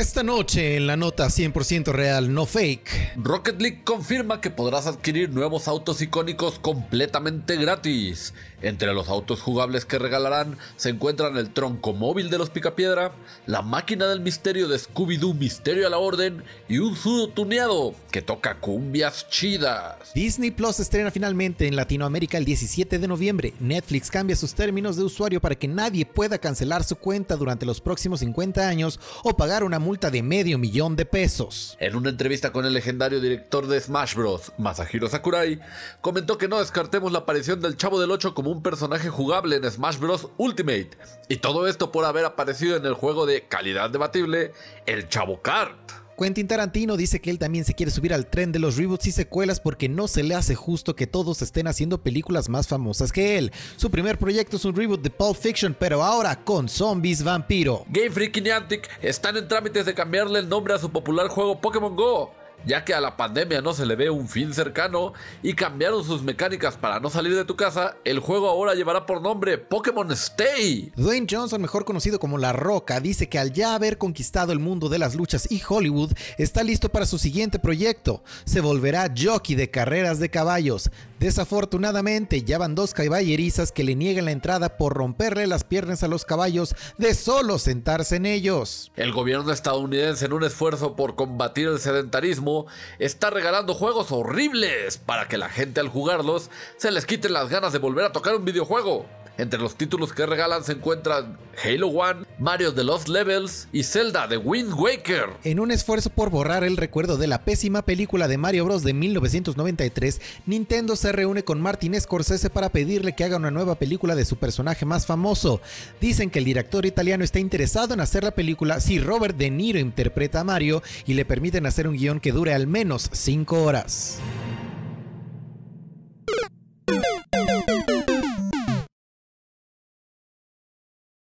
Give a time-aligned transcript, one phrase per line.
[0.00, 3.16] Esta noche en la nota 100% real, no fake.
[3.16, 8.32] Rocket League confirma que podrás adquirir nuevos autos icónicos completamente gratis.
[8.62, 13.12] Entre los autos jugables que regalarán se encuentran el tronco móvil de los Picapiedra,
[13.46, 18.22] la máquina del misterio de Scooby-Doo Misterio a la Orden y un sudo tuneado que
[18.22, 20.14] toca cumbias chidas.
[20.14, 23.52] Disney Plus estrena finalmente en Latinoamérica el 17 de noviembre.
[23.60, 27.82] Netflix cambia sus términos de usuario para que nadie pueda cancelar su cuenta durante los
[27.82, 31.76] próximos 50 años o pagar una multa de medio millón de pesos.
[31.80, 35.60] En una entrevista con el legendario director de Smash Bros., Masahiro Sakurai,
[36.00, 39.68] comentó que no descartemos la aparición del Chavo del 8 como un personaje jugable en
[39.68, 40.28] Smash Bros.
[40.36, 40.90] Ultimate.
[41.28, 44.52] Y todo esto por haber aparecido en el juego de calidad debatible,
[44.86, 45.99] el Chavo Kart.
[46.20, 49.10] Quentin Tarantino dice que él también se quiere subir al tren de los reboots y
[49.12, 53.38] secuelas porque no se le hace justo que todos estén haciendo películas más famosas que
[53.38, 53.50] él.
[53.76, 57.86] Su primer proyecto es un reboot de Pulp Fiction, pero ahora con zombies vampiro.
[57.88, 61.58] Game Freak y Niantic están en trámites de cambiarle el nombre a su popular juego
[61.58, 65.54] Pokémon Go ya que a la pandemia no se le ve un fin cercano y
[65.54, 69.58] cambiaron sus mecánicas para no salir de tu casa, el juego ahora llevará por nombre
[69.58, 70.92] Pokémon Stay.
[70.96, 74.88] Dwayne Johnson, mejor conocido como La Roca, dice que al ya haber conquistado el mundo
[74.88, 78.22] de las luchas y Hollywood, está listo para su siguiente proyecto.
[78.44, 80.90] Se volverá jockey de carreras de caballos.
[81.20, 86.08] Desafortunadamente, ya van dos caballerizas que le niegan la entrada por romperle las piernas a
[86.08, 88.90] los caballos de solo sentarse en ellos.
[88.96, 95.28] El gobierno estadounidense, en un esfuerzo por combatir el sedentarismo, está regalando juegos horribles para
[95.28, 96.48] que la gente al jugarlos
[96.78, 99.04] se les quiten las ganas de volver a tocar un videojuego.
[99.38, 104.28] Entre los títulos que regalan se encuentran Halo One, Mario The Lost Levels y Zelda
[104.28, 105.30] The Wind Waker.
[105.44, 108.82] En un esfuerzo por borrar el recuerdo de la pésima película de Mario Bros.
[108.82, 114.14] de 1993, Nintendo se reúne con Martin Scorsese para pedirle que haga una nueva película
[114.14, 115.60] de su personaje más famoso.
[116.00, 119.78] Dicen que el director italiano está interesado en hacer la película si Robert De Niro
[119.78, 124.18] interpreta a Mario y le permiten hacer un guion que dure al menos 5 horas.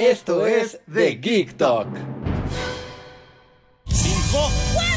[0.00, 1.86] Esto es The Geek Talk.
[3.86, 4.88] 5, 4,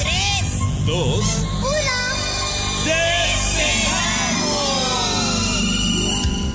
[0.00, 1.46] 3, 2,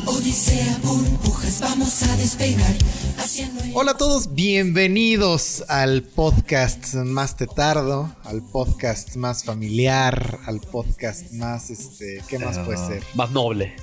[0.03, 0.17] 1.
[0.17, 2.75] Odisea, burbujas, vamos a despegar.
[3.17, 11.31] Haciendo Hola a todos, bienvenidos al podcast más tetardo, al podcast más familiar, al podcast
[11.31, 13.03] más, este, ¿qué más puede ser?
[13.13, 13.73] Más noble.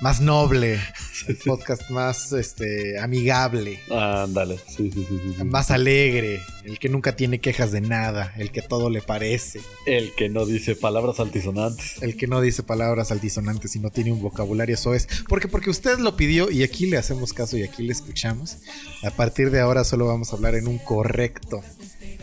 [0.00, 0.80] Más noble,
[1.28, 5.44] el podcast más, este, amigable, Ándale, sí, sí, sí, sí, sí.
[5.44, 10.14] más alegre, el que nunca tiene quejas de nada, el que todo le parece, El
[10.14, 12.02] que no dice palabras altisonantes.
[12.02, 15.06] el que no dice palabras altisonantes y no tiene un vocabulario soez.
[15.28, 18.56] Porque porque usted lo pidió y aquí le hacemos caso y aquí le escuchamos.
[19.04, 21.62] A partir de ahora solo vamos a hablar en un correcto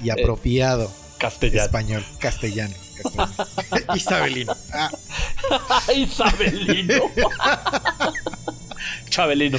[0.04, 1.64] y apropiado Castellano.
[1.64, 2.76] español, castellano.
[3.02, 3.96] castellano.
[3.96, 4.54] Isabelino.
[4.74, 4.92] Ah,
[5.96, 6.96] Isabelino.
[9.10, 9.58] Chabelino.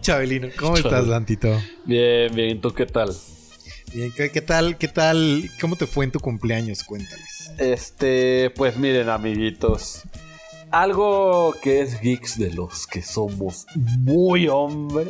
[0.00, 1.06] Chabelino, ¿cómo estás.
[1.06, 1.60] Lantito?
[1.84, 2.60] Bien, bien.
[2.60, 3.14] ¿Tú qué tal?
[3.92, 4.78] Bien, ¿qué, qué tal?
[4.78, 5.50] ¿Qué tal?
[5.60, 6.84] ¿Cómo te fue en tu cumpleaños?
[6.84, 7.50] Cuéntales.
[7.58, 10.02] Este, pues miren, amiguitos.
[10.70, 15.08] Algo que es geeks de los que somos muy hombres.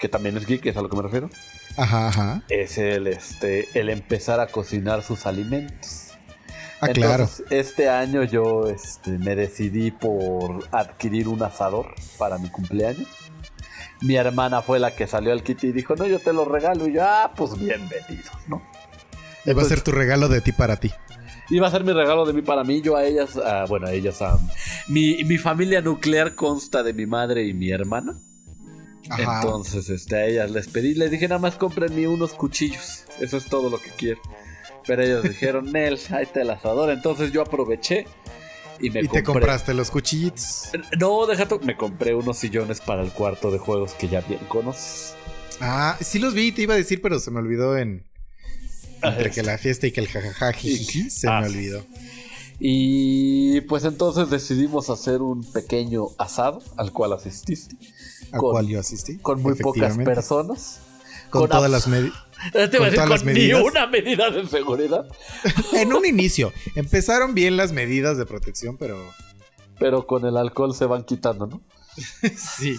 [0.00, 1.30] Que también es geek, es a lo que me refiero.
[1.76, 2.42] Ajá, ajá.
[2.48, 6.08] Es el, este, el empezar a cocinar sus alimentos.
[6.80, 7.24] Ah, claro.
[7.24, 13.06] Entonces, este año yo este, me decidí por adquirir un asador para mi cumpleaños.
[14.00, 16.86] Mi hermana fue la que salió al kit y dijo, no, yo te lo regalo.
[16.86, 18.62] Y yo, ah, pues bienvenido, ¿no?
[19.44, 20.92] Y va a ser tu regalo de ti para ti.
[21.50, 23.92] Iba a ser mi regalo de mí para mí, yo a ellas, ah, bueno, a
[23.92, 24.38] ellas a...
[24.86, 28.18] Mi, mi familia nuclear consta de mi madre y mi hermana.
[29.10, 29.40] Ajá.
[29.42, 33.04] Entonces, este, a ellas les pedí, les dije nada más cómprenme unos cuchillos.
[33.20, 34.20] Eso es todo lo que quiero.
[34.86, 36.90] Pero ellos dijeron, Nel, ahí está el asador.
[36.90, 38.06] Entonces yo aproveché
[38.80, 40.70] y me y te compraste los cuchillitos.
[40.98, 45.14] No, deja me compré unos sillones para el cuarto de juegos que ya bien conoces.
[45.60, 48.06] Ah, sí los vi, te iba a decir, pero se me olvidó en.
[49.02, 51.54] Entre que la fiesta y que el jajaja se Ah, me sí.
[51.56, 51.84] olvidó.
[52.60, 57.76] Y pues entonces decidimos hacer un pequeño asado al cual asististe.
[58.32, 59.18] ¿A Con- cuál yo asistí?
[59.18, 60.80] Con muy pocas personas.
[61.30, 62.16] con, Con todas las medidas.
[62.52, 65.06] Te iba a Con decir, todas las con ni una medida de seguridad.
[65.74, 68.96] En un inicio, empezaron bien las medidas de protección, pero
[69.78, 71.60] Pero con el alcohol se van quitando, ¿no?
[72.36, 72.76] sí.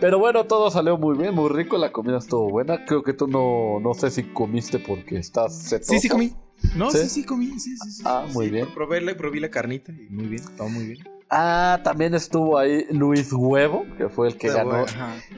[0.00, 2.84] Pero bueno, todo salió muy bien, muy rico, la comida estuvo buena.
[2.84, 5.92] Creo que tú no, no sé si comiste porque estás setoso.
[5.92, 6.34] Sí, sí comí.
[6.74, 6.98] No, ¿Sí?
[6.98, 7.58] sí, sí, comí.
[7.60, 8.02] Sí, sí, sí.
[8.04, 8.72] Ah, muy Sí, bien.
[8.74, 11.08] Probé la, probé la carnita y muy bien, todo muy bien.
[11.28, 14.86] Ah, también estuvo ahí Luis Huevo, que fue el que ganó bueno,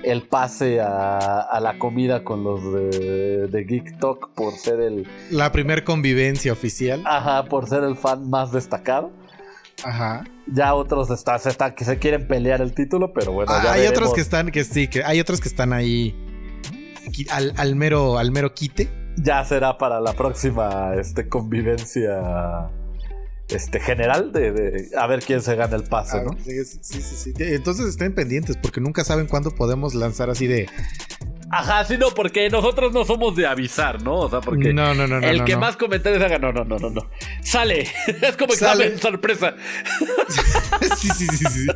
[0.02, 5.06] el pase a, a la comida con los de, de Geek Talk por ser el
[5.30, 7.02] La primer convivencia oficial.
[7.06, 9.10] ajá, por ser el fan más destacado.
[9.82, 10.24] Ajá.
[10.46, 13.72] Ya otros están, se están- que se quieren pelear el título, pero bueno, Ah, ya
[13.72, 16.14] hay otros que están, que sí, que hay otros que están ahí
[17.30, 18.88] al, al mero, al mero quite.
[19.16, 22.68] ya será para la próxima este convivencia
[23.48, 26.30] este general de, de a ver quién se gana el pase, Ah, ¿no?
[26.44, 27.32] sí, sí, sí, sí.
[27.38, 30.68] Entonces estén pendientes porque nunca saben cuándo podemos lanzar así de.
[31.50, 34.16] Ajá, sí, no, porque nosotros no somos de avisar, ¿no?
[34.16, 35.26] O sea, porque no, no, no, no.
[35.26, 37.08] el que más comentarios haga, no, no, no, no, no.
[37.42, 37.82] Sale,
[38.22, 38.84] es como Sale.
[38.86, 39.54] examen sorpresa.
[40.96, 41.66] sí, sí, sí, sí.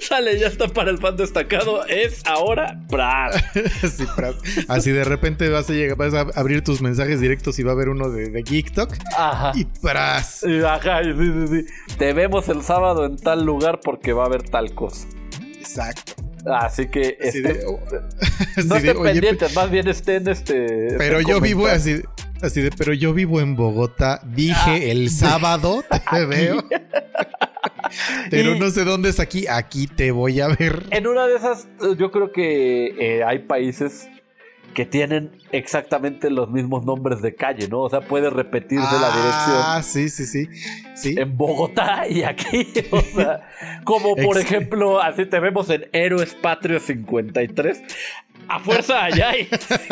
[0.00, 1.84] Sale, ya está para el fan destacado.
[1.86, 3.32] Es ahora, Brad.
[3.92, 4.34] Sí, pra-
[4.68, 7.74] así de repente vas a llegar, vas a abrir tus mensajes directos y va a
[7.74, 9.52] haber uno de, de GeekTok Ajá.
[9.54, 10.44] y pras.
[10.44, 11.96] Y Ajá, sí, sí, sí.
[11.98, 15.06] Te vemos el sábado en tal lugar porque va a haber tal cosa.
[15.58, 16.14] Exacto.
[16.44, 17.78] Así que Así este, de, oh,
[18.64, 20.94] no así de, estén oye, pendientes, más bien estén este.
[20.98, 22.02] pero estén yo vivo así,
[22.42, 24.20] así de, pero yo vivo en Bogotá.
[24.24, 24.76] Dije Ah.
[24.78, 26.64] el sábado te veo,
[28.30, 29.46] pero Y- no sé dónde es aquí.
[29.46, 30.84] Aquí te voy a ver.
[30.90, 31.68] En una de esas,
[31.98, 34.08] yo creo que eh, hay países
[34.74, 37.80] que tienen exactamente los mismos nombres de calle, ¿no?
[37.80, 40.48] O sea, puede repetirse la dirección Ah, sí, sí, sí.
[40.94, 41.14] Sí.
[41.18, 42.72] en Bogotá y aquí.
[42.90, 43.48] O sea,
[43.84, 47.82] como por ejemplo, así te vemos en Héroes Patrios 53.
[48.48, 49.48] A fuerza allá hay.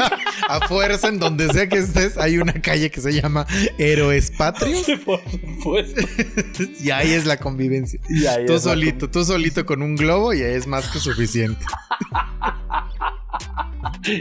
[0.49, 3.47] A fuerza, en donde sea que estés, hay una calle que se llama
[3.79, 6.03] Héroes Patrios por supuesto.
[6.81, 8.01] y ahí es la convivencia.
[8.09, 11.65] Y ahí Tú solito, tú solito con un globo y ahí es más que suficiente.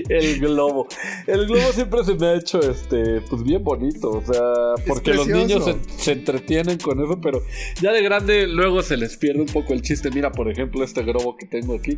[0.10, 0.88] El globo.
[1.28, 4.10] El globo siempre se me ha hecho este, pues bien bonito.
[4.12, 4.42] O sea,
[4.88, 7.42] porque los niños se, se entretienen con eso, pero
[7.82, 10.10] ya de grande luego se les pierde un poco el chiste.
[10.12, 11.96] Mira, por ejemplo, este globo que tengo aquí,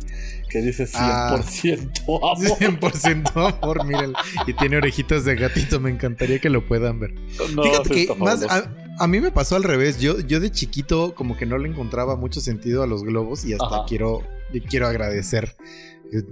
[0.48, 1.28] que dice 100% Ah.
[1.28, 1.42] amor.
[2.58, 4.12] 100% amor, miren.
[4.46, 7.14] Y tiene orejitas de gatito, me encantaría que lo puedan ver.
[7.54, 10.00] No, Fíjate que más a, a mí me pasó al revés.
[10.00, 13.52] Yo, yo de chiquito como que no le encontraba mucho sentido a los globos y
[13.52, 13.84] hasta Ajá.
[13.88, 14.22] quiero,
[14.68, 15.54] quiero agradecer.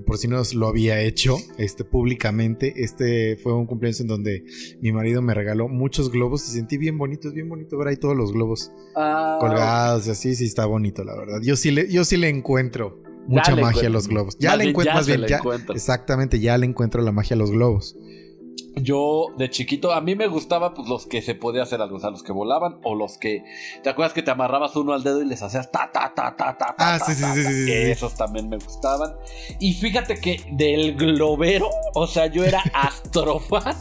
[0.06, 2.74] Por si no lo había hecho este, públicamente.
[2.76, 4.44] Este fue un cumpleaños en donde
[4.80, 7.96] mi marido me regaló muchos globos y sentí bien bonito, es bien bonito ver ahí
[7.96, 11.40] todos los globos Ah, colgados y así, sí está bonito, la verdad.
[11.42, 14.36] Yo sí le, yo sí le encuentro mucha magia a los globos.
[14.38, 15.40] Ya le encuentro, ya más bien, ya.
[15.74, 17.96] Exactamente, ya le encuentro la magia a los globos.
[18.76, 22.00] Yo de chiquito, a mí me gustaba pues los que se podía hacer algo, o
[22.00, 23.42] sea, los que volaban o los que,
[23.82, 26.56] ¿te acuerdas que te amarrabas uno al dedo y les hacías ta ta ta ta
[26.56, 26.74] ta?
[26.78, 27.48] Ah, ta, sí, sí, ta, sí, ta?
[27.50, 27.72] sí, sí, sí.
[27.72, 29.12] Esos también me gustaban.
[29.58, 33.76] Y fíjate que del globero, o sea, yo era astrofan.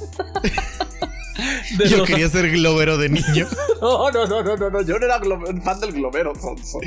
[1.87, 3.47] Yo los- quería ser globero de niño.
[3.81, 6.79] No, no, no, no, no, no, yo no era glo- fan del globero, sonso.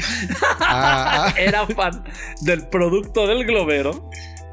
[0.60, 2.04] Ah, ah, Era fan
[2.42, 4.10] del producto del globero.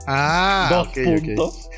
[0.07, 1.69] ah, dos puntos.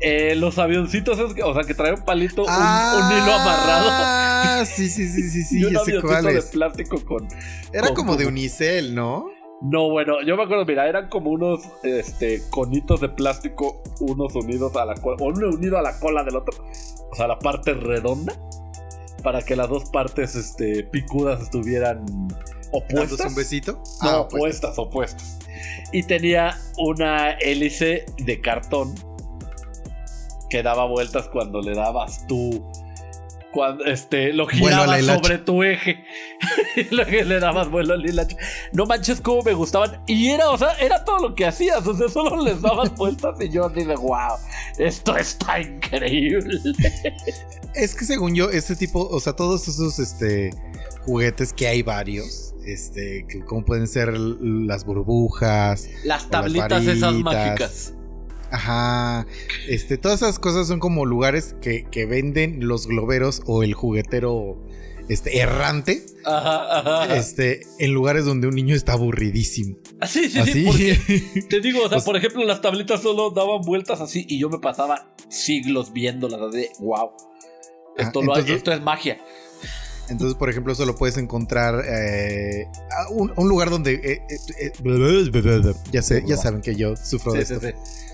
[0.00, 3.32] Eh, los avioncitos, es que- o sea, que trae un palito, un- Ah, un, hilo
[3.32, 3.88] amarrado.
[3.90, 7.26] Ah, sí, sí, sí, sí, sí, y un avioncito cuál de plástico con.
[7.72, 9.26] Era con- como de unicel, ¿no?
[9.62, 14.76] No, bueno, yo me acuerdo, mira, eran como unos este, conitos de plástico, unos unidos
[14.76, 16.62] a la cola, o uno unido a la cola del otro,
[17.10, 18.34] o sea, la parte redonda,
[19.22, 23.26] para que las dos partes este, picudas estuvieran ¿Dándose opuestas.
[23.28, 23.72] un besito?
[23.72, 24.34] No, Ah, pues.
[24.42, 25.38] opuestas, opuestas.
[25.90, 28.94] Y tenía una hélice de cartón
[30.56, 32.64] que daba vueltas cuando le dabas tú.
[33.52, 36.02] Cuando este, lo girabas sobre tu eje.
[36.92, 38.38] lo que le dabas vuelo al hilacha.
[38.72, 40.02] No manches cómo me gustaban.
[40.06, 41.86] Y era, o sea, era todo lo que hacías.
[41.86, 44.38] O sea, solo les dabas vueltas y yo dije, wow,
[44.78, 46.58] esto está increíble.
[47.74, 50.48] Es que según yo, este tipo, o sea, todos esos este,
[51.04, 57.22] juguetes que hay varios, este, como pueden ser las burbujas, Las tablitas esas varitas.
[57.22, 57.94] mágicas.
[58.56, 59.26] Ajá,
[59.68, 64.62] este, todas esas cosas son como lugares que, que venden los globeros o el juguetero
[65.08, 67.02] este, errante, Ajá, ajá.
[67.04, 67.16] ajá.
[67.16, 69.76] este, en lugares donde un niño está aburridísimo.
[70.00, 70.38] Ah, sí, sí, sí.
[70.40, 70.64] Así.
[70.64, 74.38] porque Te digo, o sea, Pues- por ejemplo, las tablitas solo daban vueltas así y
[74.40, 77.10] yo me pasaba siglos viéndolas así de wow.
[77.96, 79.18] Esto, lo- entonces- esto es magia.
[80.08, 84.22] Entonces, por ejemplo, eso lo puedes encontrar eh, a un, un lugar donde eh,
[84.60, 84.72] eh,
[85.90, 87.66] ya sé, ya saben que yo sufro de Sí, esto.
[87.66, 88.05] sí, sí.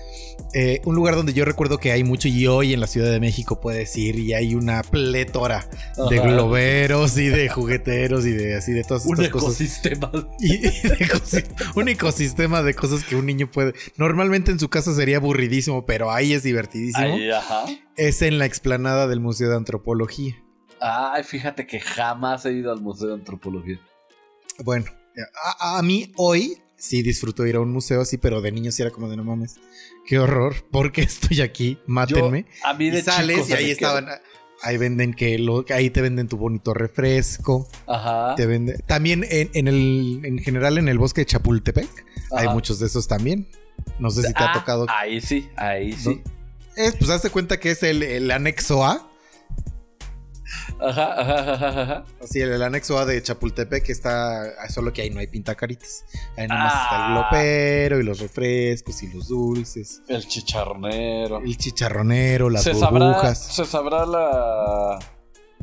[0.55, 3.19] Eh, un lugar donde yo recuerdo que hay mucho y hoy en la Ciudad de
[3.19, 5.67] México puedes ir y hay una plétora
[6.11, 6.27] de Ajá.
[6.27, 9.49] globeros y de jugueteros y de así de todas Un estas cosas.
[9.59, 10.11] ecosistema.
[10.39, 11.43] Y, y de
[11.75, 13.73] un ecosistema de cosas que un niño puede.
[13.97, 17.17] Normalmente en su casa sería aburridísimo, pero ahí es divertidísimo.
[17.35, 17.65] Ajá.
[17.97, 20.35] Es en la explanada del Museo de Antropología.
[20.79, 23.79] Ay, fíjate que jamás he ido al Museo de Antropología.
[24.63, 24.85] Bueno,
[25.59, 28.81] a, a mí hoy sí disfruto ir a un museo así, pero de niño sí
[28.81, 29.55] era como de no mames.
[30.05, 31.77] Qué horror, ¿por qué estoy aquí?
[31.87, 32.45] Mátenme.
[32.61, 34.07] Yo, a mí de y sales chico y ahí estaban.
[34.61, 37.67] Ahí venden que lo, ahí te venden tu bonito refresco.
[37.85, 38.35] Ajá.
[38.35, 38.77] Te venden.
[38.85, 41.89] También en, en el, en general en el bosque de Chapultepec
[42.31, 43.47] hay muchos de esos también.
[43.99, 44.85] No sé si te ha Ah, tocado.
[44.89, 46.21] Ahí sí, ahí sí.
[46.77, 49.09] Es, pues hazte cuenta que es el, el anexo A.
[50.83, 52.03] Ajá, ajá, ajá, ajá.
[52.21, 54.67] Así, el, el anexo A de Chapultepec está.
[54.69, 56.05] Solo que ahí no hay pintacaritas.
[56.37, 57.13] Ahí nomás está el Ah.
[57.31, 60.01] glopero y los refrescos y los dulces.
[60.07, 61.39] El chicharronero.
[61.39, 63.55] El chicharronero, las ¿Se sabrá, burbujas.
[63.55, 64.99] ¿Se sabrá la,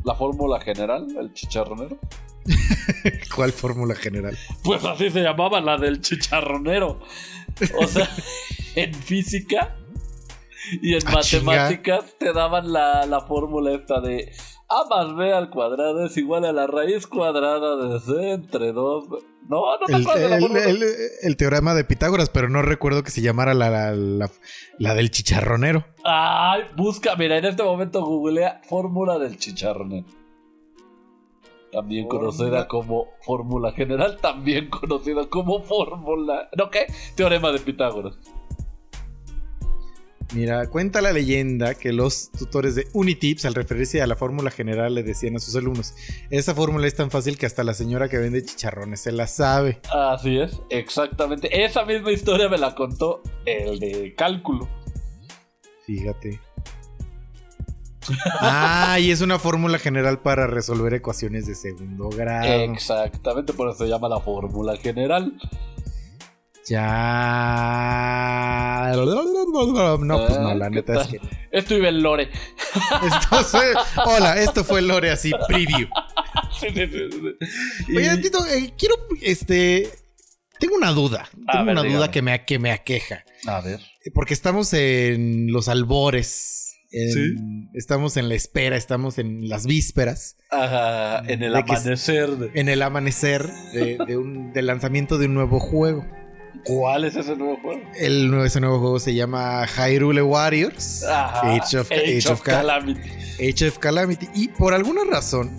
[0.03, 1.99] la fórmula general, el chicharronero?
[3.35, 4.37] ¿Cuál fórmula general?
[4.63, 6.99] Pues así se llamaba la del chicharronero.
[7.79, 8.09] O sea,
[8.75, 9.75] en física
[10.81, 14.31] y en Ah, matemáticas te daban la, la fórmula esta de
[14.73, 19.05] A más B al cuadrado es igual a la raíz cuadrada de C entre 2.
[19.49, 20.63] No, no me El, acuerdo el- fórmula.
[20.65, 20.83] el-
[21.23, 24.29] el teorema de Pitágoras, pero no recuerdo que se llamara la, la, la-
[24.77, 25.83] la del chicharronero.
[26.05, 30.05] Ay, busca, mira, en este momento googlea fórmula del chicharronero.
[31.71, 32.31] También Fórmula.
[32.31, 36.49] conocida como fórmula general, también conocida como fórmula.
[36.57, 36.85] ¿No qué?
[37.15, 38.17] Teorema de Pitágoras.
[40.33, 44.95] Mira, cuenta la leyenda que los tutores de Unitips, al referirse a la fórmula general,
[44.95, 45.93] le decían a sus alumnos:
[46.29, 49.81] Esa fórmula es tan fácil que hasta la señora que vende chicharrones se la sabe.
[49.91, 51.63] Así es, exactamente.
[51.65, 54.69] Esa misma historia me la contó el de cálculo.
[55.85, 56.39] Fíjate.
[58.39, 62.47] Ah, y es una fórmula general para resolver ecuaciones de segundo grado.
[62.47, 65.33] Exactamente, por eso se llama la fórmula general.
[66.67, 68.41] Ya.
[68.93, 71.19] No, pues no, la Ah, ¿qué neta es que.
[71.51, 72.29] Esto iba en Lore.
[73.05, 73.73] Esto fue-
[74.05, 75.87] Hola, esto fue Lore así, preview.
[76.59, 77.97] Sí, sí.
[77.97, 79.89] Oye, Tito, eh, quiero, este,
[80.59, 81.95] tengo una duda, A tengo ver, una dígame.
[81.97, 83.79] duda que me, que me aqueja, A ver.
[84.13, 87.69] porque estamos en los albores, en- Sí.
[87.73, 92.29] estamos en la espera, estamos en las vísperas, Ajá, en el De que- amanecer.
[92.37, 96.05] de- en el amanecer de, de un, del lanzamiento de un nuevo juego.
[96.63, 97.81] ¿Cuál es ese nuevo juego?
[97.97, 103.09] El ese nuevo juego se llama Hyrule Warriors, Ajá, Age of- Age of Ca- Calamity.
[103.49, 105.49] Age of Calamity, y por alguna razón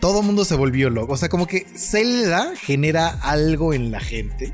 [0.00, 3.98] todo el mundo se volvió loco, o sea, como que Zelda genera algo en la
[4.00, 4.52] gente.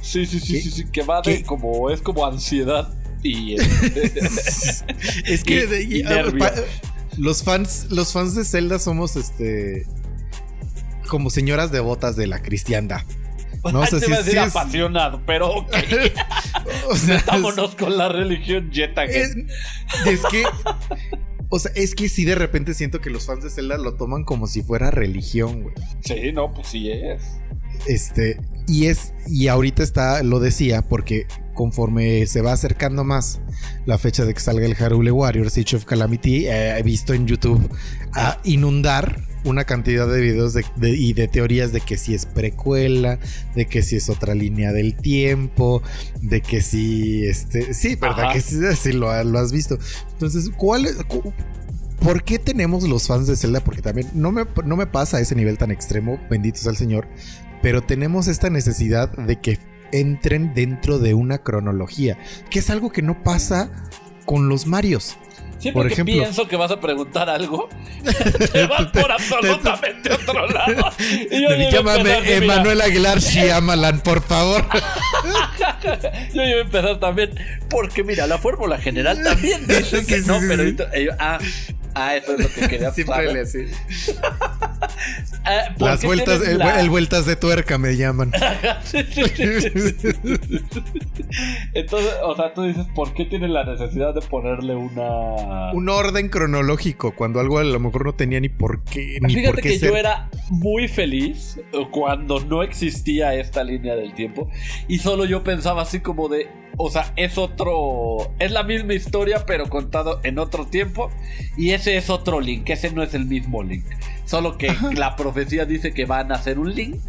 [0.00, 3.54] Sí, sí, sí, sí, sí, que va de como, es como ansiedad y...
[5.26, 6.52] es que Y- y pa-
[7.18, 9.86] los fans, los fans de Zelda somos este
[11.08, 13.02] como señoras devotas de la cristiandad.
[13.70, 15.70] No sé si, es- apasionado, pero ok,
[16.90, 17.22] o sea,
[17.78, 19.04] con la religión Jetta.
[19.04, 19.36] es-
[20.06, 20.42] es que
[21.48, 24.24] o sea, es que sí de repente siento que los fans de Zelda lo toman
[24.24, 25.74] como si fuera religión, güey.
[26.00, 27.22] Sí, no, pues sí es.
[27.86, 33.40] Este, y es, y ahorita está, lo decía, porque conforme se va acercando más
[33.84, 37.26] la fecha de que salga el Harule Warriors Age of Calamity, eh, he visto en
[37.26, 37.68] YouTube
[38.14, 42.26] a inundar una cantidad de videos de- de- y de teorías de que si es
[42.26, 43.18] precuela,
[43.54, 45.82] de que si es otra línea del tiempo,
[46.20, 48.32] de que si, este, sí, verdad Ajá.
[48.34, 49.78] que sí, sí lo, ha- lo has visto.
[50.12, 50.96] Entonces, ¿cuál es?
[51.04, 51.32] cu-
[52.00, 53.60] ¿Por qué tenemos los fans de Zelda?
[53.62, 56.76] Porque también no me, no me pasa a ese nivel tan extremo, bendito sea el
[56.76, 57.06] Señor,
[57.62, 59.58] pero tenemos esta necesidad de que
[59.92, 62.18] entren dentro de una cronología,
[62.50, 63.70] que es algo que no pasa
[64.24, 65.16] con los Marios.
[65.62, 67.68] Siempre Por que ejemplo- pienso que vas a preguntar algo,
[68.52, 70.90] te vas por absolutamente otro lado.
[71.30, 74.66] Y yo Llámame Emanuel Aguilar Shyamalan, por favor.
[76.34, 77.30] Yo iba a empezar también,
[77.70, 81.38] porque mira, la fórmula general también dice que no, pero eh, ah,
[81.94, 83.38] ah, eso es lo que quería saber.
[83.38, 83.66] así.
[85.44, 88.30] Ah, ¿por Las vueltas, el, la- el vueltas de tuerca me llaman.
[91.74, 95.72] Entonces, o sea, tú dices, ¿por qué tienes la necesidad de ponerle una...
[95.72, 99.54] Un orden cronológico, cuando algo a lo mejor no tenía ni por qué, ni Fíjate
[99.54, 99.90] por qué que ser.
[99.90, 101.58] yo era muy feliz
[101.90, 104.48] cuando no existía esta línea del tiempo
[104.88, 109.44] y solo yo pensaba así como de, o sea, es otro, es la misma historia
[109.46, 111.10] pero contado en otro tiempo
[111.56, 113.84] y ese es otro link, ese no es el mismo link.
[114.24, 117.02] Solo que la profecía dice que van a hacer un Link.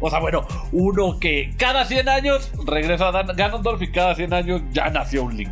[0.00, 4.62] O sea, bueno, uno que cada 100 años regresa a Ganondorf y cada 100 años
[4.70, 5.50] ya nació un Link.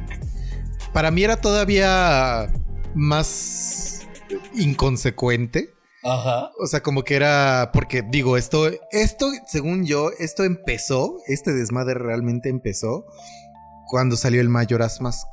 [0.93, 2.53] Para mí era todavía
[2.95, 4.07] más
[4.55, 5.72] inconsecuente.
[6.05, 6.51] Ajá.
[6.59, 7.71] O sea, como que era.
[7.73, 11.17] Porque digo, esto, esto, según yo, esto empezó.
[11.27, 13.07] Este desmadre realmente empezó
[13.87, 15.29] cuando salió el Majora's Mask.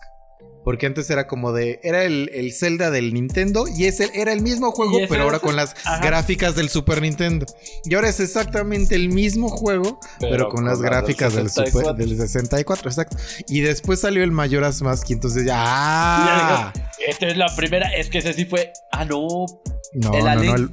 [0.64, 1.80] Porque antes era como de.
[1.84, 5.42] Era el, el Zelda del Nintendo y ese era el mismo juego, pero ahora es-
[5.44, 6.00] con las ajá.
[6.06, 7.46] gráficas del Super Nintendo.
[7.86, 11.94] Y ahora es exactamente el mismo juego, pero, con, las gráficas del, Super, 64.
[12.06, 13.18] del 64, exacto.
[13.48, 15.56] Y después salió el Majora's Mask y entonces ya.
[15.58, 16.74] ¡Ah!
[17.08, 18.72] Esta es la primera, es que ese sí fue.
[18.92, 19.46] Ah, no.
[19.94, 20.56] No, El no, no.
[20.56, 20.70] El,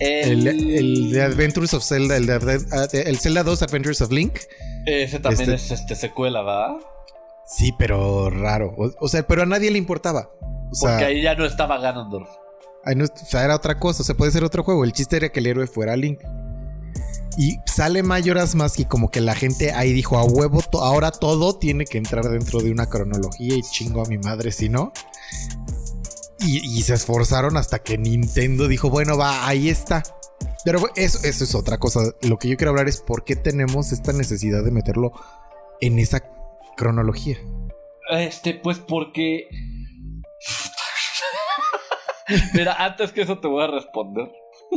[0.00, 2.34] El, el, el de Adventures of Zelda, el, de,
[2.72, 4.38] ah, de- el Zelda 2 Adventures of Link.
[4.86, 6.78] Ese también este- es este secuela, ¿va?
[7.56, 8.74] Sí, pero raro.
[8.76, 10.30] O, o sea, pero a nadie le importaba.
[10.70, 12.28] O sea, Porque ahí ya no estaba Ganondorf.
[12.84, 14.02] ahí no- o sea, era otra cosa.
[14.02, 14.84] O sea, puede ser otro juego.
[14.84, 16.20] El chiste era que el héroe fuera Link.
[17.36, 21.10] Y sale Majora's Mask y como que la gente ahí dijo a huevo, to- ahora
[21.10, 24.92] todo tiene que entrar dentro de una cronología y chingo a mi madre si no.
[26.40, 30.02] Y, y se esforzaron hasta que Nintendo dijo, bueno, va, ahí está.
[30.64, 32.00] Pero eso, eso es otra cosa.
[32.22, 35.12] Lo que yo quiero hablar es por qué tenemos esta necesidad de meterlo
[35.80, 36.20] en esa
[36.76, 37.38] cronología.
[38.10, 39.48] Este, pues porque.
[42.54, 44.30] Mira, antes que eso te voy a responder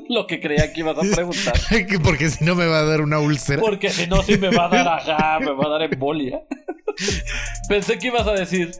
[0.09, 1.53] lo que creía que ibas a preguntar.
[2.03, 3.61] Porque si no me va a dar una úlcera.
[3.61, 6.41] Porque si no, sí me va a dar ajá, me va a dar embolia.
[7.69, 8.71] Pensé que ibas a decir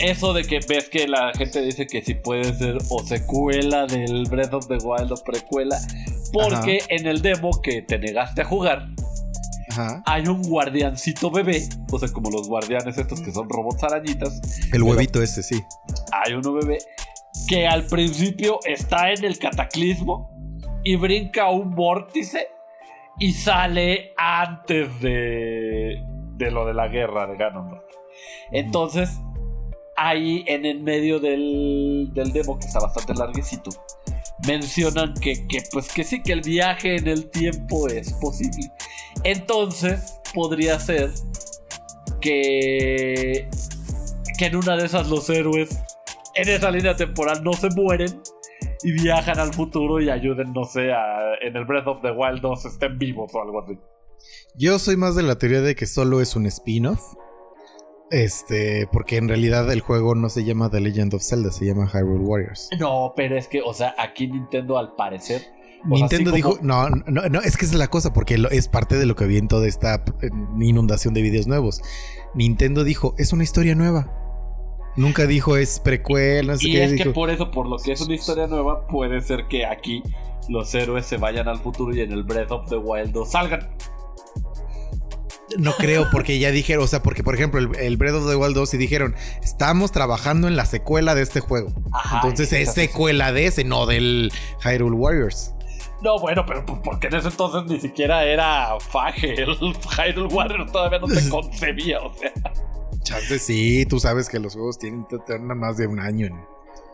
[0.00, 4.24] eso de que ves que la gente dice que sí puede ser o secuela del
[4.28, 5.78] Breath of the Wild o precuela.
[6.32, 8.88] Porque en el demo que te negaste a jugar,
[9.72, 10.02] Ajá.
[10.06, 11.62] hay un guardiancito bebé.
[11.90, 14.40] O sea, como los guardianes estos que son robots arañitas.
[14.72, 15.62] El huevito ese, sí.
[16.12, 16.78] hay uno bebé
[17.48, 20.30] que al principio está en el cataclismo
[20.84, 22.48] y brinca un vórtice
[23.18, 26.02] y sale antes de,
[26.36, 27.82] de lo de la guerra de Ganondorf.
[28.50, 29.20] Entonces,
[29.96, 33.70] ahí en el medio del, del demo, que está bastante larguecito,
[34.46, 38.70] mencionan que, que, pues que sí, que el viaje en el tiempo es posible.
[39.24, 41.10] Entonces, podría ser
[42.20, 43.48] que,
[44.38, 45.78] que en una de esas los héroes
[46.34, 48.22] en esa línea temporal no se mueren
[48.82, 52.40] y viajan al futuro y ayuden, no sé, a, en el Breath of the Wild
[52.40, 53.78] 2 estén vivos o algo así.
[54.54, 57.14] Yo soy más de la teoría de que solo es un spin-off.
[58.12, 61.88] Este, porque en realidad el juego no se llama The Legend of Zelda, se llama
[61.92, 62.68] Hyrule Warriors.
[62.78, 65.42] No, pero es que, o sea, aquí Nintendo al parecer...
[65.84, 68.96] Nintendo dijo, no, no, no, es que esa es la cosa, porque lo- es parte
[68.98, 70.04] de lo que vi en toda esta
[70.60, 71.82] inundación de videos nuevos.
[72.34, 74.08] Nintendo dijo, es una historia nueva.
[74.94, 76.84] Nunca dijo es precuela, no sé Y qué.
[76.84, 79.64] es que dijo, por eso, por lo que es una historia nueva, puede ser que
[79.66, 80.02] aquí
[80.48, 83.68] los héroes se vayan al futuro y en el Breath of the Wild 2 salgan.
[85.58, 88.36] No creo, porque ya dijeron, o sea, porque por ejemplo, el, el Breath of the
[88.36, 91.72] Wild 2 y dijeron, estamos trabajando en la secuela de este juego.
[91.92, 94.32] Ajá, Entonces es secuela de ese, no del
[94.64, 95.54] Hyrule Warriors.
[96.02, 99.42] No, bueno, pero pues, porque en ese entonces ni siquiera era Fage.
[99.42, 102.32] El Hyrule Warriors todavía no se concebía, o sea.
[103.02, 106.46] Chance sí, tú sabes que los juegos tienen que tener más de un año.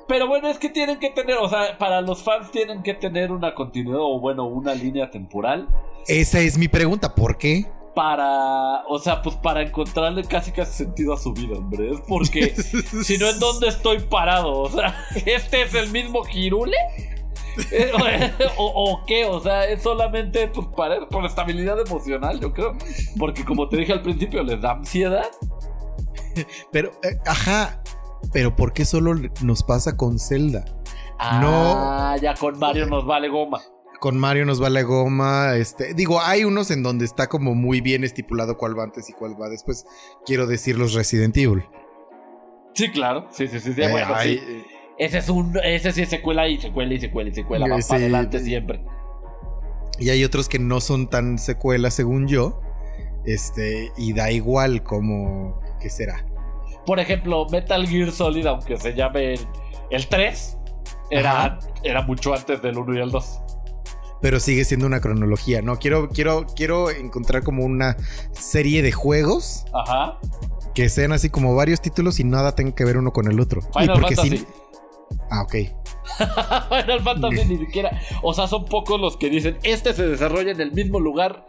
[0.06, 3.30] Pero bueno, es que tienen que tener, o sea, para los fans tienen que tener
[3.30, 5.68] una continuidad o bueno, una línea temporal
[6.06, 7.66] Esa es mi pregunta, ¿por qué?
[7.94, 11.92] Para, o sea, pues para encontrarle casi casi sentido a su vida, hombre.
[11.92, 12.54] Es porque
[13.02, 14.58] si no, ¿en dónde estoy parado?
[14.58, 16.76] O sea, ¿este es el mismo Hirule?
[17.72, 17.90] Eh,
[18.56, 19.24] o, o qué?
[19.24, 22.76] O sea, es solamente pues, para, por estabilidad emocional, yo creo.
[23.18, 25.24] Porque como te dije al principio, les da ansiedad.
[26.70, 27.82] Pero, eh, ajá,
[28.32, 30.64] pero ¿por qué solo nos pasa con Zelda?
[31.18, 33.60] Ah, ya con Mario nos vale goma.
[34.00, 37.80] Con Mario nos va la goma, este, digo, hay unos en donde está como muy
[37.80, 39.84] bien estipulado cuál va antes y cuál va después.
[40.24, 41.64] Quiero decir los Resident Evil.
[42.74, 43.26] Sí, claro.
[43.30, 43.72] Sí, sí, sí.
[43.74, 44.64] sí, Eh, bueno, hay- sí.
[44.98, 45.56] Ese es un.
[45.62, 47.66] Ese sí es secuela y secuela y secuela y secuela.
[47.68, 48.84] Va Sí, para adelante siempre.
[49.98, 52.60] Y hay otros que no son tan secuelas, según yo.
[53.24, 55.60] Este, y da igual como.
[55.80, 56.24] ¿Qué será?
[56.86, 59.40] Por ejemplo, Metal Gear Solid, aunque se llame el,
[59.90, 60.56] el 3,
[61.10, 61.58] era, Ajá.
[61.84, 63.40] era mucho antes del 1 y el 2.
[64.20, 65.78] Pero sigue siendo una cronología, ¿no?
[65.78, 67.96] Quiero, quiero, quiero encontrar como una
[68.32, 70.18] serie de juegos Ajá.
[70.74, 73.60] que sean así como varios títulos y nada tenga que ver uno con el otro.
[73.76, 74.46] Y Final porque Fantasy.
[75.30, 75.54] Ah, ok.
[76.68, 78.00] Final Fantasy ni siquiera.
[78.22, 81.46] O sea, son pocos los que dicen, este se desarrolla en el mismo lugar.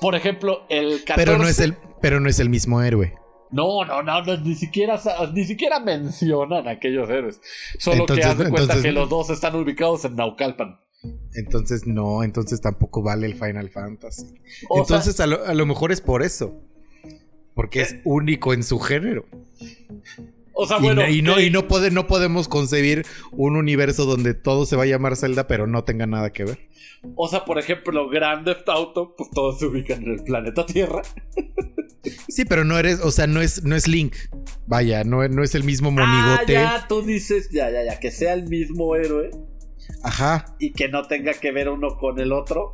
[0.00, 1.14] Por ejemplo, el 14.
[1.16, 3.14] Pero no es el, pero no es el mismo héroe.
[3.50, 5.00] No, no, no, no, ni siquiera
[5.32, 7.40] ni siquiera mencionan a aquellos héroes.
[7.78, 10.80] Solo que Entonces- haz de cuenta entonces- que los dos están ubicados en Naucalpan.
[11.34, 14.34] Entonces no, entonces tampoco vale el Final Fantasy.
[14.68, 16.60] O entonces a, lo, a lo mejor es por eso.
[17.54, 19.26] Porque es único en su género.
[20.52, 24.04] O sea, Y, bueno, no, y, no, y no, puede- no podemos concebir un universo
[24.06, 26.58] donde todo se va a llamar Zelda, pero no tenga nada que ver.
[27.14, 31.02] o sea, por ejemplo, Grand Theft Auto, pues todos se ubican en el planeta Tierra.
[32.28, 34.14] Sí, pero no eres, o sea, no es, no es Link.
[34.68, 35.92] Vaya, no, no es el mismo Ah,
[36.36, 36.52] monigote.
[36.52, 39.30] ya, tú dices, ya, ya, ya, que sea el mismo héroe
[40.06, 40.56] Ajá.
[40.58, 42.72] y que no tenga que ver uno con el otro.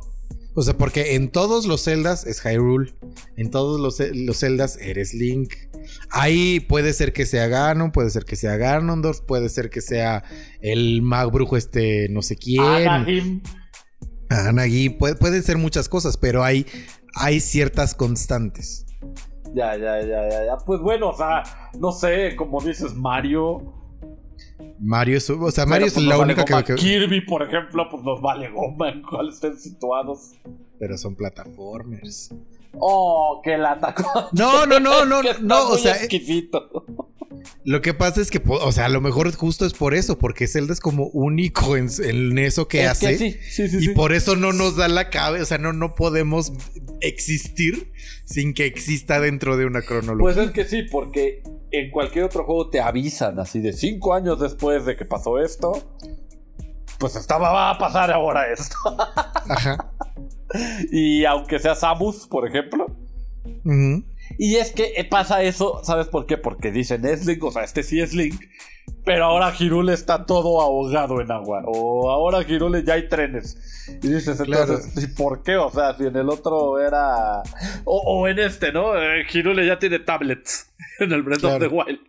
[0.55, 2.93] O sea, porque en todos los Zeldas es Hyrule.
[3.37, 5.53] En todos los, los Zeldas eres Link.
[6.11, 10.23] Ahí puede ser que sea Ganon, puede ser que sea Ganondorf, puede ser que sea
[10.61, 12.61] el mag brujo este no sé quién.
[12.61, 13.41] Anaheim.
[14.29, 16.65] Anagi, puede- pueden ser muchas cosas, pero hay,
[17.15, 18.85] hay ciertas constantes.
[19.55, 20.57] Ya, ya, ya, ya, ya.
[20.65, 21.43] Pues bueno, o sea,
[21.79, 23.73] no sé, como dices, Mario.
[24.79, 27.43] Mario es, o sea, Mario Pero, es pues, la vale única que, que- Kirby, por
[27.43, 30.31] ejemplo, pues nos vale goma en cuál estén situados.
[30.79, 32.33] Pero son plataformers.
[32.77, 34.29] Oh, que la atacó.
[34.33, 36.85] No, no, no, no, Que no, o sea, eh, exquisito.
[37.63, 40.47] lo que pasa es que, o sea, a lo mejor justo es por eso, porque
[40.47, 43.17] Zelda es como único en, en eso que Es hace.
[43.17, 43.77] sí, sí, sí.
[43.77, 43.89] Y sí.
[43.89, 46.51] por eso no nos da la cabeza, o sea, no, no podemos
[47.01, 47.91] existir
[48.25, 50.43] sin que exista dentro de una Pues cronología.
[50.43, 51.43] es que sí, porque
[51.73, 55.73] en cualquier otro juego te avisan así de cinco años después de que pasó esto.
[56.99, 58.77] Pues estaba, va a pasar ahora esto.
[59.49, 59.91] Ajá.
[60.91, 62.85] y aunque sea Samus, por ejemplo.
[63.65, 64.03] Ujú.
[64.37, 66.37] Y es que eh, pasa eso, ¿sabes por qué?
[66.37, 68.39] Porque dicen es Link, o sea, este sí es Link.
[69.05, 71.61] Pero ahora Hirule está todo ahogado en agua.
[71.65, 73.57] O ahora Hirule ya hay trenes.
[74.01, 74.75] Y dices, Claro.
[74.75, 75.57] entonces, ¿y por qué?
[75.57, 77.43] O sea, si en el otro era.
[77.83, 78.95] O, o en este, ¿no?
[78.95, 80.67] Eh, Hirule ya tiene tablets
[80.99, 81.55] en el Breath Claro.
[81.55, 81.99] of the Wild.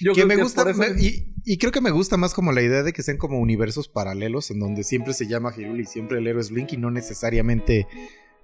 [0.00, 2.62] Yo que creo me gusta me- y, y creo que me gusta más como la
[2.62, 6.18] idea de que sean como universos paralelos en donde siempre se llama Hyrule y siempre
[6.18, 7.86] el héroe es Link y no necesariamente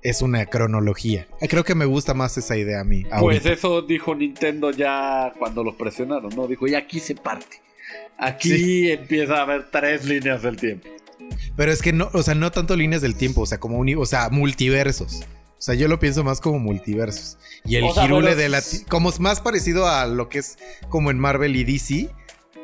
[0.03, 1.27] es una cronología.
[1.41, 3.05] Eh, Creo que me gusta más esa idea a mí.
[3.21, 6.47] Pues eso dijo Nintendo ya cuando los presionaron, ¿no?
[6.47, 7.61] Dijo, y aquí se parte.
[8.19, 10.89] Aquí empieza a haber tres líneas del tiempo.
[11.57, 13.95] Pero es que no, o sea, no tanto líneas del tiempo, o sea, como uni-
[13.95, 15.23] o sea, multiversos.
[15.59, 17.39] O sea, yo lo pienso más como multiversos.
[17.65, 20.57] Y el O sea, bueno, de la como es más parecido a lo que es
[20.89, 22.09] como en Marvel y DC,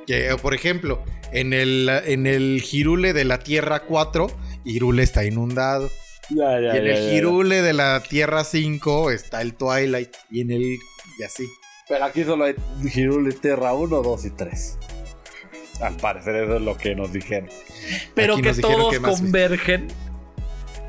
[0.06, 4.28] que por ejemplo, en el en el Hirule de la Tierra 4,
[4.64, 5.90] Hirule está inundado.
[6.30, 7.12] Ya, ya, y en ya, el.
[7.14, 10.62] Hirule de la Tierra 5 está el Twilight y en el
[11.18, 11.44] y así.
[11.88, 12.54] Pero aquí solo hay
[12.94, 14.78] Hirule Terra 1, 2 y 3.
[15.80, 17.48] Al parecer eso es lo que nos dijeron.
[18.14, 19.88] Pero Aquí que todos que convergen.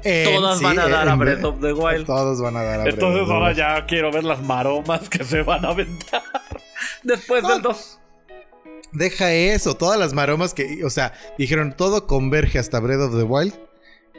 [0.04, 2.06] En- todas sí, van a dar a Breath of the Wild.
[2.06, 3.58] Todos van a dar a Breath Entonces of the ahora Wild.
[3.58, 6.22] ya quiero ver las maromas que se van a aventar.
[7.04, 8.00] Después del 2.
[8.92, 13.24] Deja eso, todas las maromas que, o sea, dijeron todo converge hasta Breath of the
[13.24, 13.54] Wild.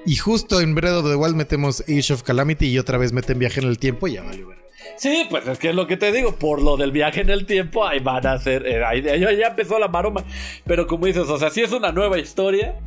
[0.06, 3.40] Y justo en Breath of the Wild metemos Age of Calamity y otra vez meten
[3.40, 4.56] viaje en el tiempo y ya vale, ver.
[4.96, 6.32] Sí, pues es que es lo que te digo.
[6.36, 8.66] Por lo del viaje en el tiempo, ahí van a hacer.
[8.66, 10.24] eh, ahí, ya empezó la maroma.
[10.64, 12.78] Pero como dices, o sea, si es una nueva historia,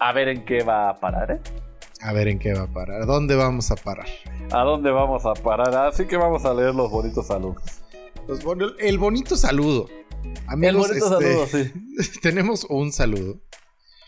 [0.00, 1.40] a ver en qué va a parar, ¿eh?
[2.00, 3.06] A ver en qué va a parar.
[3.06, 4.06] ¿Dónde vamos a parar?
[4.50, 5.74] ¿A dónde vamos a parar?
[5.86, 7.62] Así que vamos a leer los bonitos saludos.
[8.44, 9.88] Bueno, el bonito saludo.
[10.24, 12.20] El Amigos, bonito este, saludo, sí.
[12.22, 13.40] tenemos un saludo.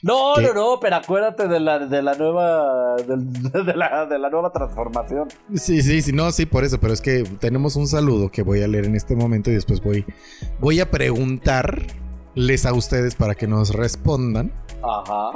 [0.03, 0.43] No, ¿Qué?
[0.43, 2.97] no, no, pero acuérdate de la, de la nueva.
[3.07, 5.29] De, la, de la nueva transformación.
[5.55, 8.63] Sí, sí, sí, no, sí, por eso, pero es que tenemos un saludo que voy
[8.63, 10.05] a leer en este momento y después voy,
[10.61, 14.53] voy a preguntarles a ustedes para que nos respondan.
[14.83, 15.33] Ajá.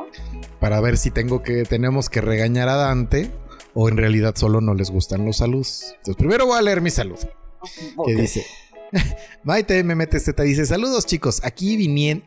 [0.59, 3.31] para ver si tengo que tenemos que regañar a Dante
[3.75, 5.83] o en realidad solo no les gustan los saludos.
[5.99, 7.19] Entonces, primero voy a leer mi salud.
[7.97, 8.07] Ok.
[8.07, 8.47] Que dice
[9.45, 11.43] Maite MMTZ dice, "Saludos, chicos.
[11.45, 12.25] Aquí viniendo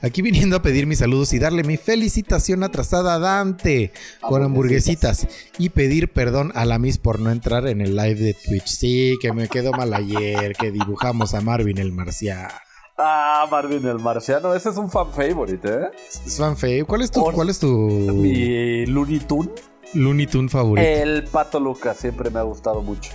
[0.00, 5.26] Aquí viniendo a pedir mis saludos y darle mi felicitación atrasada a Dante con hamburguesitas
[5.58, 8.66] y pedir perdón a la Miss por no entrar en el live de Twitch.
[8.66, 12.54] Sí, que me quedó mal ayer, que dibujamos a Marvin el marciano.
[12.96, 14.54] Ah, Marvin el marciano.
[14.54, 15.86] Ese es un fan favorite, ¿eh?
[16.26, 16.86] Es fan feo.
[16.86, 19.50] ¿Cuál es tu, cuál es tu Mi Looney Tunes.
[19.94, 20.86] Looney Tunes favorito?
[20.86, 23.10] El pato Lucas siempre me ha gustado mucho.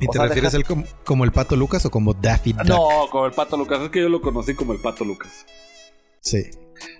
[0.00, 2.14] ¿Y O te sea, refieres deja- a él como, como el pato Lucas o como
[2.14, 2.66] Daffy Duck?
[2.66, 3.80] No, como el pato Lucas.
[3.82, 5.44] Es que yo lo conocí como el pato Lucas.
[6.20, 6.44] Sí.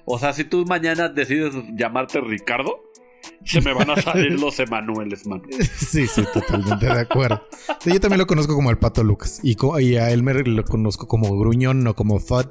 [0.05, 2.83] O sea, si tú mañana decides llamarte Ricardo,
[3.45, 5.43] se me van a salir los Emanueles, man.
[5.77, 7.43] Sí, sí, totalmente de acuerdo.
[7.81, 9.41] Sí, yo también lo conozco como el pato Lucas.
[9.43, 12.47] Y, co- y a Elmer lo conozco como Gruñón o como Fud.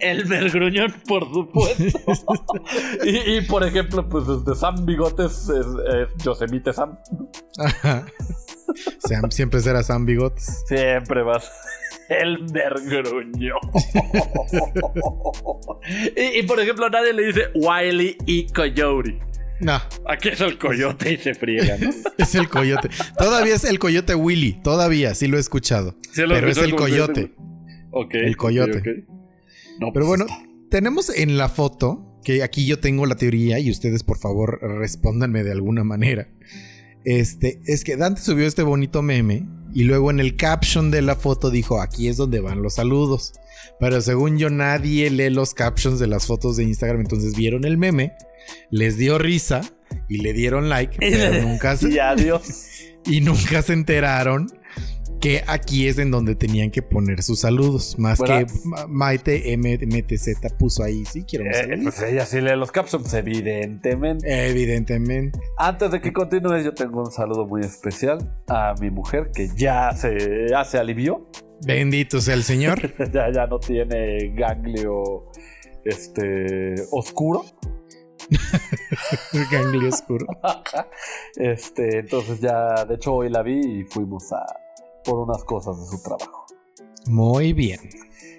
[0.00, 1.84] El mergruñón, por supuesto.
[3.04, 6.98] y, y, por ejemplo, pues desde Sam Bigotes es, es Yosemite Sam.
[7.58, 8.06] Ajá.
[8.98, 10.64] Sam- siempre será Sam Bigotes.
[10.66, 11.50] Siempre vas.
[12.08, 13.54] El mergruño.
[16.16, 19.20] y, y, por ejemplo, nadie le dice Wiley y Coyote.
[19.60, 21.90] No, Aquí es el coyote y se friega, ¿no?
[22.18, 22.90] es el coyote.
[23.16, 24.60] Todavía es el coyote Willy.
[24.62, 25.94] Todavía, sí lo he escuchado.
[26.12, 27.34] Sí lo Pero es el coyote.
[27.92, 28.14] Ok.
[28.14, 29.06] El coyote.
[29.80, 30.26] No, Pero pues, bueno,
[30.70, 35.44] tenemos en la foto, que aquí yo tengo la teoría y ustedes por favor respóndanme
[35.44, 36.28] de alguna manera.
[37.04, 41.16] Este, es que Dante subió este bonito meme y luego en el caption de la
[41.16, 43.34] foto dijo, aquí es donde van los saludos.
[43.78, 47.76] Pero según yo nadie lee los captions de las fotos de Instagram, entonces vieron el
[47.76, 48.12] meme,
[48.70, 49.60] les dio risa
[50.08, 52.68] y le dieron like, pero nunca se, Y adiós.
[53.06, 54.46] y nunca se enteraron
[55.24, 57.98] que aquí es en donde tenían que poner sus saludos.
[57.98, 62.70] Más que Ma- Maite MTZ puso ahí, sí, quiero Eh, pues ella sí lee los
[62.70, 64.50] captions, evidentemente.
[64.50, 65.40] Evidentemente.
[65.56, 69.92] Antes de que continúes, yo tengo un saludo muy especial a mi mujer que ya
[69.92, 71.26] se, ya se alivió.
[71.66, 72.92] Bendito sea el Señor.
[73.10, 75.30] ya, ya no tiene ganglio
[75.86, 77.46] este oscuro.
[79.50, 80.26] ganglio oscuro.
[81.36, 84.44] este, entonces ya, de hecho hoy la vi y fuimos a
[85.04, 86.46] por unas cosas de su trabajo.
[87.06, 87.80] Muy bien.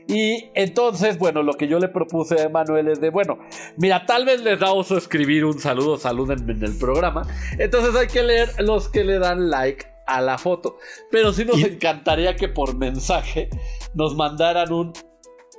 [0.08, 3.39] Y entonces, bueno, lo que yo le propuse a Emanuel es de, bueno,
[3.78, 7.28] mira, tal vez les da oso escribir un saludo, salúdenme en el programa.
[7.58, 10.78] Entonces hay que leer los que le dan like a la foto.
[11.10, 13.49] Pero sí nos Y- encantaría que por mensaje
[13.95, 14.93] nos mandaran un,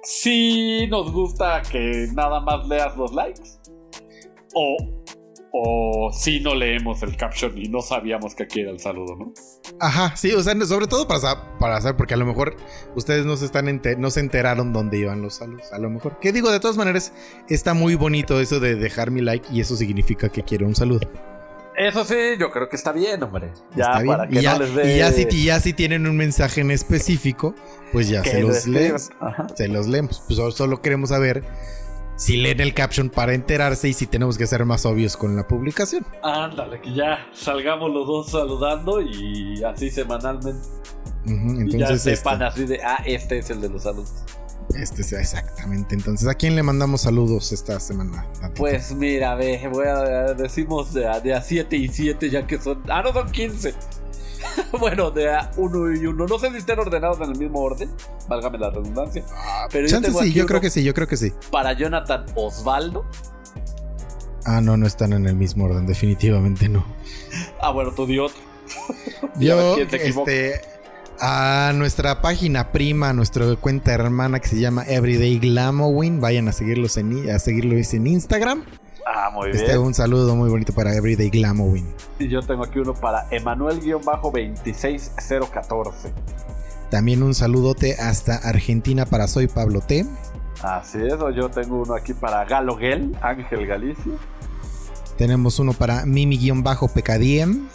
[0.04, 3.42] sí nos gusta que nada más leas los likes.
[4.54, 4.76] O,
[5.52, 9.32] o sí no leemos el caption y no sabíamos que aquí era el saludo, ¿no?
[9.80, 12.56] Ajá, sí, o sea, sobre todo para, para saber, porque a lo mejor
[12.94, 15.72] ustedes no se, están no se enteraron dónde iban los saludos.
[15.72, 16.18] A lo mejor.
[16.20, 17.12] Que digo, de todas maneras,
[17.48, 21.08] está muy bonito eso de dejar mi like y eso significa que quiero un saludo.
[21.78, 23.52] Eso sí, yo creo que está bien, hombre.
[23.76, 24.16] Ya Está bien.
[24.16, 24.94] para que y, ya, no les dé...
[24.94, 27.54] y ya si, y ya si tienen un mensaje en específico,
[27.92, 29.10] pues ya que se lo los leemos.
[29.54, 30.22] Se los leemos.
[30.26, 31.44] Pues solo- solo queremos saber
[32.16, 35.46] si leen el caption para enterarse y si tenemos que ser más obvios con la
[35.46, 36.06] publicación.
[36.22, 40.66] Ándale, que ya salgamos los dos saludando y así semanalmente.
[41.26, 44.12] Y ya entonces, sepan este, así de, ah, este es el de los saludos.
[44.74, 45.94] este es exactamente.
[45.94, 48.26] Entonces, ¿a quién le mandamos saludos esta semana?
[48.54, 52.58] Pues mira, ve, voy a decimos de a, de a 7 y 7 ya que
[52.58, 52.82] son...
[52.88, 53.74] Ah, no, son 15.
[54.78, 56.26] bueno, de a 1 y 1.
[56.26, 57.90] No sé si estén ordenados en el mismo orden,
[58.28, 59.24] válgame la redundancia.
[59.70, 61.32] Pero yo tengo sí, aquí yo creo uno que sí, yo creo que sí.
[61.50, 63.04] para Jonathan Osvaldo.
[64.44, 66.84] Ah, no, no están en el mismo orden, definitivamente no.
[67.60, 68.38] Ah, bueno, tú di otro.
[69.40, 70.60] Yo, este,
[71.20, 76.52] a nuestra página prima, a nuestra cuenta hermana que se llama Everyday Glamowin, vayan a
[76.52, 78.64] seguirlos en, a seguirlos en Instagram.
[79.08, 79.78] Ah, muy Este, bien.
[79.78, 81.86] un saludo muy bonito para Everyday Glamowin.
[82.18, 86.10] Y yo tengo aquí uno para Emanuel-26014.
[86.90, 90.04] También un saludote hasta Argentina para Soy Pablo T.
[90.62, 94.12] Así es, o yo tengo uno aquí para Galo Gel, Ángel Galicia.
[95.18, 97.68] Tenemos uno para Mimi-Pecadiem.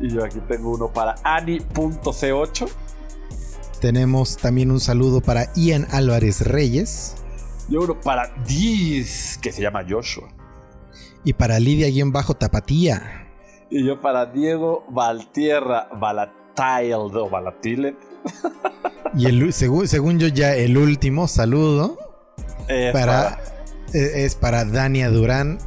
[0.00, 2.68] Y yo aquí tengo uno para Ani.c8.
[3.80, 7.14] Tenemos también un saludo para Ian Álvarez Reyes.
[7.68, 10.28] Y uno para Diz, que se llama Joshua.
[11.28, 13.28] Y para Lidia-Tapatía.
[13.68, 17.98] Y yo para Diego Valtierra Valatail o Valatilet.
[19.14, 21.98] Y el, según, según yo ya el último saludo
[22.66, 23.40] Es para,
[23.92, 25.58] eh, es para Dania Durán,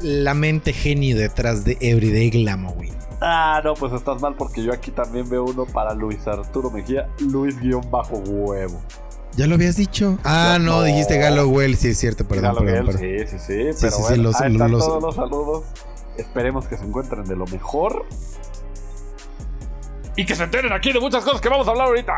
[0.00, 2.94] la mente genio detrás de Everyday Glamowin.
[3.20, 7.08] Ah, no, pues estás mal porque yo aquí también veo uno para Luis Arturo Mejía,
[7.18, 8.80] Luis-Huevo.
[9.36, 10.18] ¿Ya lo habías dicho?
[10.24, 10.82] Ah, no, no.
[10.84, 12.98] dijiste Gallowell, sí es cierto, perdón, Galo perdón.
[12.98, 13.72] Sí, sí, sí.
[13.72, 15.64] Sí, pero sí, sí, bueno, los- ahí están los- todos los saludos.
[16.16, 18.06] Esperemos que se encuentren de lo mejor.
[20.16, 22.14] Y que se enteren aquí de muchas cosas que vamos a hablar ahorita.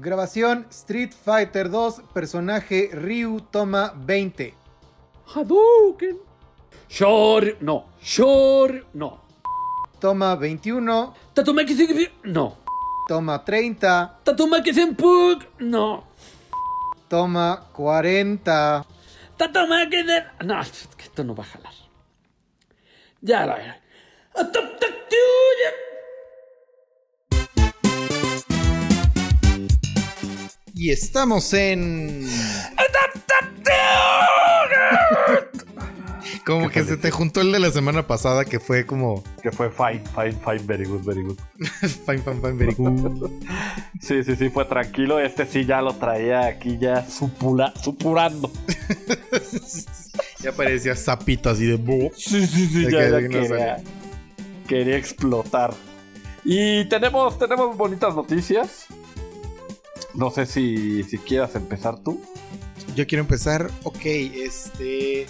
[0.00, 4.54] Grabación Street Fighter 2, personaje Ryu toma 20.
[5.34, 6.18] Hadouken.
[6.88, 7.86] Shor, no.
[8.02, 9.20] Shor, no.
[10.00, 12.58] Toma 21, Tatumaki Sigri- no.
[13.08, 16.04] toma 30, Tatumaki Senpuk, no.
[17.08, 18.84] toma 40.
[19.36, 20.24] Tatumaki de...
[20.44, 21.72] No, es que esto no va a jalar.
[23.20, 23.74] Ya la veré.
[30.74, 32.26] Y estamos en...
[36.46, 39.70] Como que se te juntó el de la semana pasada que fue como Que fue
[39.70, 41.38] fine, fine, fine, very good, very good.
[42.06, 43.30] fine, fine, fine, very good.
[44.00, 45.18] Sí, sí, sí, fue tranquilo.
[45.18, 48.50] Este sí ya lo traía aquí ya supurando.
[50.40, 52.12] Ya parecía sapito así de.
[52.16, 53.76] Sí, sí, sí, De ya, que- ya no quería,
[54.68, 55.72] quería explotar.
[56.44, 58.86] Y tenemos, tenemos bonitas noticias.
[60.12, 62.20] No sé si, si quieras empezar tú.
[62.94, 63.70] Yo quiero empezar.
[63.84, 65.26] Ok, este.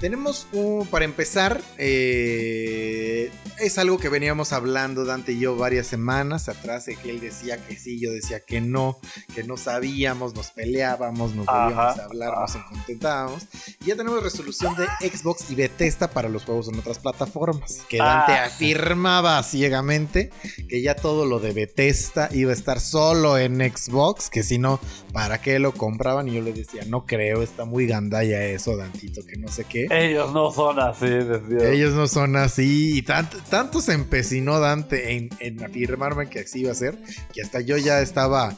[0.00, 0.86] Tenemos un.
[0.86, 6.86] Para empezar, eh, es algo que veníamos hablando Dante y yo varias semanas atrás.
[6.86, 8.98] De que él decía que sí, yo decía que no,
[9.34, 13.44] que no sabíamos, nos peleábamos, nos volvíamos a hablar, nos contentábamos.
[13.80, 17.80] Y ya tenemos resolución de Xbox y Bethesda para los juegos en otras plataformas.
[17.88, 18.44] Que Dante Ah.
[18.46, 20.30] afirmaba ciegamente
[20.68, 24.80] que ya todo lo de Bethesda iba a estar solo en Xbox, que si no,
[25.12, 26.28] ¿para qué lo compraban?
[26.28, 29.83] Y yo le decía, no creo, está muy gandalla eso, Dantito, que no sé qué.
[29.90, 31.70] Ellos no son así, decía.
[31.70, 32.98] Ellos no son así.
[32.98, 36.98] Y tanto, tanto se empecinó Dante en, en afirmarme que así iba a ser,
[37.32, 38.54] que hasta yo ya estaba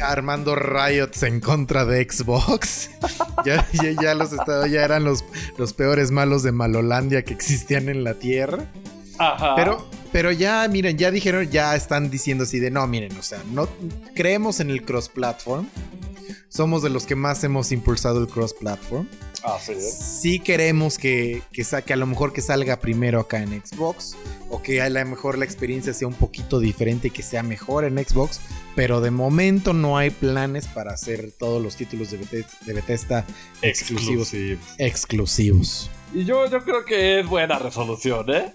[0.00, 2.90] armando riots en contra de Xbox.
[3.44, 5.24] ya, ya, ya los estaba, ya eran los,
[5.56, 8.66] los peores malos de Malolandia que existían en la Tierra.
[9.18, 9.54] Ajá.
[9.54, 13.38] Pero, pero ya, miren, ya dijeron, ya están diciendo así de no, miren, o sea,
[13.52, 13.68] no
[14.14, 15.68] creemos en el cross-platform.
[16.48, 19.08] Somos de los que más hemos impulsado el cross-platform.
[19.42, 19.94] Así es.
[20.22, 24.16] Sí queremos que, que, sa- que a lo mejor que salga primero acá en Xbox.
[24.50, 27.84] O que a lo mejor la experiencia sea un poquito diferente y que sea mejor
[27.84, 28.40] en Xbox.
[28.76, 33.24] Pero de momento no hay planes para hacer todos los títulos de Bethesda, de Bethesda
[33.62, 34.32] exclusivos.
[34.78, 35.90] Exclusivos.
[36.14, 38.54] Y yo, yo creo que es buena resolución, ¿eh?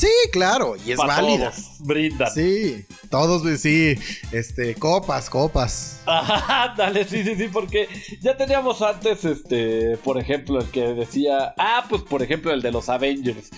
[0.00, 1.50] Sí, claro, y es Pa' válida.
[1.50, 2.32] todos, Brindan.
[2.32, 3.98] Sí, todos, sí,
[4.32, 6.00] este, copas, copas.
[6.06, 7.86] Ajá, dale, sí, sí, sí, porque
[8.22, 12.72] ya teníamos antes, este, por ejemplo, el que decía, ah, pues por ejemplo, el de
[12.72, 13.50] los Avengers,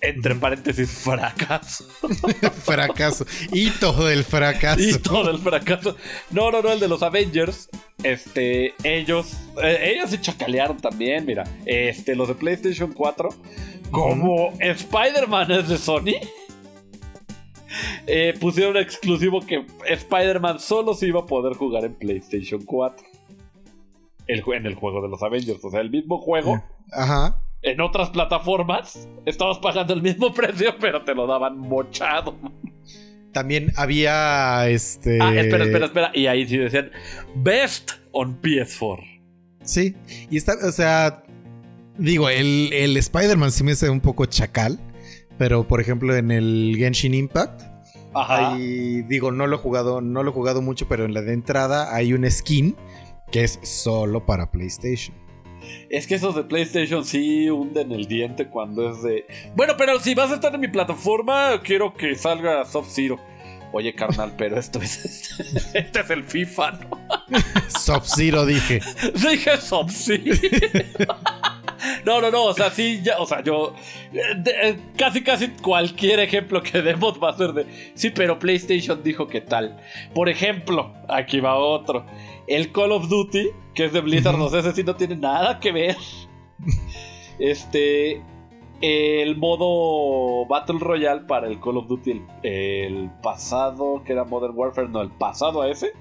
[0.00, 1.84] entre paréntesis, fracaso.
[2.64, 3.26] fracaso.
[3.50, 4.80] Hito del fracaso.
[4.80, 5.96] Y todo el fracaso.
[6.30, 7.68] No, no, no, el de los Avengers,
[8.04, 13.30] este, ellos, eh, ellos se chacalearon también, mira, este, los de PlayStation 4,
[13.90, 16.14] como Spider-Man es de Sony.
[18.06, 23.06] eh, pusieron exclusivo que Spider-Man solo se iba a poder jugar en PlayStation 4.
[24.26, 25.64] El, en el juego de los Avengers.
[25.64, 26.62] O sea, el mismo juego.
[26.92, 27.42] Ajá.
[27.62, 29.08] En otras plataformas.
[29.26, 32.36] Estabas pagando el mismo precio, pero te lo daban mochado.
[33.32, 35.18] También había este.
[35.20, 36.10] Ah, espera, espera, espera.
[36.14, 36.90] Y ahí sí decían
[37.36, 39.20] Best on PS4.
[39.62, 39.94] Sí.
[40.30, 41.22] Y está, o sea.
[41.98, 44.78] Digo, el, el Spider-Man sí me hace un poco chacal.
[45.38, 47.62] Pero por ejemplo, en el Genshin Impact.
[48.14, 48.54] Ajá.
[48.54, 51.32] Hay, digo, no lo he jugado, no lo he jugado mucho, pero en la de
[51.32, 52.74] entrada hay un skin
[53.30, 55.16] que es solo para PlayStation.
[55.90, 59.26] Es que esos de PlayStation sí hunden el diente cuando es de.
[59.54, 63.18] Bueno, pero si vas a estar en mi plataforma, quiero que salga Soft Zero.
[63.72, 65.38] Oye, carnal, pero esto es.
[65.74, 66.90] Este es el FIFA, ¿no?
[67.68, 68.80] Sub-Zero dije.
[69.14, 70.34] Dije Soft Zero.
[72.04, 73.74] No, no, no, o sea, sí, ya, o sea, yo.
[74.12, 77.66] eh, de- eh, casi, casi cualquier ejemplo que demos va a ser de.
[77.94, 79.78] Sí, pero PlayStation dijo que tal.
[80.14, 82.04] Por ejemplo, aquí va otro.
[82.46, 85.60] El Call of Duty, que es de Blizzard, no sé, ese sí no tiene nada
[85.60, 85.96] que ver.
[87.38, 88.22] Este.
[88.80, 94.52] El modo Battle Royale para el Call of Duty, el, el pasado, que era Modern
[94.56, 95.94] Warfare, no, el pasado a ese.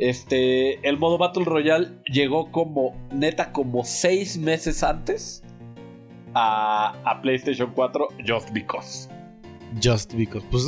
[0.00, 5.42] Este, el modo Battle Royale llegó como, neta, como seis meses antes
[6.34, 9.10] a, a PlayStation 4, just because.
[9.78, 10.42] Just because.
[10.50, 10.64] Pues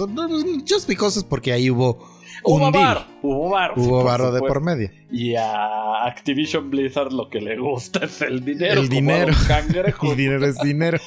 [0.67, 2.07] just because es porque ahí hubo
[2.45, 3.73] Hubo bar, hubo bar.
[3.75, 4.91] sí, Hubo por varo de por medio.
[5.11, 8.81] Y a Activision Blizzard lo que le gusta es el dinero.
[8.81, 9.33] El dinero.
[10.03, 10.99] El dinero es dinero.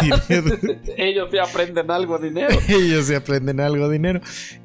[0.00, 0.18] Dinero.
[0.96, 2.58] Ellos sí aprenden algo dinero.
[2.68, 4.20] Ellos se aprenden algo dinero.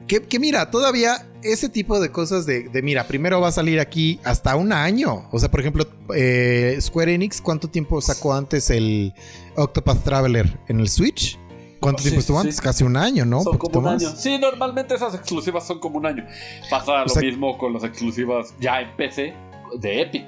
[0.08, 3.80] Que, que mira, todavía ese tipo de cosas de, de, mira, primero va a salir
[3.80, 5.28] aquí hasta un año.
[5.32, 9.14] O sea, por ejemplo, eh, Square Enix, ¿cuánto tiempo sacó antes el
[9.56, 11.38] Octopath Traveler en el Switch?
[11.80, 12.56] ¿Cuánto Sí, tiempo estuvo sí, antes?
[12.58, 12.62] sí.
[12.62, 13.42] Casi un año, ¿no?
[13.42, 14.04] Son como un más.
[14.04, 14.14] año.
[14.16, 16.26] Sí, normalmente esas exclusivas son como un año.
[16.70, 19.34] Pasa lo sea- mismo con las exclusivas ya en PC
[19.80, 20.26] de Epic.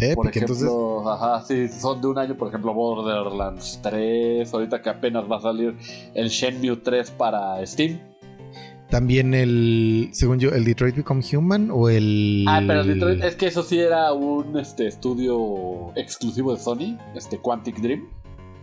[0.00, 0.68] Eh, Por ejemplo, entonces,
[1.06, 5.40] ajá, sí, son de un año, por ejemplo, Borderlands 3, ahorita que apenas va a
[5.42, 5.76] salir
[6.14, 8.00] el Shenmue 3 para Steam.
[8.90, 12.44] también el, según yo, el Detroit Become Human o el...
[12.48, 17.38] Ah, pero Detroit, es que eso sí era un este, estudio exclusivo de Sony, este
[17.38, 18.08] Quantic Dream,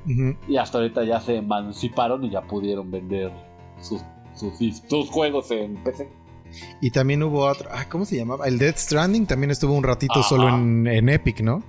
[0.05, 3.31] Y hasta ahorita ya se emanciparon y ya pudieron vender
[3.81, 4.01] sus,
[4.35, 4.53] sus,
[4.87, 6.09] sus juegos en PC.
[6.81, 8.47] Y también hubo otro, ah, ¿cómo se llamaba?
[8.47, 10.29] El Death Stranding también estuvo un ratito Ajá.
[10.29, 11.63] solo en, en Epic, ¿no?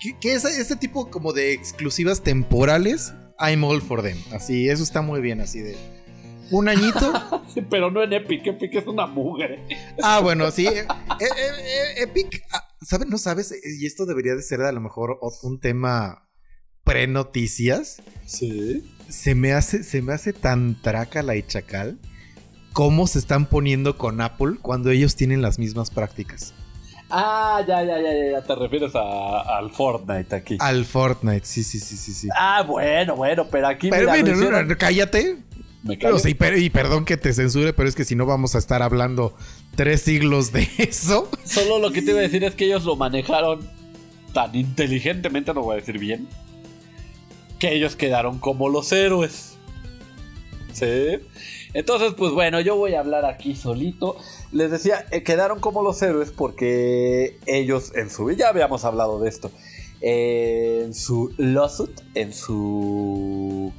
[0.00, 4.18] que, que ese, ese tipo como de exclusivas temporales, I'm all for them.
[4.32, 5.76] Así, eso está muy bien, así de
[6.50, 7.12] un añito.
[7.70, 9.64] Pero no en Epic, Epic es una mugre.
[10.02, 10.66] ah, bueno, sí.
[10.66, 13.08] eh, eh, eh, Epic, ah, ¿sabes?
[13.08, 16.28] No sabes, y esto debería de ser a lo mejor un tema
[16.90, 18.02] pre-noticias.
[18.26, 18.84] Sí.
[19.08, 21.98] Se me hace, se me hace tan trácala y chacal
[22.72, 26.54] cómo se están poniendo con Apple cuando ellos tienen las mismas prácticas.
[27.12, 30.56] Ah, ya, ya, ya, ya, ya, te refieres a- al Fortnite aquí.
[30.60, 32.28] Al Fortnite, sí, sí, sí, sí, sí.
[32.38, 35.36] Ah, bueno, bueno, pero aquí Pero mira, mira, no, hicieron- no, cállate.
[35.82, 36.14] Me callo.
[36.16, 38.54] O sea, y, per- y perdón que te censure, pero es que si no vamos
[38.54, 39.34] a estar hablando
[39.74, 41.28] tres siglos de eso.
[41.44, 43.68] Solo lo que te iba a decir es que ellos lo manejaron
[44.32, 46.28] tan inteligentemente, no voy a decir bien,
[47.60, 49.56] que ellos quedaron como los héroes.
[50.72, 51.18] ¿Sí?
[51.74, 54.16] Entonces, pues bueno, yo voy a hablar aquí solito.
[54.50, 58.30] Les decía, eh, quedaron como los héroes porque ellos en su...
[58.32, 59.50] Ya habíamos hablado de esto.
[60.00, 63.72] Eh, en su lawsuit, en su...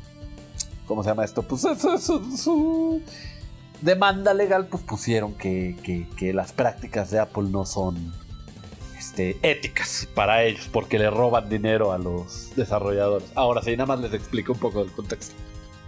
[0.85, 1.41] ¿Cómo se llama esto?
[1.43, 3.01] Pues su, su- su
[3.81, 8.13] demanda legal, pues pusieron que, que- que las prácticas de Apple no son
[9.11, 13.27] este, éticas para ellos, porque le roban dinero a los desarrolladores.
[13.35, 15.35] Ahora sí, nada más les explico un poco del contexto.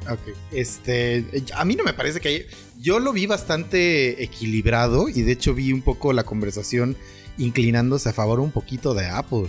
[0.09, 0.35] Ok.
[0.51, 2.45] Este, a mí no me parece que hay-
[2.79, 6.97] yo lo vi bastante equilibrado y de hecho vi un poco la conversación
[7.37, 9.45] inclinándose a favor un poquito de Apple.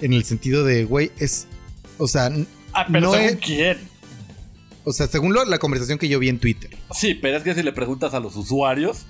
[0.00, 1.46] En el sentido de, güey, es,
[1.98, 2.30] o sea,
[2.72, 3.78] Ah, pero No según es- quién.
[4.84, 6.70] o sea, según lo- la conversación que yo vi en Twitter.
[6.94, 9.06] Sí, pero es que si le preguntas a los usuarios,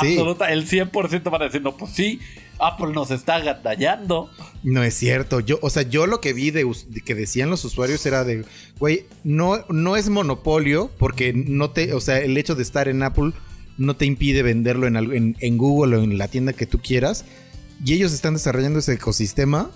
[0.00, 0.12] Sí.
[0.12, 2.20] absoluta, el 100% van a decir, no, pues sí,
[2.58, 4.30] Apple nos está agandallando.
[4.62, 5.40] No es cierto.
[5.40, 6.70] Yo, o sea, yo lo que vi de,
[7.04, 8.44] que decían los usuarios era de,
[8.78, 13.02] güey, no, no es monopolio porque no te, o sea, el hecho de estar en
[13.02, 13.32] Apple
[13.76, 17.24] no te impide venderlo en, en Google o en la tienda que tú quieras.
[17.84, 19.70] Y ellos están desarrollando ese ecosistema.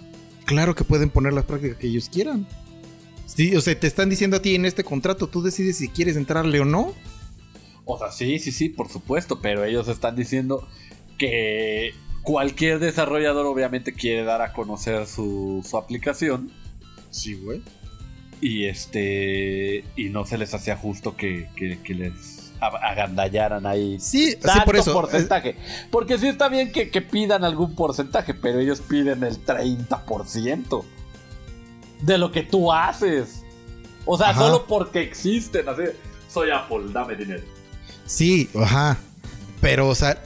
[0.45, 2.47] Claro que pueden poner las prácticas que ellos quieran.
[3.27, 6.17] Sí, o sea, te están diciendo a ti en este contrato, tú decides si quieres
[6.17, 6.95] entrarle o no.
[7.91, 10.69] O sea, sí, sí, sí, por supuesto, pero ellos están diciendo
[11.19, 16.51] que cualquier desarrollador obviamente quiere dar a conocer su, su aplicación
[17.11, 17.63] Sí, güey.
[18.43, 24.33] y este y no se les hacía justo que, que- que les agandallaran ahí Sí,
[24.33, 24.93] sí, tanto por eso.
[24.93, 25.57] porcentaje.
[25.91, 30.85] Porque sí está bien que, que pidan algún porcentaje, pero ellos piden el 30%
[32.03, 33.45] de lo que tú haces.
[34.05, 34.41] O sea, Ajá.
[34.41, 35.83] solo porque existen, así.
[36.29, 37.43] Soy Apple, dame dinero.
[38.09, 38.99] Sí, ajá.
[39.61, 40.21] Pero, o sea,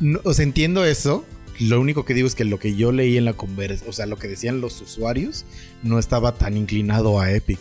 [0.00, 1.24] no- o sea, entiendo eso.
[1.60, 4.06] Lo único que digo es que lo que yo leí en la conversación, o sea,
[4.06, 5.44] lo que decían los usuarios,
[5.82, 7.58] no estaba tan inclinado a Epic.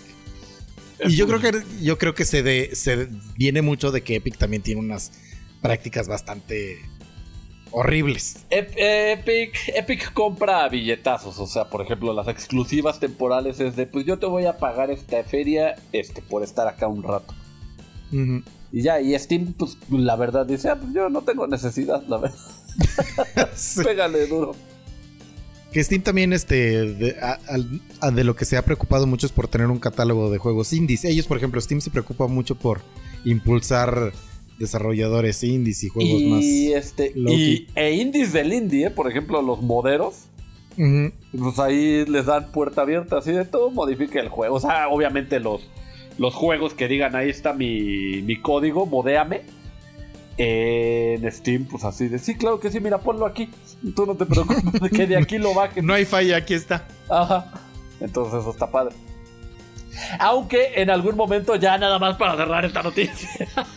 [1.04, 1.52] Y yo creo que
[1.84, 3.08] yo creo que se, de- se
[3.38, 5.12] viene mucho de que Epic también tiene unas
[5.62, 6.78] prácticas bastante
[7.72, 8.46] horribles.
[8.50, 14.06] Ep- Epic, Epic compra billetazos, o sea, por ejemplo, las exclusivas temporales es de, pues
[14.06, 17.34] yo te voy a pagar esta feria este, por estar acá un rato.
[18.72, 22.18] Y ya, y Steam, pues la verdad dice, ah, pues yo no tengo necesidad, la
[22.18, 22.38] verdad.
[23.56, 23.82] Sí.
[23.84, 24.56] Pégale duro.
[25.72, 29.26] Que Steam también, este, de, a- al- a- de lo que se ha preocupado mucho
[29.26, 31.04] es por tener un catálogo de juegos indies.
[31.06, 32.82] Ellos, por ejemplo, Steam se preocupa mucho por
[33.26, 34.12] impulsar
[34.60, 36.44] desarrolladores indies y juegos y más.
[36.84, 40.26] este, y, e indies del indie, eh, por ejemplo, los moderos,
[40.76, 44.56] pues ahí les dan puerta abierta, así de todo, modifique el juego.
[44.56, 45.68] O sea, obviamente los,
[46.18, 49.42] los juegos que digan ahí está mi, mi código, modéame.
[50.40, 53.50] En Steam, pues así de sí, claro que sí, mira, ponlo aquí.
[53.96, 55.84] Tú no te preocupes de que de aquí lo bajen.
[55.86, 56.88] No hay falla, aquí está.
[57.10, 57.52] Ajá.
[58.00, 58.96] Entonces eso está padre.
[60.20, 63.28] Aunque en algún momento, ya nada más para cerrar esta noticia.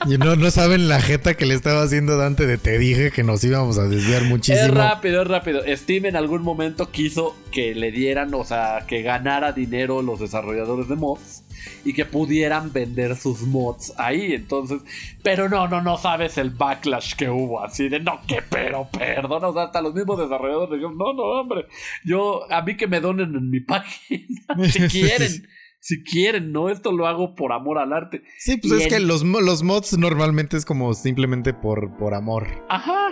[0.07, 3.23] Y no, no saben la jeta que le estaba haciendo Dante de te dije que
[3.23, 4.75] nos íbamos a desviar Es muchísimo.
[4.75, 5.63] rápido, es rápido.
[5.67, 10.89] Steam en algún momento quiso que le dieran, o sea, que ganara dinero los desarrolladores
[10.89, 11.43] de mods
[11.85, 14.33] y que pudieran vender sus mods ahí.
[14.33, 14.81] Entonces,
[15.23, 17.63] pero no, no, no sabes el backlash que hubo.
[17.63, 19.45] Así de no, que pero, perdón.
[19.45, 21.67] O sea, hasta los mismos desarrolladores dijeron, no, no, hombre.
[22.05, 24.27] Yo, a mí que me donen en mi página
[24.69, 25.49] si quieren.
[25.83, 28.23] Si quieren, no, esto lo hago por amor al arte.
[28.39, 32.13] Sí, pues Y es en- que los, los mods normalmente es como simplemente por, por
[32.13, 32.47] amor.
[32.69, 33.09] Ajá.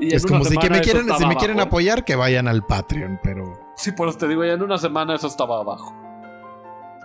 [0.00, 3.20] Y Es como si, que me quieren, si me quieren apoyar, que vayan al Patreon,
[3.22, 3.44] pero...
[3.76, 5.94] Sí, por eso te digo, ya en una semana eso estaba abajo.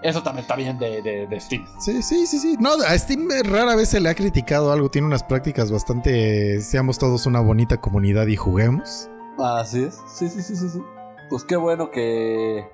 [0.03, 1.65] Eso también está bien de, de, de Steam.
[1.79, 2.57] Sí, sí, sí, sí.
[2.59, 4.89] No, a Steam rara vez se le ha criticado algo.
[4.89, 6.61] Tiene unas prácticas bastante...
[6.61, 9.09] Seamos todos una bonita comunidad y juguemos.
[9.39, 9.99] Así es.
[10.13, 10.81] Sí, sí, sí, sí, sí.
[11.29, 12.69] Pues qué bueno que.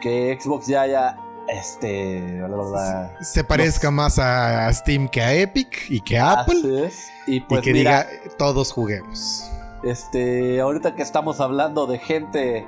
[0.00, 1.18] Que Xbox ya haya.
[1.48, 2.40] Este.
[2.40, 6.58] la, Se parezca más a, Steam que a Epic y que a Apple.
[6.58, 7.08] Así es.
[7.26, 9.50] Y y pues que mira, diga, todos juguemos.
[9.84, 10.60] este.
[10.60, 12.66] Ahorita que estamos hablando de gente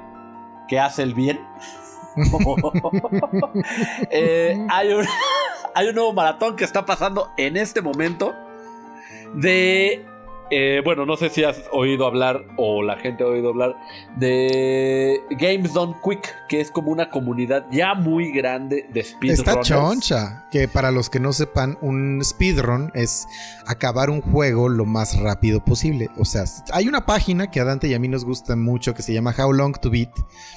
[0.68, 1.41] que hace el bien.
[4.10, 5.04] Eh, hay, un,
[5.74, 8.34] hay un nuevo maratón que está pasando en este momento
[9.34, 10.04] de
[10.51, 13.76] eh, bueno, no sé si has oído hablar o la gente ha oído hablar
[14.16, 19.38] de Games Done Quick, que es como una comunidad ya muy grande de speedrunners.
[19.40, 23.26] Está choncha, que para los que no sepan, un speedrun es
[23.66, 26.09] acabar un juego lo más rápido posible.
[26.18, 29.03] O sea, hay una página que a Dante y a mí nos gusta mucho que
[29.03, 30.11] se llama How Long to Beat,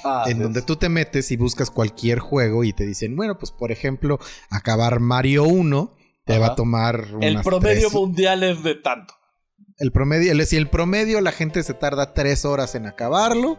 [0.04, 0.42] Ah, en sí.
[0.42, 4.18] donde tú te metes y buscas cualquier juego y te dicen, bueno, pues por ejemplo,
[4.50, 9.14] acabar Mario 1 te va a tomar El unas promedio tres- mundial es de tanto.
[9.78, 13.58] El promedio, el- si el promedio la gente se tarda tres horas en acabarlo,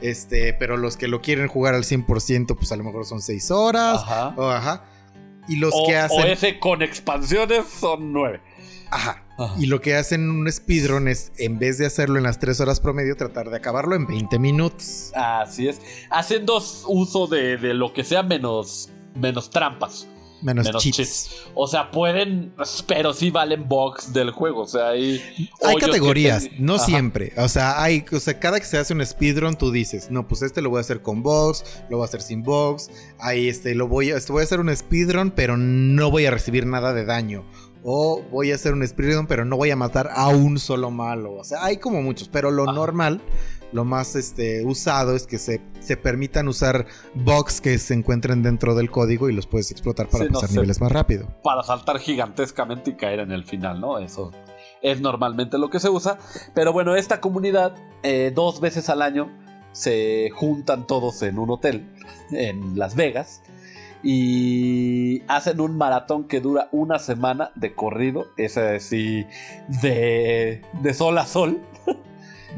[0.00, 3.50] este, pero los que lo quieren jugar al 100%, pues a lo mejor son seis
[3.50, 4.34] horas, Ajá.
[4.36, 4.84] o ajá.
[5.48, 8.40] Y los O, que o hacen, ese con expansiones son nueve.
[8.90, 9.18] ajá.
[9.38, 9.54] Ajá.
[9.58, 12.80] Y lo que hacen un speedrun es, en vez de hacerlo en las tres horas
[12.80, 15.10] promedio, tratar de acabarlo en 20 minutos.
[15.14, 15.80] Así es.
[16.10, 20.06] Haciendo uso de, de lo que sea menos, menos trampas.
[20.42, 20.96] Menos, Menos cheats.
[20.96, 21.30] cheats.
[21.54, 22.52] O sea, pueden,
[22.88, 24.62] pero sí valen box del juego.
[24.62, 25.20] O sea, hay.
[25.64, 26.84] Hay categorías, te- no Ajá.
[26.86, 27.32] siempre.
[27.36, 30.42] O sea, hay, o sea, cada que se hace un speedrun, tú dices, no, pues
[30.42, 32.90] este lo voy a hacer con box, lo voy a hacer sin box.
[33.20, 36.30] Ahí este, lo voy a, este, voy a hacer un speedrun, pero no voy a
[36.32, 37.44] recibir nada de daño.
[37.84, 41.34] O voy a hacer un speedrun, pero no voy a matar a un solo malo.
[41.34, 42.72] O sea, hay como muchos, pero lo Ajá.
[42.72, 43.20] normal,
[43.72, 48.74] lo más este, usado es que se, se permitan usar bugs que se encuentren dentro
[48.74, 50.54] del código y los puedes explotar para Sí, no pasar sé.
[50.56, 51.28] niveles más rápido.
[51.42, 53.98] para saltar gigantescamente y caer en el final, ¿no?
[53.98, 54.30] Eso
[54.82, 56.18] es normalmente lo que se usa.
[56.54, 59.30] Pero bueno, esta comunidad, eh, dos veces al año,
[59.72, 61.88] se juntan todos en un hotel
[62.30, 63.42] en Las Vegas
[64.02, 68.26] y hacen un maratón que dura una semana de corrido.
[68.36, 69.24] Ese sí,
[69.80, 71.60] de, de sol a sol.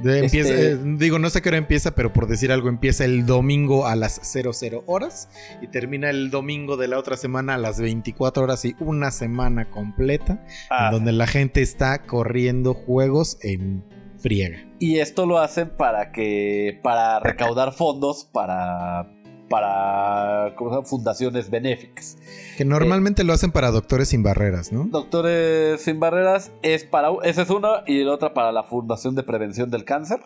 [0.03, 3.05] De- empieza- Este- eh, digo, no sé qué hora empieza, pero por decir algo, empieza
[3.05, 5.29] el domingo a las 00 horas
[5.63, 9.71] y termina el domingo de la otra semana a las 24 horas y una semana
[9.71, 13.85] completa Ah, en donde la gente está corriendo juegos en
[14.19, 14.59] friega.
[14.79, 16.81] Y esto lo hacen para que.
[16.83, 19.11] para recaudar fondos para.
[19.49, 20.55] Para.
[20.57, 20.87] ¿cómo se llama?
[20.87, 22.17] fundaciones benéficas.
[22.57, 24.85] Que normalmente lo hacen para doctores sin barreras, ¿no?
[24.85, 27.11] Doctores Sin Barreras es para.
[27.23, 30.21] Esa es una y la otra para la Fundación de Prevención del Cáncer.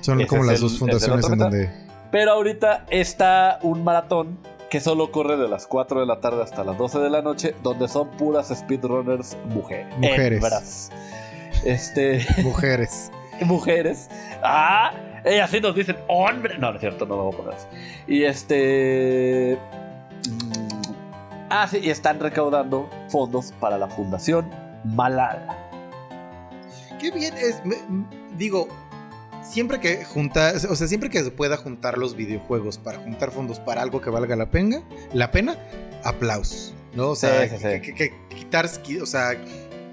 [0.00, 1.70] Son Ese como las el- dos fundaciones en donde...
[2.10, 4.38] Pero ahorita está un maratón
[4.70, 7.54] que solo corre de las 4 de la tarde hasta las 12 de la noche,
[7.62, 9.86] donde son puras speedrunners mujeres.
[9.98, 10.32] Mujeres.
[10.42, 10.90] Hembras.
[11.64, 12.24] Este.
[12.42, 13.10] Mujeres.
[13.42, 14.08] mujeres.
[14.42, 14.92] Ah,
[15.24, 16.58] ellas sí nos dicen hombre.
[16.58, 17.66] No, no es cierto, no lo voy a poner así.
[18.06, 19.58] Y este.
[20.28, 20.64] mm,
[21.50, 24.50] Ah, sí, y están recaudando fondos para la Fundación
[24.84, 25.56] Malala.
[26.98, 27.76] Qué bien es, me-
[28.36, 28.66] digo,
[29.42, 33.60] siempre que juntar, o sea, siempre que se pueda juntar los videojuegos para juntar fondos
[33.60, 35.56] para algo que valga la pena, la pena,
[36.02, 37.10] aplausos, ¿no?
[37.10, 37.80] O sea, Sí, sí, que, sí.
[37.82, 38.66] que- que quitar,
[39.02, 39.32] o sea,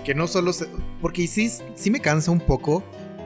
[0.04, 0.68] que no solo se,
[1.02, 2.82] porque sí, sí me cansa un poco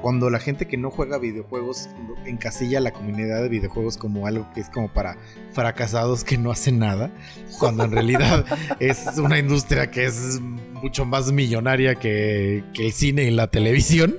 [0.05, 1.89] cuando la gente que no juega videojuegos
[2.27, 5.17] encasilla a la comunidad de videojuegos como algo que es como para
[5.51, 7.09] fracasados que no hacen nada,
[7.57, 8.45] cuando en realidad
[8.79, 14.17] es una industria que es mucho más millonaria que, que el cine y la televisión.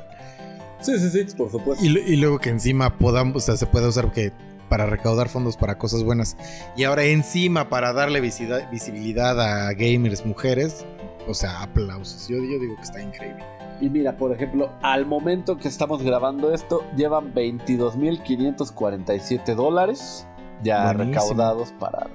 [0.81, 1.85] Sí, sí, sí, por supuesto.
[1.85, 4.33] Y, lu- y luego que encima podamos, o sea, se puede usar que
[4.69, 6.37] para recaudar fondos para cosas buenas.
[6.77, 10.85] Y ahora encima para darle visibilidad a gamers mujeres.
[11.29, 12.27] O sea, aplausos.
[12.27, 13.45] Yo, yo digo que está increíble.
[13.81, 20.27] Y mira, por ejemplo, al momento que estamos grabando esto, llevan 22.547 dólares
[20.63, 21.13] ya Buenísimo.
[21.23, 22.09] recaudados para,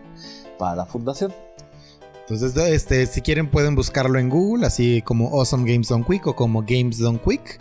[0.58, 1.32] para la fundación.
[2.22, 6.36] Entonces, este, si quieren pueden buscarlo en Google, así como Awesome Games Done Quick o
[6.36, 7.60] como Games Done Quick.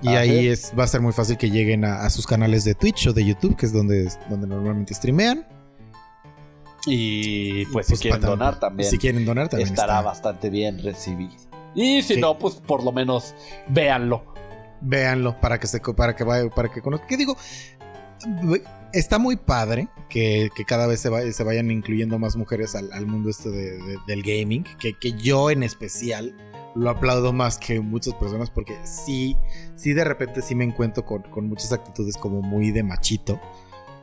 [0.00, 0.20] Y Ajá.
[0.20, 3.08] ahí es, va a ser muy fácil que lleguen a, a sus canales de Twitch
[3.08, 5.46] o de YouTube, que es donde, donde normalmente streamean.
[6.86, 10.06] Y pues, Pues, si quieren donar también, Si quieren donar también estará está.
[10.08, 11.32] bastante bien recibido.
[11.74, 12.20] Y si Sí.
[12.20, 13.34] no, pues por lo menos
[13.68, 14.22] véanlo.
[14.80, 17.08] Véanlo para que se para que vaya, para que conozcan.
[17.08, 17.36] ¿Qué digo?
[18.92, 22.90] Está muy padre que, que cada vez se, vaya- se vayan incluyendo más mujeres al,
[22.92, 24.64] al mundo este de- de- del gaming.
[24.78, 26.34] Que, que yo en especial
[26.74, 29.36] lo aplaudo más que muchas personas porque sí,
[29.76, 33.40] sí de repente sí me encuentro con, con muchas actitudes como muy de machito.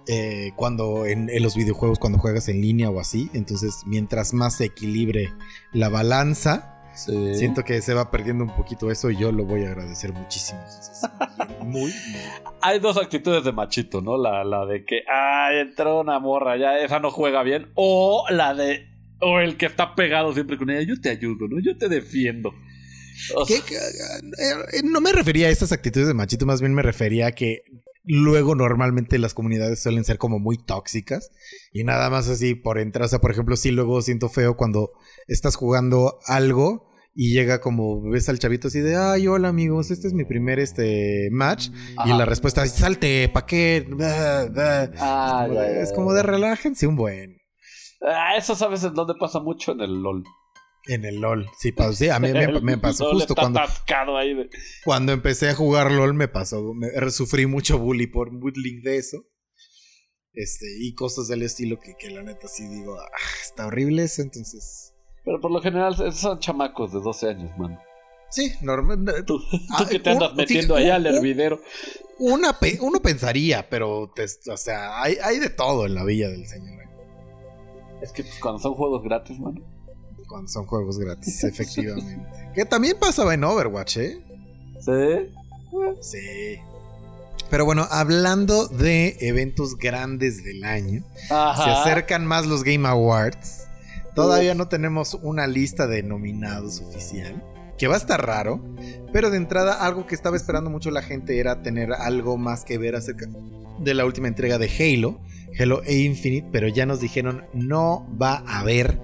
[0.07, 3.27] eh, cuando en, en los videojuegos, cuando juegas en línea o así.
[3.33, 5.33] Entonces, mientras más se equilibre
[5.73, 7.35] la balanza, Sí.
[7.35, 10.59] Siento que se va perdiendo un poquito eso y yo lo voy a agradecer muchísimo.
[10.65, 11.09] Entonces,
[11.65, 11.93] muy,
[12.61, 14.17] Hay dos actitudes de machito, ¿no?
[14.17, 17.67] La, la de que, ay, entró una morra, ya esa no juega bien.
[17.75, 18.87] O la de,
[19.19, 21.59] o el que está pegado siempre con ella, yo te ayudo, ¿no?
[21.61, 22.53] Yo te defiendo.
[23.35, 26.73] O ¿Qué- sea, qué- eh, no me refería a estas actitudes de machito, más bien
[26.73, 27.63] me refería a que
[28.07, 31.31] luego normalmente las comunidades suelen ser como muy tóxicas
[31.73, 34.91] y nada más así por entrar, o sea, por ejemplo, sí luego siento feo cuando
[35.27, 40.07] estás jugando algo y llega como ves al chavito así de, "Ay, hola amigos, este
[40.07, 41.69] es mi primer este match"
[42.05, 46.87] y la respuesta es, "Salte, ¿pa qué?" Ah, es, como de, es como de relájense
[46.87, 47.37] un buen
[48.01, 50.23] Ah, eso sabes en dónde pasa mucho en el LOL.
[50.87, 51.47] en el LOL.
[51.57, 53.61] Sí, pasó, sí, a mí me, me pasó justo cuando
[54.17, 54.49] ahí de-
[54.83, 59.23] Cuando empecé a jugar LOL me pasó, me, sufrí mucho bully por bullying de eso.
[60.33, 63.07] Este, y cosas del estilo que, que la neta sí digo, "Ah,
[63.41, 64.91] está horrible eso, entonces...
[65.25, 67.79] Pero por lo general esos son chamacos de 12 años, mano.
[68.29, 69.03] Sí, normal.
[69.25, 69.39] Tú,
[69.71, 71.59] Ah, tú que te un- andas metiendo allá al hervidero.
[72.19, 76.47] Una uno pensaría, pero, te- o sea, hay, hay de todo en la villa del
[76.47, 76.83] señor.
[78.01, 79.61] Es que pues, cuando son juegos gratis, mano.
[80.27, 82.25] Cuando son juegos gratis, efectivamente.
[82.53, 84.23] que también pasaba en Overwatch, ¿eh?
[84.79, 85.31] ¿Sí?
[86.01, 86.59] Sí.
[87.49, 91.63] Pero bueno, hablando de eventos grandes del año, Ajá.
[91.63, 93.64] Se acercan más los Game Awards.
[94.15, 97.43] Todavía no tenemos una lista de nominados oficial.
[97.77, 98.63] Que va a estar raro.
[99.11, 102.77] Pero de entrada, algo que estaba esperando mucho la gente era tener algo más que
[102.77, 103.27] ver acerca
[103.79, 105.19] de la última entrega de Halo.
[105.59, 106.47] Halo Infinite.
[106.53, 108.97] Pero ya nos dijeron no va a haber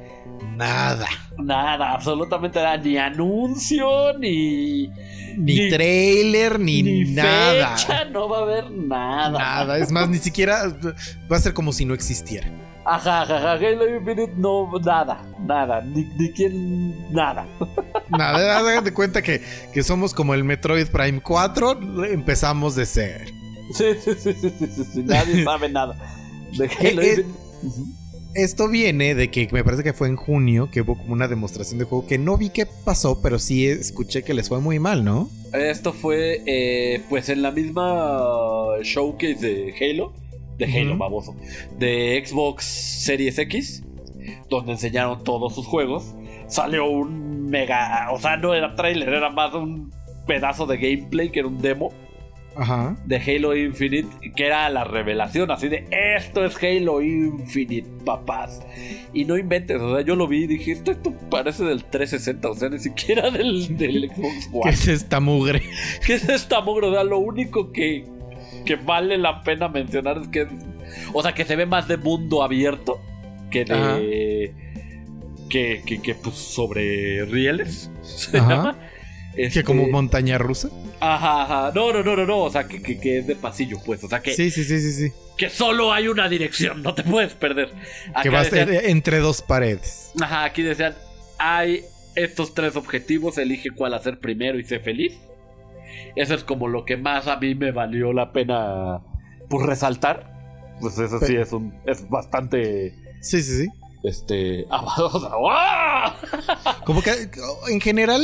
[0.56, 1.08] nada.
[1.38, 2.78] Nada, absolutamente nada.
[2.78, 4.88] Ni anuncio, ni.
[5.38, 7.78] Ni, Ni- trailer, ni, ni nada.
[7.78, 9.38] fecha, no va a haber nada.
[9.40, 9.78] Nada.
[9.78, 10.64] Es más, ni siquiera
[11.32, 12.50] va a ser como si no existiera.
[12.86, 13.52] Ajá, ajá, ajá.
[13.54, 15.82] Halo Infinite, no, nada, nada.
[15.82, 17.48] Ni, ni quién, nada.
[18.10, 19.42] Nada, hagan de cuenta que,
[19.74, 23.28] que somos como el Metroid Prime 4, empezamos de ser.
[23.74, 25.96] Sí, sí, sí, sí, sí, sí, sí, Nadie sabe nada.
[26.58, 27.26] De Halo Eh, eh,
[27.64, 28.02] Infinite.
[28.34, 31.80] Esto viene de que me parece que fue en junio que hubo como una demostración
[31.80, 35.04] de juego que no vi qué pasó, pero sí escuché que les fue muy mal,
[35.04, 35.30] ¿no?
[35.54, 38.22] Esto fue, eh, pues, en la misma
[38.84, 40.14] showcase de Halo.
[40.66, 41.36] De Halo, baboso.
[41.78, 43.84] De Xbox Series X.
[44.50, 46.14] Donde enseñaron todos sus juegos.
[46.48, 48.08] Salió un mega.
[48.12, 49.92] O sea, no era trailer, era más un
[50.28, 51.92] pedazo de gameplay que era un demo.
[52.54, 52.98] Ajá.
[53.06, 55.88] de Halo Infinite, que era la revelación, así de
[56.18, 58.62] esto es Halo Infinite, papás.
[59.14, 62.50] Y no inventes, o sea, yo lo vi y dije, esto, esto parece del 360,
[62.50, 64.70] o sea, ni siquiera del, del Xbox ¿Qué One.
[64.70, 65.62] es esta mugre?
[66.06, 66.88] ¿Qué es esta mugre?
[66.88, 68.06] O sea, lo único que,
[68.66, 70.48] que vale la pena mencionar es que,
[71.14, 73.02] o sea, que se ve más de mundo abierto
[73.50, 74.54] que de...
[75.50, 77.92] Que, que, que, pues sobre rieles.
[78.02, 78.50] se Ajá.
[78.50, 78.78] llama.
[79.36, 80.70] ¿Que Este, como montaña rusa?
[81.02, 81.72] Ajá, ajá.
[81.76, 82.40] No, no, no, no, no.
[82.44, 84.02] O sea, que, que, que es de pasillo, pues.
[84.04, 85.14] O sea, que, Sí, sí, sí, sí, sí.
[85.38, 87.70] que solo hay una dirección, no te puedes perder.
[87.70, 90.12] Que Acá va a decían- ser entre dos paredes.
[90.22, 90.96] Ajá, aquí decían,
[91.38, 91.82] hay
[92.16, 95.14] estos tres objetivos, elige cuál hacer primero y sé feliz.
[96.16, 99.02] Eso es como lo que más a mí me valió la pena
[99.50, 100.32] pues resaltar.
[100.80, 103.68] Pues eso sí es un es bastante Sí, sí, sí.
[104.04, 104.66] este.
[106.86, 107.12] Como que
[107.70, 108.22] en general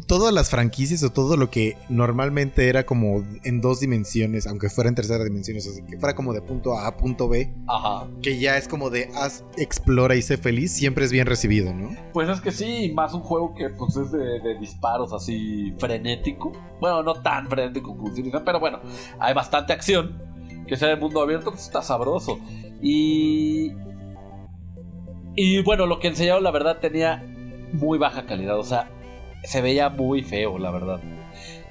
[0.00, 4.88] todas las franquicias o todo lo que normalmente era como en dos dimensiones, aunque fuera
[4.88, 8.06] en tercera dimensión, o sea, que fuera como de punto A a punto B, Ajá.
[8.22, 11.90] que ya es como de haz, explora y sé feliz, siempre es bien recibido, ¿no?
[12.12, 16.52] Pues es que sí, más un juego que pues es de, de disparos así frenético.
[16.80, 18.12] Bueno, no tan frenético como
[18.44, 18.80] pero bueno,
[19.18, 20.22] hay bastante acción.
[20.66, 22.38] Que sea de mundo abierto, pues está sabroso.
[22.80, 23.72] Y.
[25.36, 27.22] Y bueno, lo que enseñaron, la verdad, tenía
[27.72, 28.58] muy baja calidad.
[28.58, 28.88] O sea,
[29.44, 31.00] se veía muy feo, la verdad.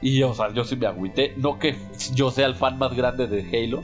[0.01, 1.34] Y, o sea, yo sí me agüité.
[1.38, 1.76] No que
[2.13, 3.84] yo sea el fan más grande de Halo.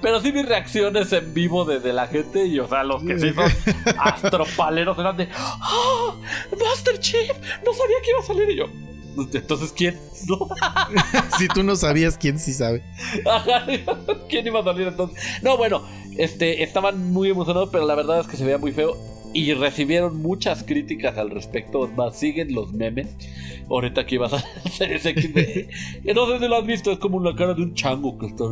[0.00, 2.46] Pero sí mis reacciones en vivo de, de la gente.
[2.46, 3.50] Y, o sea, los que sí son
[3.98, 5.28] astropaleros eran de.
[5.34, 6.14] ¡Ah!
[6.52, 7.32] ¡Master Chief!
[7.66, 8.50] No sabía que iba a salir.
[8.50, 8.66] Y yo.
[9.32, 9.98] Entonces, ¿quién?
[10.28, 10.48] No.
[11.38, 12.84] si tú no sabías, ¿quién sí sabe?
[13.26, 13.66] Ajá,
[14.28, 15.18] ¿Quién iba a salir entonces?
[15.42, 15.82] No, bueno,
[16.16, 18.96] este, estaban muy emocionados, pero la verdad es que se veía muy feo.
[19.38, 21.84] Y recibieron muchas críticas al respecto.
[21.84, 23.06] Es Más siguen los memes.
[23.70, 25.14] Ahorita que ibas a hacer ese
[26.12, 28.44] no sé si lo has visto, es como la cara de un chango que está.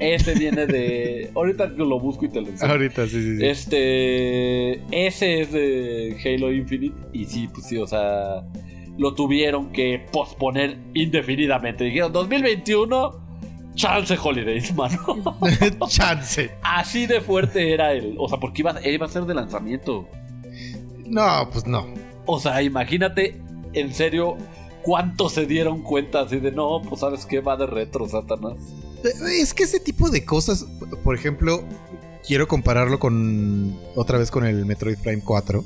[0.00, 1.30] Ese viene de.
[1.32, 2.72] Ahorita que lo busco y te lo enseño.
[2.72, 3.46] Ahorita, sí, sí, sí.
[3.46, 4.72] Este.
[4.90, 6.96] Ese es de Halo Infinite.
[7.12, 8.44] Y sí, pues sí, o sea.
[8.98, 11.84] Lo tuvieron que posponer indefinidamente.
[11.84, 13.25] Dijeron 2021.
[13.76, 14.98] Chance Holidays, mano.
[15.88, 16.50] Chance.
[16.62, 18.16] Así de fuerte era él.
[18.18, 20.08] O sea, porque iba, iba a ser de lanzamiento.
[21.06, 21.86] No, pues no.
[22.26, 23.40] O sea, imagínate,
[23.72, 24.36] en serio,
[24.82, 28.54] cuánto se dieron cuenta así de no, pues sabes qué va de retro, Satanás.
[29.30, 30.66] Es que ese tipo de cosas,
[31.04, 31.62] por ejemplo,
[32.26, 35.64] quiero compararlo con otra vez con el Metroid Prime 4,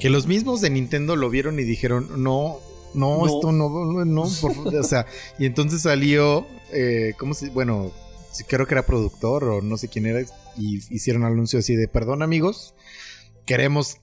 [0.00, 2.58] que los mismos de Nintendo lo vieron y dijeron, no,
[2.94, 3.26] no, No.
[3.26, 5.04] esto no, no, no, por favor", o sea,
[5.38, 7.92] y entonces salió, eh, ¿cómo se, bueno,
[8.48, 10.20] creo que era productor o no sé quién era,
[10.56, 12.74] y hicieron un anuncio así de, perdón amigos,
[13.46, 13.96] queremos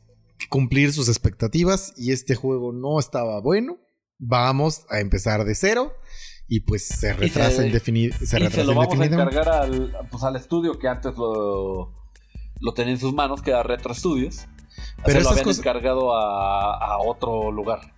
[0.49, 3.77] cumplir sus expectativas y este juego no estaba bueno,
[4.17, 5.93] vamos a empezar de cero.
[6.51, 9.37] Y pues se retrasa se- indefini- se y se lo vamos a indefinidamente.
[9.39, 11.93] encargar al, pues, al estudio que antes lo,
[12.59, 14.47] lo tenía en sus manos, que era Retro Studios.
[15.05, 17.93] Pero se lo habían cosas- encargado a, a otro lugar.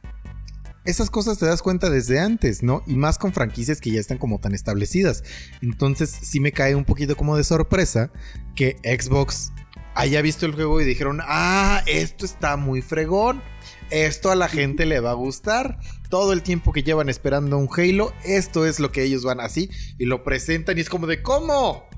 [0.84, 2.84] Esas cosas te das cuenta desde antes, ¿no?
[2.88, 5.24] Y más con franquicias que ya están como tan establecidas.
[5.62, 8.12] Entonces sí me cae un poquito como de sorpresa
[8.56, 9.52] que Xbox
[9.94, 13.42] haya visto el juego y dijeron, ah, esto está muy fregón.
[13.90, 15.78] Esto a la gente le va a gustar.
[16.10, 19.70] Todo el tiempo que llevan esperando un Halo, esto es lo que ellos van así
[19.98, 21.91] y lo presentan y es como de, ¿cómo?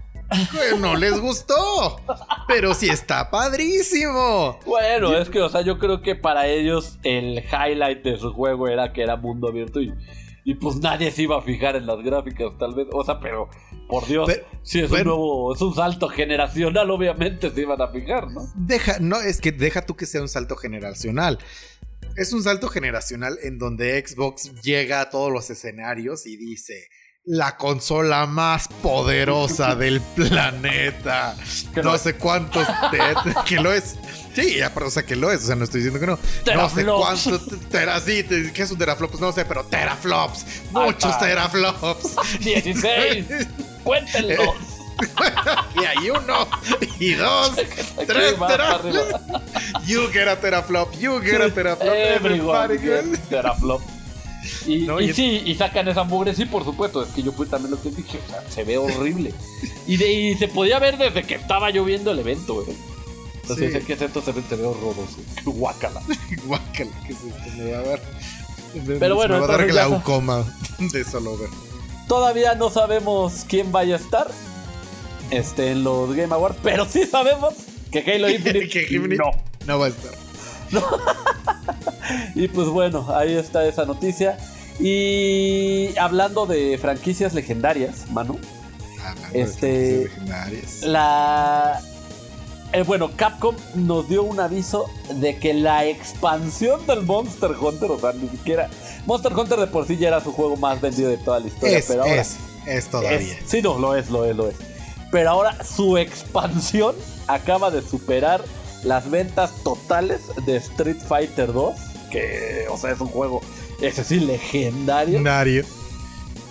[0.79, 1.99] No les gustó,
[2.47, 4.59] pero sí está padrísimo.
[4.65, 8.67] Bueno, es que, o sea, yo creo que para ellos el highlight de su juego
[8.67, 9.93] era que era mundo abierto y,
[10.43, 12.87] y pues nadie se iba a fijar en las gráficas, tal vez.
[12.91, 13.49] O sea, pero,
[13.87, 17.87] por Dios, Pero- si es un nuevo, es un salto generacional, obviamente se iban a
[17.89, 18.41] fijar, ¿no?
[18.55, 21.37] Deja, no, es que deja tú que sea un salto generacional.
[22.15, 26.87] Es un salto generacional en donde Xbox llega a todos los escenarios y dice.
[27.25, 31.35] La consola más poderosa del planeta.
[31.81, 32.67] No sé cuántos.
[33.45, 33.95] que lo es.
[34.35, 35.43] Sí, ya, pero o sea que lo es.
[35.43, 36.19] O sea, no estoy diciendo que no.
[36.55, 37.41] No sé cuántos.
[37.69, 39.19] Tera, sí, te- ¿qué es un teraflops?
[39.21, 40.45] No sé, pero teraflops.
[40.71, 42.15] Muchos teraflops.
[42.39, 43.25] 16,
[43.83, 44.53] cuéntenlo.
[45.81, 46.47] y hay uno.
[46.99, 47.53] Y dos.
[48.05, 49.21] Tres teraflops.
[49.85, 51.87] You get a teraflop, you get a teraflop.
[51.87, 53.81] Everyone everybody gets gets- teraflop.
[54.67, 57.03] Y, No, y y es- sí, y sacan esa mugre, sí, por supuesto.
[57.03, 59.33] Es que yo fui también lo que dije, o sea, se ve horrible.
[59.87, 62.67] y, de, y se podía ver desde que estaba lloviendo el evento, güey.
[63.41, 63.79] Entonces, Sí.
[63.79, 63.85] sí.
[63.85, 65.17] que esto se ve, se ve horroroso.
[65.45, 66.01] Guácala.
[66.45, 68.01] Guácala, que se me va a dar.
[68.99, 70.45] Pero bueno, me va a dar glaucoma
[70.79, 71.49] de solo ver.
[72.07, 74.27] Todavía no sabemos quién vaya a estar
[75.29, 77.53] este, en los Game Awards, pero sí sabemos
[77.91, 79.31] que Halo Infinite, Que Infinite- no.
[79.67, 80.11] No va a estar.
[82.35, 84.37] Y pues bueno, ahí está esa noticia.
[84.79, 88.37] Y hablando de franquicias legendarias, Hablando
[89.31, 90.81] de Este- franquicias legendarias.
[90.83, 91.81] la.
[92.73, 94.85] eh, bueno, Capcom nos dio un aviso
[95.15, 98.69] de que la expansión del Monster Hunter, o sea, ni siquiera.
[99.05, 101.77] Monster Hunter de por sí ya era su juego más vendido de toda la historia,
[101.77, 102.15] Es, pero ahora.
[102.21, 102.35] es,
[102.65, 103.11] es todavía.
[103.19, 104.55] es- sí, no, lo es, lo es, lo es.
[105.11, 106.95] Pero ahora su expansión
[107.27, 108.41] acaba de superar
[108.83, 111.75] las ventas totales de Street Fighter 2,
[112.11, 113.41] que, o sea, es un juego,
[113.81, 115.19] ese sí, legendario.
[115.21, 115.65] Nario.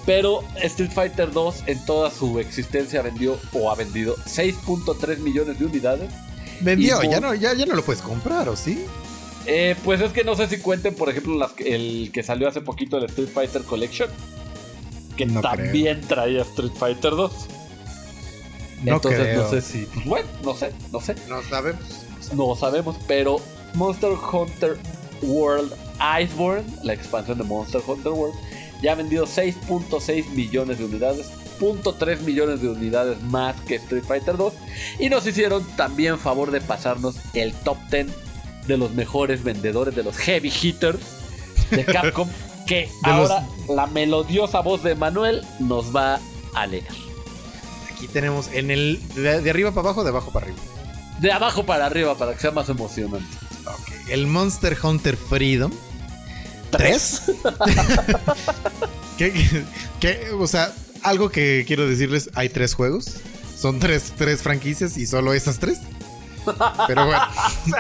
[0.05, 5.67] Pero Street Fighter 2 en toda su existencia vendió o ha vendido 6.3 millones de
[5.67, 6.11] unidades.
[6.61, 8.85] Vendió, ya no, ya, ya no lo puedes comprar, ¿o sí?
[9.47, 12.49] Eh, pues es que no sé si cuenten, por ejemplo, las que- el que salió
[12.49, 14.09] hace poquito, el Street Fighter Collection,
[15.17, 17.33] que No también traía Street Fighter 2.
[18.83, 19.43] No Entonces creo.
[19.43, 21.83] no sé si, pues bueno, no sé, no sé, No sabemos.
[22.35, 23.37] No sabemos, pero
[23.75, 24.79] Monster Hunter
[25.23, 25.73] World
[26.23, 28.35] Iceborne, la expansión de Monster Hunter World,
[28.83, 31.27] ya ha vendido 6.6 millones de unidades,
[31.61, 34.53] 0.3 millones de unidades más que Street Fighter 2,
[34.99, 38.09] y nos hicieron también favor de pasarnos el top 10
[38.67, 40.99] de los mejores vendedores de los heavy hitters
[41.71, 42.29] de Capcom,
[42.67, 46.19] que los- ahora la melodiosa voz de Manuel nos va
[46.55, 46.85] a leer.
[47.95, 49.01] Aquí tenemos en el.
[49.15, 50.61] De, de arriba para abajo, de abajo para arriba.
[51.23, 53.27] De abajo para arriba para que sea más emocionante.
[54.09, 55.73] El Monster Hunter Freedom.
[56.71, 57.23] ¿Tres?
[59.19, 59.65] ¿Qué, qué-
[60.01, 60.31] qué?
[60.33, 63.17] O sea, algo que quiero decirles: hay tres juegos.
[63.57, 65.79] Son tres, tres franquicias y solo esas tres.
[66.89, 67.23] Pero bueno.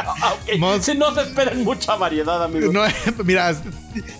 [0.58, 2.72] Mons- Si no se esperen mucha variedad, amigos.
[2.72, 2.82] No,
[3.24, 3.52] mira,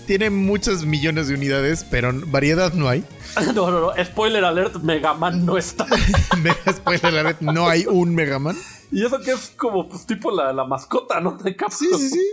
[0.07, 3.05] tiene muchos millones de unidades, pero variedad no hay.
[3.55, 4.05] No, no, no.
[4.05, 5.87] Spoiler alert, Mega Man no está.
[6.43, 8.57] Mega spoiler alert, no hay un Mega Man.
[8.91, 11.37] Y eso que es como, pues, tipo la, la mascota, ¿no?
[11.39, 11.79] De Capcom.
[11.79, 12.29] Sí, sí, sí.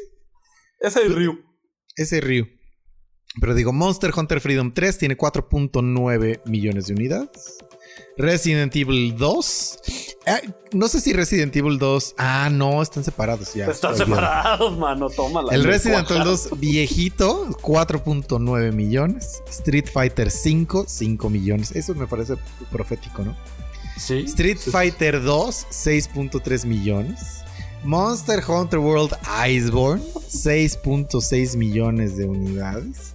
[0.80, 1.39] Ese es Ryu.
[1.95, 2.47] Ese Ryu.
[3.39, 7.58] Pero digo, Monster Hunter Freedom 3 tiene 4.9 millones de unidades.
[8.18, 9.80] Resident Evil 2.
[10.26, 12.15] Eh, no sé si Resident Evil 2.
[12.17, 13.67] Ah, no, están separados ya.
[13.67, 15.09] Están separados, mano.
[15.09, 15.53] Tómala.
[15.53, 16.34] El Resident Evil cuajaron.
[16.51, 19.41] 2 viejito, 4.9 millones.
[19.49, 21.72] Street Fighter 5, 5 millones.
[21.76, 22.36] Eso me parece
[22.72, 23.36] profético, ¿no?
[23.97, 24.20] Sí.
[24.28, 27.20] Street Fighter 2, 6.3 millones.
[27.84, 29.15] Monster Hunter World
[29.47, 33.13] Iceborne, 6.6 millones de unidades.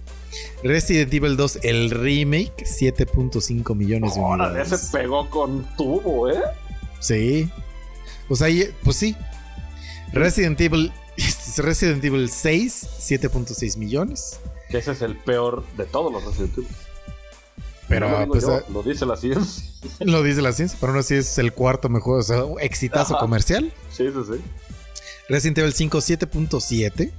[0.63, 4.71] Resident Evil 2, el remake, 7.5 millones de Órale, unidades.
[4.71, 6.41] ese pegó con tubo, ¿eh?
[6.99, 7.49] Sí.
[8.29, 8.47] O sea,
[8.83, 9.15] pues sí.
[10.13, 10.91] Resident Evil,
[11.57, 14.39] Resident Evil 6, 7.6 millones.
[14.69, 16.67] Que ese es el peor de todos los Resident Evil.
[17.87, 19.63] pero no lo pues, yo, eh, lo dice la ciencia.
[19.99, 23.21] lo dice la ciencia, pero aún así es el cuarto mejor, o sea, exitazo Ajá.
[23.21, 23.71] comercial.
[23.91, 24.41] Sí, sí, sí.
[25.29, 27.11] Resident Evil 5, 7.7.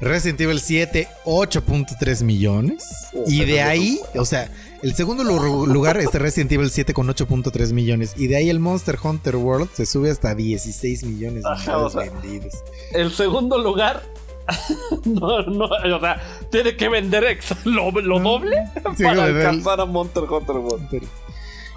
[0.00, 2.84] Resident Evil 7, 8.3 millones.
[3.14, 4.50] Oh, y de ahí, o sea,
[4.82, 8.14] el segundo lu- lugar es Resident Evil 7 con 8.3 millones.
[8.16, 11.94] Y de ahí el Monster Hunter World se sube hasta 16 millones de Ajá, unidades
[11.96, 12.64] o sea, vendidas.
[12.92, 14.02] El segundo lugar.
[15.04, 16.22] no, no, o sea,
[16.52, 18.56] tiene que vender lo, lo doble
[18.96, 20.88] Sí, para alcanzar a Monster Hunter World.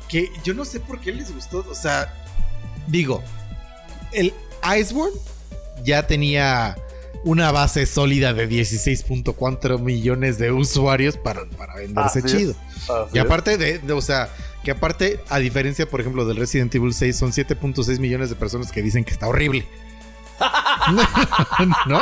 [0.08, 1.66] Que yo no sé por qué les gustó.
[1.70, 2.14] O sea,
[2.88, 3.24] digo,
[4.12, 4.34] el
[4.78, 5.16] Iceborne
[5.84, 6.76] ya tenía
[7.26, 12.56] una base sólida de 16.4 millones de usuarios para, para venderse Así chido.
[13.14, 14.30] Y aparte de, de- o sea,
[14.64, 18.72] que aparte, a diferencia, por ejemplo, del Resident Evil 6, son 7.6 millones de personas
[18.72, 19.66] que dicen que está horrible.
[21.88, 22.00] ¿No?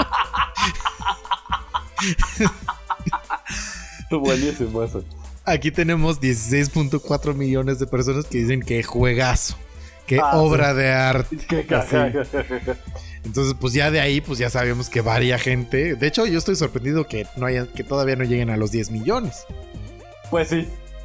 [4.11, 5.03] Buenísimo eso.
[5.45, 9.55] Aquí tenemos 16.4 millones de personas que dicen que juegazo,
[10.05, 11.38] que Ah, obra de arte.
[11.47, 11.65] Qué.
[13.28, 15.95] Entonces, pues ya de ahí, pues ya sabemos que varia gente.
[15.95, 18.89] De hecho, yo estoy sorprendido que no haya, que todavía no lleguen a los 10
[18.91, 19.45] millones.
[20.32, 20.63] Pues sí.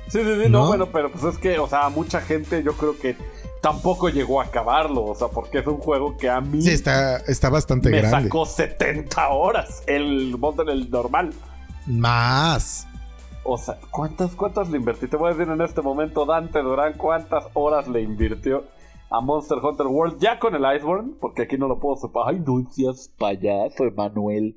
[0.08, 0.66] Sí, sí, sí, no, ¿No?
[0.68, 3.16] bueno, pero pues es que, o sea, mucha gente yo creo que
[3.60, 7.16] tampoco llegó a acabarlo, o sea, porque es un juego que a mí Sí, está,
[7.18, 8.24] está bastante me grande.
[8.24, 11.32] sacó 70 horas el Monster el normal.
[11.86, 12.86] Más.
[13.44, 15.08] O sea, ¿cuántas, cuántas le invertí?
[15.08, 18.64] Te voy a decir en este momento, Dante Durán, cuántas horas le invirtió
[19.12, 22.32] a Monster Hunter World ya con el Iceborne, porque aquí no lo puedo separar.
[22.34, 24.56] Ay, no seas payaso, Emanuel.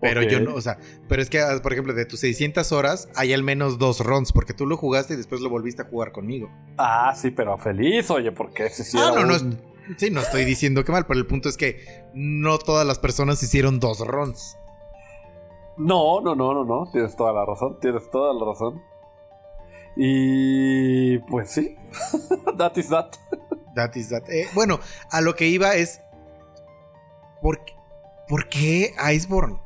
[0.00, 0.78] Pero yo no, o sea,
[1.08, 4.32] pero es que, ah, por ejemplo, de tus 600 horas hay al menos dos runs,
[4.32, 6.50] porque tú lo jugaste y después lo volviste a jugar conmigo.
[6.78, 9.60] Ah, sí, pero feliz, oye, porque ese sí ah, no, no, un-
[9.98, 13.42] sí, no estoy diciendo que mal, pero el punto es que no todas las personas
[13.42, 14.56] hicieron dos runs.
[15.76, 16.90] No, no, no, no, no.
[16.92, 17.78] Tienes toda la razón.
[17.80, 18.82] Tienes toda la razón.
[19.96, 21.76] Y pues sí.
[22.58, 23.10] that is that.
[23.74, 24.28] That is that.
[24.28, 24.80] Eh, bueno,
[25.10, 26.00] a lo que iba es.
[27.42, 27.74] ¿Por, qué-
[28.28, 29.58] ¿Por qué Iceborne?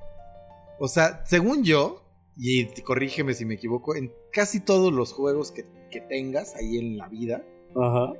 [0.78, 2.02] O sea, según yo,
[2.36, 6.96] y corrígeme si me equivoco, en casi todos los juegos que, que tengas ahí en
[6.98, 7.44] la vida,
[7.76, 8.12] Ajá.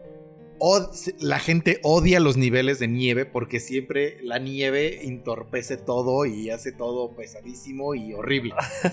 [1.19, 6.71] la gente odia los niveles de nieve porque siempre la nieve entorpece todo y hace
[6.73, 8.55] todo pesadísimo y horrible.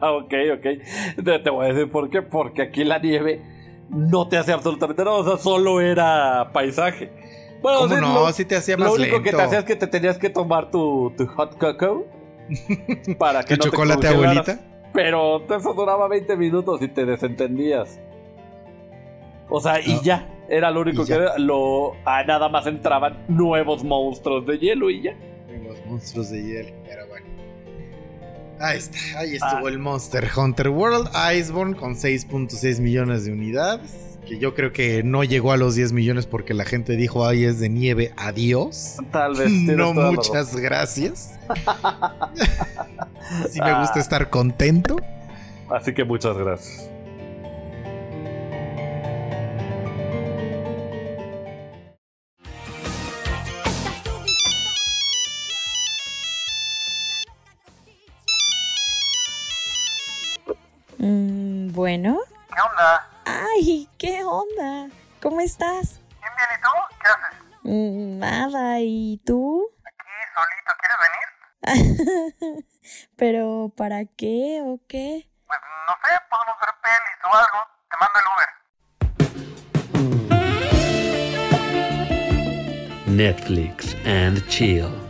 [0.00, 1.22] ok, ok.
[1.24, 2.22] Te, te voy a decir por qué.
[2.22, 3.42] Porque aquí la nieve
[3.90, 5.16] no te hace absolutamente nada.
[5.18, 7.10] O sea, solo era paisaje.
[7.62, 8.14] Bueno, ¿Cómo sí, no?
[8.26, 10.30] lo- Si te hacía más Lo único que te hacía es que te tenías que
[10.30, 12.02] tomar tu, tu hot cocoa
[13.18, 14.48] para que ¿Tu no te chocolate, congelaras.
[14.48, 14.64] abuelita?
[14.92, 18.00] Pero eso duraba 20 minutos y te desentendías.
[19.48, 20.00] O sea, y Ah.
[20.02, 20.34] ya.
[20.50, 21.36] Era lo único que era.
[21.38, 25.14] Lo, ah, nada más entraban nuevos monstruos de hielo y ya.
[25.62, 27.26] Los monstruos de hielo, pero bueno.
[28.60, 29.70] Ahí está, ahí estuvo Ah.
[29.70, 34.07] el Monster Hunter World Iceborne con 6.6 millones de unidades.
[34.28, 37.44] Que yo creo que no llegó a los 10 millones porque la gente dijo, ay,
[37.44, 38.96] es de nieve, adiós.
[39.10, 39.50] Tal vez.
[39.50, 41.38] No, muchas gracias.
[43.50, 44.96] sí me gusta estar contento.
[45.70, 46.90] Así que muchas gracias.
[65.28, 66.00] ¿Cómo estás?
[66.20, 66.70] Bien, bien, ¿y tú?
[67.02, 67.36] ¿Qué haces?
[67.62, 69.70] Mm, nada, ¿y tú?
[69.84, 70.96] Aquí solito, ¿quieres
[72.40, 72.64] venir?
[73.18, 75.28] ¿Pero para qué o qué?
[75.46, 77.60] Pues no sé, podemos ver pelis o algo.
[77.90, 78.48] Te mando el Uber.
[83.14, 85.07] Netflix and chill.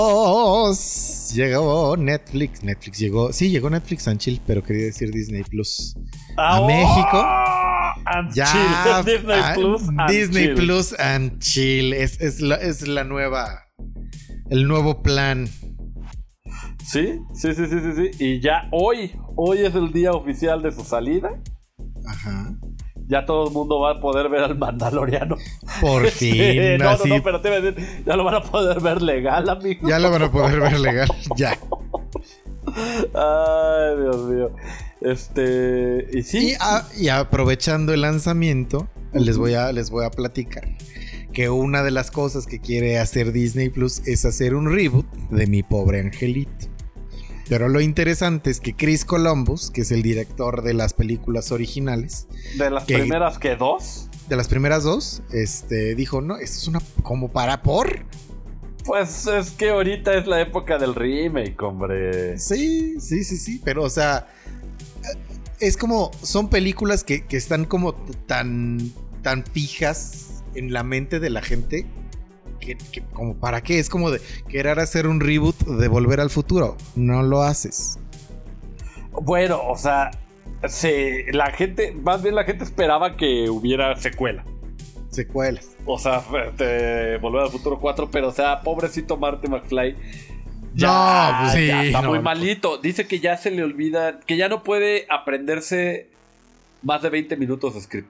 [0.00, 2.62] Amiguitos, llegó Netflix.
[2.62, 3.32] Netflix llegó.
[3.32, 5.96] Sí, llegó Netflix and Chill, pero quería decir Disney Plus.
[6.36, 7.24] Ah, México.
[8.06, 8.46] and Ya.
[8.46, 9.04] chill.
[9.14, 9.82] Disney Plus.
[9.88, 10.54] and Disney chill.
[10.54, 11.92] Plus and Chill.
[11.92, 13.64] Es, es la, es la nueva.
[14.50, 15.48] El nuevo plan.
[16.84, 18.10] Sí, sí, sí, sí, sí, sí.
[18.24, 21.30] Y ya hoy, hoy es el día oficial de su salida.
[22.06, 22.54] Ajá.
[23.10, 25.36] Ya todo el mundo va a poder ver al Mandaloriano.
[25.80, 26.78] Por fin.
[26.78, 29.02] no, no, así, no, pero te iba a decir, ya lo van a poder ver
[29.02, 29.88] legal, amigo.
[29.88, 31.08] Ya lo van a poder ver legal.
[31.36, 31.58] Ya.
[33.14, 34.50] Ay, Dios mío.
[35.00, 36.06] Este.
[36.12, 36.50] Y sí.
[36.50, 40.68] Y, a- y aprovechando el lanzamiento, les voy, a, les voy a platicar
[41.32, 45.46] que una de las cosas que quiere hacer Disney Plus es hacer un reboot de
[45.46, 46.66] Mi Pobre Angelito.
[47.50, 52.28] Pero lo interesante es que Chris Columbus, que es el director de las películas originales,
[52.56, 54.08] de las que- primeras que dos.
[54.28, 58.04] de las primeras dos, este, dijo, no, esto es una como para por.
[58.84, 62.38] Pues es que ahorita es la época del remake, hombre.
[62.38, 64.28] Sí, sí, sí, sí, pero o sea,
[65.58, 67.94] es como, son películas que, que están como
[68.28, 68.92] tan,
[69.22, 71.84] tan fijas en la mente de la gente,
[72.60, 76.30] que, que como para qué, es como de querer hacer un reboot de Volver al
[76.30, 77.98] Futuro, no lo haces.
[79.12, 80.10] Bueno, o sea,
[80.68, 84.44] se, la gente, más bien la gente esperaba que hubiera secuela.
[85.10, 85.76] Secuelas.
[85.86, 86.20] O sea,
[87.20, 89.96] Volver al Futuro 4, pero o sea, pobrecito Marty McFly.
[90.74, 92.10] No, pues sí, ya está no.
[92.10, 92.78] muy malito.
[92.78, 96.08] Dice que ya se le olvida, que ya no puede aprenderse
[96.82, 98.08] más de 20 minutos de script.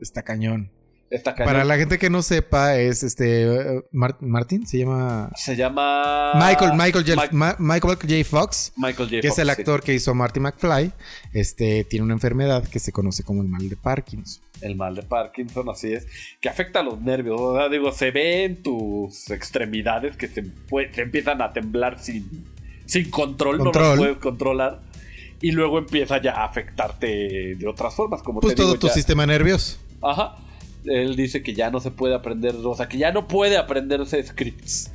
[0.00, 0.70] Está cañón.
[1.12, 1.34] Está.
[1.34, 5.30] Para la gente que no sepa, es este, Mar- Martin, se llama...
[5.36, 8.24] Se llama Michael, Michael, J, Mike- Ma- Michael J.
[8.24, 8.72] Fox.
[8.76, 9.20] Michael J.
[9.20, 9.50] que es el sí.
[9.52, 10.90] actor que hizo Marty McFly,
[11.34, 14.42] este tiene una enfermedad que se conoce como el mal de Parkinson.
[14.62, 16.06] El mal de Parkinson, así es.
[16.40, 17.38] Que afecta a los nervios.
[17.40, 20.44] O sea, digo, se ve en tus extremidades que se,
[20.94, 22.46] se empiezan a temblar sin,
[22.86, 24.80] sin control, no los puedes controlar.
[25.40, 28.86] Y luego empieza ya a afectarte de otras formas, como Pues te todo digo, tu
[28.86, 29.76] ya- sistema nervioso.
[30.00, 30.36] Ajá.
[30.84, 34.22] Él dice que ya no se puede aprender, o sea, que ya no puede aprenderse
[34.22, 34.90] scripts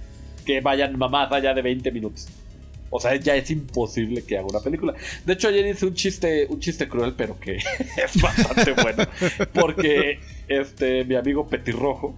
[0.45, 2.27] que vayan más allá de 20 minutos.
[2.89, 4.93] O sea, ya es imposible que haga una película.
[5.25, 7.57] De hecho, ayer hice un chiste, un chiste cruel, pero que
[7.97, 9.03] es bastante bueno.
[9.53, 12.15] Porque este, mi amigo Petirrojo.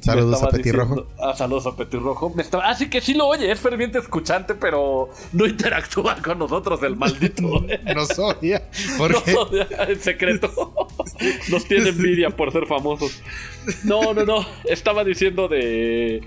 [0.00, 0.94] Saludos a Petirrojo.
[0.96, 2.30] diciendo- ah, saludos a Petirrojo.
[2.34, 6.82] Me estaba, así que sí lo oye, es ferviente escuchante, pero no interactúa con nosotros,
[6.82, 7.42] el maldito.
[7.94, 8.68] Nos odia.
[8.98, 10.50] ¿Por Nos odia en secreto.
[11.50, 13.22] Nos tiene envidia por ser famosos.
[13.84, 14.46] No, no, no.
[14.64, 16.20] Estaba diciendo de,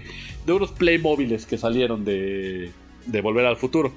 [0.45, 2.71] de unos Playmóviles que salieron de,
[3.05, 3.91] de Volver al Futuro.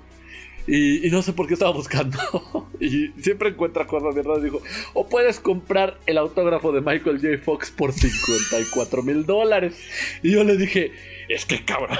[0.67, 2.19] Y, y no sé por qué estaba buscando.
[2.81, 4.43] Y siempre encuentra cosas raras.
[4.43, 4.61] Dijo,
[4.93, 7.39] o puedes comprar el autógrafo de Michael J.
[7.45, 9.77] Fox por 54 mil dólares.
[10.21, 10.91] Y yo le dije,
[11.29, 11.97] es que cabrón,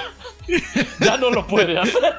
[0.99, 2.01] ya no lo puede hacer.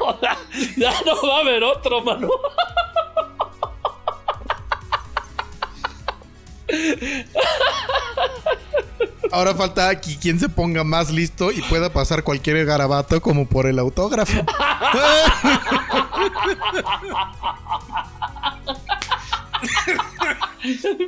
[0.00, 0.36] O sea,
[0.76, 2.28] ya no va a haber otro, mano.
[9.32, 13.66] Ahora falta aquí quien se ponga más listo y pueda pasar cualquier garabato como por
[13.66, 14.44] el autógrafo.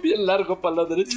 [0.03, 1.17] Bien largo para la derecha.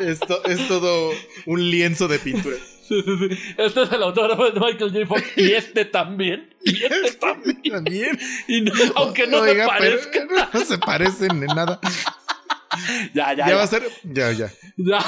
[0.00, 1.10] Esto es todo
[1.46, 2.56] un lienzo de pintura.
[2.88, 3.38] Sí, sí, sí.
[3.58, 5.06] Este es el autógrafo de Michael J.
[5.06, 5.22] Fox.
[5.36, 6.52] Y este también.
[6.64, 7.62] Y este también.
[7.70, 8.18] También.
[8.48, 10.48] Y no- aunque no Oiga, se pero parezca.
[10.52, 11.78] no se parecen en nada.
[13.14, 13.56] Ya, ya, Ya, ya.
[13.56, 13.82] va a ser.
[14.04, 14.50] Ya, ya.
[14.76, 14.98] Ya,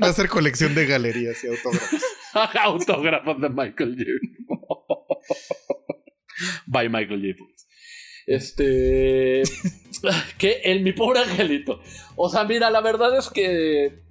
[0.00, 2.00] Va a ser, colección de galerías y autógrafos.
[2.62, 4.04] Autógrafos de Michael J.
[6.66, 7.38] By Michael J.
[7.38, 7.66] Fox.
[8.26, 9.42] Este.
[10.38, 11.80] que el mi pobre angelito.
[12.16, 14.04] O sea, mira, la verdad es que.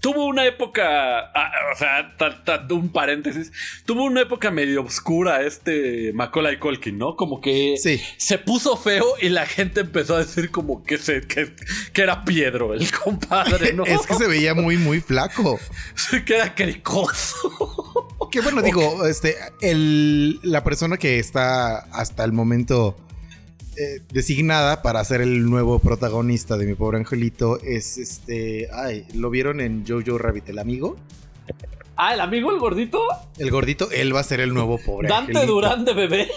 [0.00, 1.18] Tuvo una época.
[1.34, 3.52] ah, o sea, ta- ta- un paréntesis.
[3.84, 7.16] Tuvo una época medio oscura este Macaulay Culkin, ¿no?
[7.16, 8.00] Como que Sí.
[8.16, 11.54] se puso feo y la gente empezó a decir como que, se, que,
[11.92, 13.84] que era Piedro, el compadre, ¿no?
[13.86, 15.58] Es que se veía muy, muy flaco.
[16.24, 18.06] que era cricoso.
[18.30, 22.96] Que bueno, digo, este, el, la persona que está hasta el momento
[23.76, 28.68] eh, designada para ser el nuevo protagonista de mi pobre angelito es este.
[28.72, 30.96] Ay, ¿lo vieron en Jojo Rabbit, el amigo?
[31.96, 33.00] Ah, el amigo, el gordito.
[33.38, 35.52] El gordito, él va a ser el nuevo pobre Dante angelito.
[35.52, 36.30] Durán de bebé.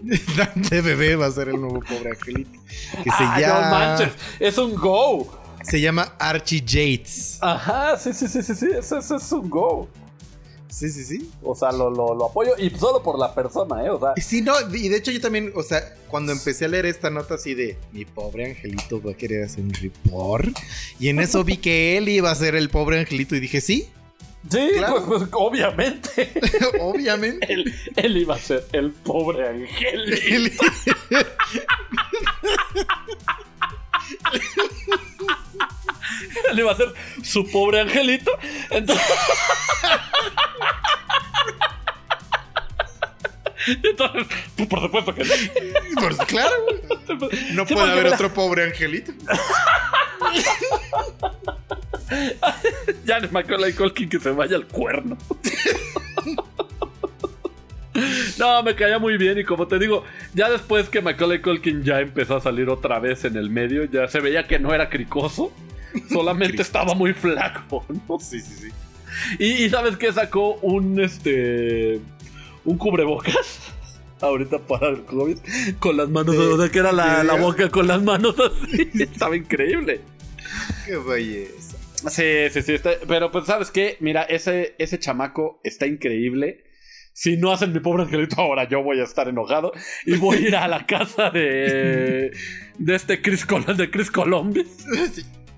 [0.36, 2.58] Dante bebé va a ser el nuevo pobre angelito.
[3.02, 3.60] Que se ah, llama.
[3.60, 4.12] no manches.
[4.38, 5.38] Es un go.
[5.62, 7.38] Se llama Archie Yates.
[7.40, 8.66] Ajá, sí, sí, sí, sí, sí.
[8.66, 9.88] Ese, ese es un go.
[10.70, 11.30] Sí, sí, sí.
[11.42, 12.52] O sea, lo, lo, lo apoyo.
[12.58, 13.90] Y solo por la persona, ¿eh?
[13.90, 14.12] O sea.
[14.16, 17.10] Y Sí, no, y de hecho yo también, o sea, cuando empecé a leer esta
[17.10, 20.56] nota así de mi pobre angelito va a querer hacer un report,
[20.98, 23.88] y en eso vi que él iba a ser el pobre angelito y dije, sí,
[24.50, 25.04] Sí, Claro.
[25.06, 26.30] pues, pues, obviamente.
[26.80, 27.52] obviamente.
[27.52, 30.52] él, él iba a ser el pobre ángel.
[36.22, 36.92] Él- Él iba a ser
[37.22, 38.32] su pobre angelito.
[38.70, 39.06] Entonces.
[43.66, 45.50] Entonces, pues, por supuesto que sí.
[45.94, 46.54] Pues, claro,
[47.52, 49.12] no puede haber otro pobre angelito.
[53.04, 55.16] ya Macaulay Culkin que se vaya al cuerno.
[58.38, 60.02] No, me caía muy bien y como te digo,
[60.32, 64.08] ya después que Macaulay Culkin ya empezó a salir otra vez en el medio, ya
[64.08, 65.52] se veía que no era cricoso,
[66.08, 68.18] solamente estaba muy flaco, ¿no?
[68.20, 68.68] Sí, sí, sí.
[69.38, 70.12] Y, y ¿sabes qué?
[70.12, 72.00] Sacó un este
[72.64, 73.58] un cubrebocas
[74.20, 75.38] ahorita para el COVID
[75.78, 79.36] con las manos, o sea que era la, la boca con las manos así, estaba
[79.36, 80.00] increíble.
[80.86, 81.76] Qué belleza.
[82.08, 82.72] Sí, sí, sí.
[82.74, 83.96] está- pero pues, ¿sabes qué?
[84.00, 86.64] Mira, ese, ese chamaco está increíble.
[87.12, 89.72] Si no hacen mi pobre angelito, ahora yo voy a estar enojado.
[90.06, 92.30] Y voy a ir a la casa de.
[92.78, 94.66] de este Chris, Col- de Chris Columbus.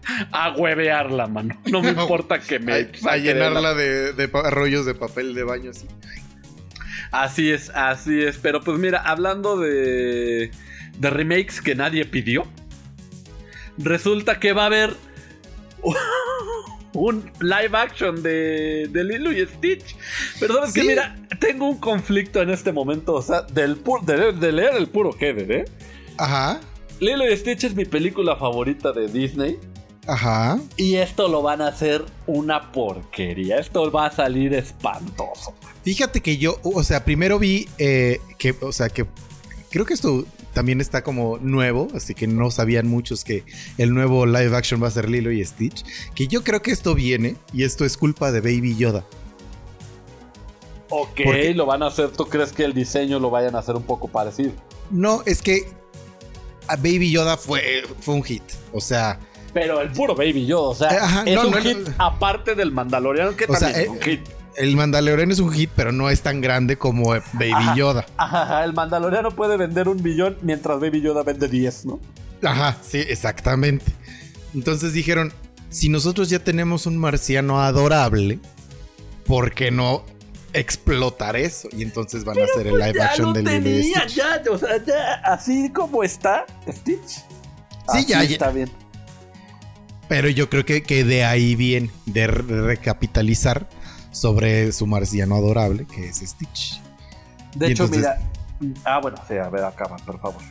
[0.32, 1.56] A huevearla, mano.
[1.70, 2.72] No me importa que me.
[2.72, 5.86] A, a de llenarla de, de pa- rollos de papel de baño así.
[7.10, 8.38] Así es, así es.
[8.38, 10.50] Pero pues mira, hablando de.
[10.98, 12.46] de remakes que nadie pidió.
[13.78, 14.96] Resulta que va a haber.
[16.94, 19.96] un live action de, de Lilo y Stitch.
[20.38, 23.14] Pero sabes que mira, tengo un conflicto en este momento.
[23.14, 25.64] O sea, del de, de leer el puro header, ¿eh?
[26.18, 26.60] Ajá,
[27.00, 29.58] Lilo y Stitch es mi película favorita de Disney.
[30.06, 30.58] Ajá.
[30.76, 33.58] Y esto lo van a hacer una porquería.
[33.58, 35.54] Esto va a salir espantoso.
[35.84, 39.06] Fíjate que yo, o sea, primero vi eh, que, o sea, que
[39.70, 43.42] creo que esto también está como nuevo, así que no sabían muchos que
[43.78, 45.84] el nuevo live action va a ser Lilo y Stitch.
[46.14, 49.04] Que yo creo que esto viene y esto es culpa de Baby Yoda.
[50.90, 52.10] Ok, Porque- lo van a hacer.
[52.10, 54.52] ¿Tú crees que el diseño lo vayan a hacer un poco parecido?
[54.90, 55.66] No, es que
[56.68, 58.42] a Baby Yoda fue, fue un hit.
[58.74, 59.18] O sea,
[59.52, 61.94] Pero el puro Baby Yoda, o sea, Eh, ajá, es no, un no, hit no.
[61.98, 64.20] aparte del Mandaloriano, que sea, también es eh, un hit.
[64.56, 67.74] el Mandalorian es un hit, pero no es tan grande como Baby Ajá.
[67.76, 68.06] Yoda.
[68.16, 72.00] Ajá, el Mandaloriano puede vender un millón mientras Baby Yoda vende 10, ¿no?
[72.42, 73.84] Ajá, sí, exactamente.
[74.54, 75.32] Entonces dijeron,
[75.68, 78.38] si nosotros ya tenemos un marciano adorable,
[79.26, 80.04] ¿por qué no
[80.54, 81.68] explotar eso?
[81.72, 84.14] Y entonces van a hacer el live pues ya action lo del tenía, Stitch.
[84.16, 87.06] ya, o sea, ya, así como está Stitch.
[87.08, 87.24] Sí,
[87.88, 88.32] Así ya, ya.
[88.32, 88.70] está bien.
[90.12, 93.66] Pero yo creo que, que de ahí viene, de re- recapitalizar
[94.10, 96.82] sobre su marciano adorable, que es Stitch.
[97.56, 98.10] De Y hecho, entonces-
[98.60, 98.76] mira.
[98.84, 100.42] Ah, bueno, sí, a ver, acaba, por favor.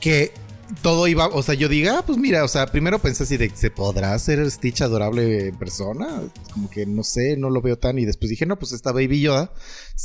[0.00, 0.32] Que
[0.80, 3.50] todo iba, o sea, yo diga, ah, pues mira, o sea, primero pensé así de,
[3.54, 6.22] ¿se podrá hacer Stitch adorable en persona?
[6.54, 7.98] Como que no sé, no lo veo tan.
[7.98, 9.52] Y después dije, no, pues está Baby Yoda,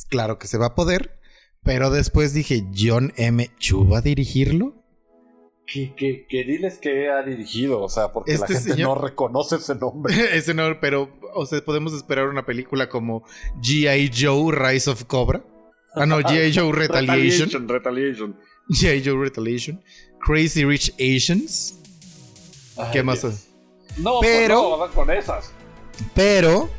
[0.10, 1.22] claro que se va a poder.
[1.64, 3.50] Pero después dije, John M.
[3.60, 4.84] Chu va a dirigirlo.
[5.72, 9.04] Que, que, que diles que ha dirigido, o sea, porque Este la gente señor- no
[9.06, 10.14] reconoce ese nombre.
[10.38, 13.24] Ese no, pero, o sea, podemos esperar una película como
[13.62, 14.10] G.I.
[14.18, 15.44] Joe Rise of Cobra.
[15.94, 16.54] Ah, no, G.I.
[16.58, 17.68] Joe Retaliation.
[17.68, 18.38] Retaliation.
[18.70, 19.04] G.I.
[19.06, 19.84] Joe Retaliation.
[20.26, 21.80] Crazy Rich Asians.
[22.94, 23.22] ¿Qué más?
[23.24, 23.48] Dios.
[23.98, 25.52] No, Pero- pero, no, con esas.
[26.14, 26.70] Pero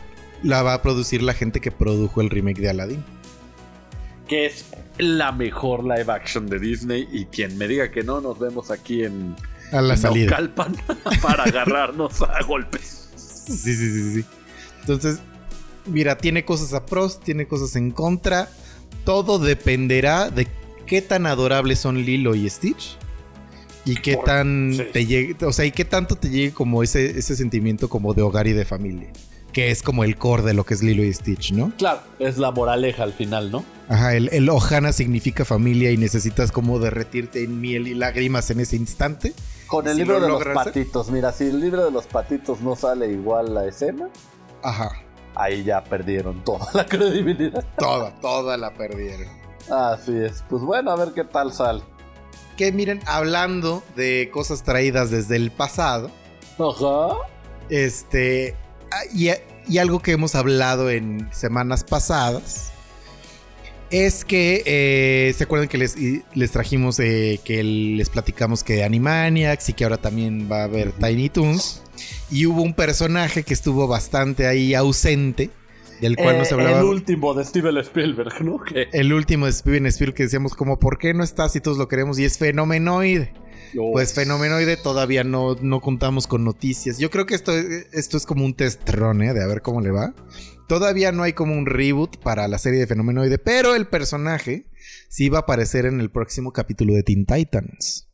[0.43, 3.05] la va a producir la gente que produjo el remake de Aladdin.
[4.26, 4.64] Que es
[4.99, 7.09] la mejor live action de Disney.
[7.12, 9.34] Y quien me diga que no, nos vemos aquí en
[9.72, 10.30] A la salida.
[10.30, 10.76] Naucalpan
[11.22, 13.09] para agarrarnos a golpes.
[13.16, 14.24] Sí, sí, sí, sí.
[14.80, 15.20] Entonces,
[15.86, 18.49] mira, tiene cosas a pros, tiene cosas en contra.
[19.05, 20.46] Todo dependerá de
[20.86, 22.96] qué tan adorables son Lilo y Stitch.
[23.84, 24.82] Y qué Por- tan sí.
[24.92, 28.20] te llegue, o sea, y qué tanto te llegue como ese, ese sentimiento como de
[28.20, 29.09] hogar y de familia.
[29.53, 31.72] Que es como el core de lo que es Lilo y Stitch, ¿no?
[31.78, 33.64] Claro, es la moraleja al final, ¿no?
[33.89, 38.61] Ajá, el, el Ohana significa familia y necesitas como derretirte en miel y lágrimas en
[38.61, 39.32] ese instante.
[39.66, 40.55] Con el Si libro lo de los hacer.
[40.55, 41.11] patitos.
[41.11, 44.09] Mira, si el libro de los patitos no sale igual la escena,
[44.62, 44.91] Ajá,
[45.34, 47.64] ahí ya perdieron toda la credibilidad.
[47.78, 49.26] toda, toda la perdieron.
[49.70, 50.45] Así es.
[50.49, 51.82] Pues bueno, a ver qué tal sale.
[52.57, 56.11] Que miren, hablando de cosas traídas desde el pasado,
[56.58, 57.14] Ajá.
[57.68, 58.57] este,
[58.91, 59.30] ah, y,
[59.68, 62.72] y algo que hemos hablado en semanas pasadas,
[63.90, 65.96] es que, eh, ¿se acuerdan que les,
[66.34, 70.92] les trajimos, eh, que les platicamos que Animaniacs y que ahora también va a haber
[70.92, 71.82] Tiny Toons?
[72.30, 75.50] Y hubo un personaje que estuvo bastante ahí ausente,
[76.00, 76.80] del cual Eh, nos hablaba...
[76.80, 78.60] El último de Steven Spielberg, ¿no?
[78.74, 81.88] El último de Steven Spielberg que decíamos como, ¿por qué no está si todos lo
[81.88, 82.18] queremos?
[82.18, 83.32] Y es fenomenoide.
[83.92, 86.98] Pues fenomenoide todavía no, no contamos con noticias.
[86.98, 87.52] Yo creo que esto,
[87.92, 89.34] esto es como un test ¿eh?
[89.34, 90.14] De a ver cómo le va.
[90.68, 94.66] Todavía no hay como un reboot para la serie de fenomenoide, pero el personaje
[95.08, 98.08] sí va a aparecer en el próximo capítulo de Teen Titans.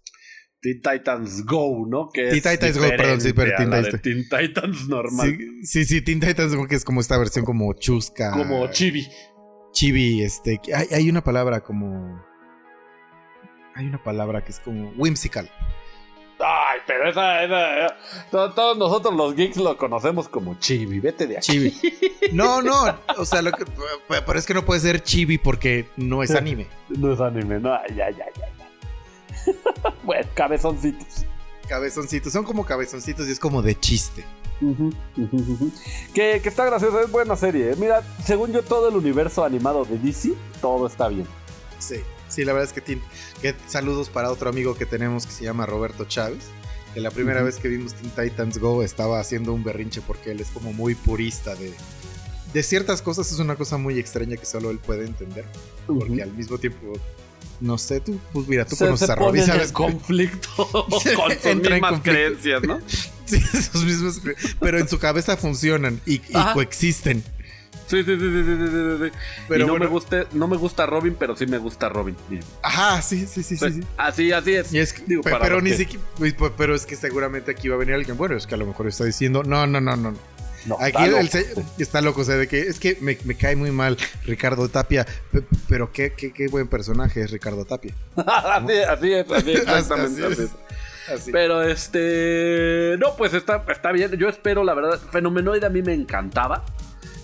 [0.60, 2.09] Teen Titans Go, ¿no?
[2.14, 4.02] Que Teen Titans Go, perdón, sí, pero Teen Titans.
[4.02, 5.36] Teen Titans normal.
[5.36, 8.31] Sí, sí, sí, Teen Titans como que es como esta versión como chusca.
[8.31, 9.06] Como Chibi.
[9.72, 10.60] chibi, este.
[10.93, 12.22] hay una palabra como.
[13.74, 15.51] Hay una palabra que es como whimsical.
[16.40, 17.97] Ay, pero esa, esa, esa-
[18.31, 21.52] to- todos nosotros los geeks lo conocemos como chibi, vete de aquí.
[21.52, 21.74] Chibi.
[22.32, 23.65] No, no, o sea, lo que,
[24.09, 26.66] pero es que no puede ser chibi porque no es anime.
[26.89, 29.55] No es anime, no, ay, ay, ay, ay.
[30.02, 31.27] bueno, cabezoncitos.
[31.69, 34.24] Cabezoncitos, son como cabezoncitos y es como de chiste.
[36.15, 37.73] Que, que está graciosa, es buena serie.
[37.73, 37.74] ¿eh?
[37.78, 41.27] Mira, según yo, todo el universo animado de DC, todo está bien.
[41.78, 41.97] Sí,
[42.35, 43.02] sí, la verdad es que tiene.
[43.40, 46.44] Que saludos para otro amigo que tenemos que se llama Roberto Chávez.
[46.93, 50.40] Que la primera vez que vimos Teen Titans Go estaba haciendo un berrinche porque él
[50.40, 51.73] es como muy purista de.
[52.52, 55.44] De ciertas cosas es una cosa muy extraña que solo él puede entender.
[55.86, 56.93] Porque al mismo tiempo.
[57.61, 59.69] No sé, tú, pues mira, tú se, conoces a Robbie, en ¿sabes?
[59.69, 62.81] el conflicto con sus en mismas creencias, ¿no?
[63.27, 64.20] Sí, sus mismos.
[64.61, 66.19] Pero en su cabeza funcionan y,
[66.52, 67.24] coexisten.
[67.86, 69.19] Sí, sí, sí, sí, sí, sí, sí.
[69.48, 69.85] Pero y no, bueno.
[69.85, 72.16] me gusta, no me gusta Robin, pero sí me gusta Robin.
[72.62, 73.70] Ajá, sí, sí, sí, sí.
[73.73, 73.81] sí.
[73.97, 74.73] Así, así es.
[74.73, 76.02] Y es que- Digo, pe- para pero ni siquiera.
[76.16, 78.16] pues, Pero es que seguramente aquí va a venir alguien.
[78.16, 79.43] Bueno, es que a lo mejor está diciendo.
[79.43, 80.12] No, no, no, no.
[80.66, 80.77] no.
[80.81, 81.61] Aquí está el, loco.
[81.77, 84.66] el está loco, o sea, de que es que me, me cae muy mal Ricardo
[84.70, 87.94] Tapia, pe- pero qué, qué, qué buen personaje es Ricardo Tapia.
[88.16, 90.24] así, así es, así es, exactamente.
[90.24, 90.51] Así es.
[91.15, 91.32] Así.
[91.32, 92.97] Pero este.
[92.98, 94.12] No, pues está, está bien.
[94.12, 94.98] Yo espero, la verdad.
[95.12, 96.65] Fenomenoide a mí me encantaba.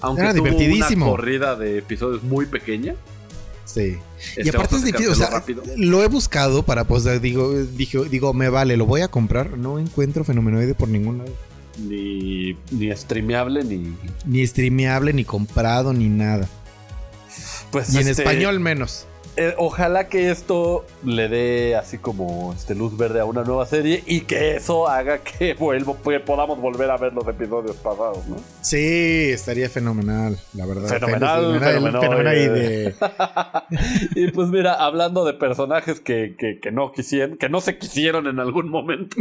[0.01, 1.07] Aunque Era tuvo divertidísimo.
[1.07, 2.95] una corrida de episodios muy pequeña.
[3.65, 3.99] Sí.
[4.37, 5.63] Este, y aparte es difícil, o sea, rápido.
[5.77, 9.57] lo he buscado para, pues, digo, digo, digo, me vale, lo voy a comprar.
[9.57, 11.33] No encuentro fenomenoide por ningún lado.
[11.79, 13.95] Ni, ni streameable, ni.
[14.27, 16.49] Ni streameable, ni comprado, ni nada.
[17.71, 19.07] Pues Y en este, español menos.
[19.43, 24.05] Eh, ojalá que esto le dé así como este luz verde a una nueva serie
[24.07, 28.37] y que eso haga que vuelvo, que podamos volver a ver los episodios pasados, ¿no?
[28.61, 30.89] Sí, estaría fenomenal, la verdad.
[30.89, 33.67] Fenomenal, Fenomenal, fenomenal, fenomenal
[34.15, 38.27] y pues mira, hablando de personajes que, que, que no quisieron, que no se quisieron
[38.27, 39.17] en algún momento.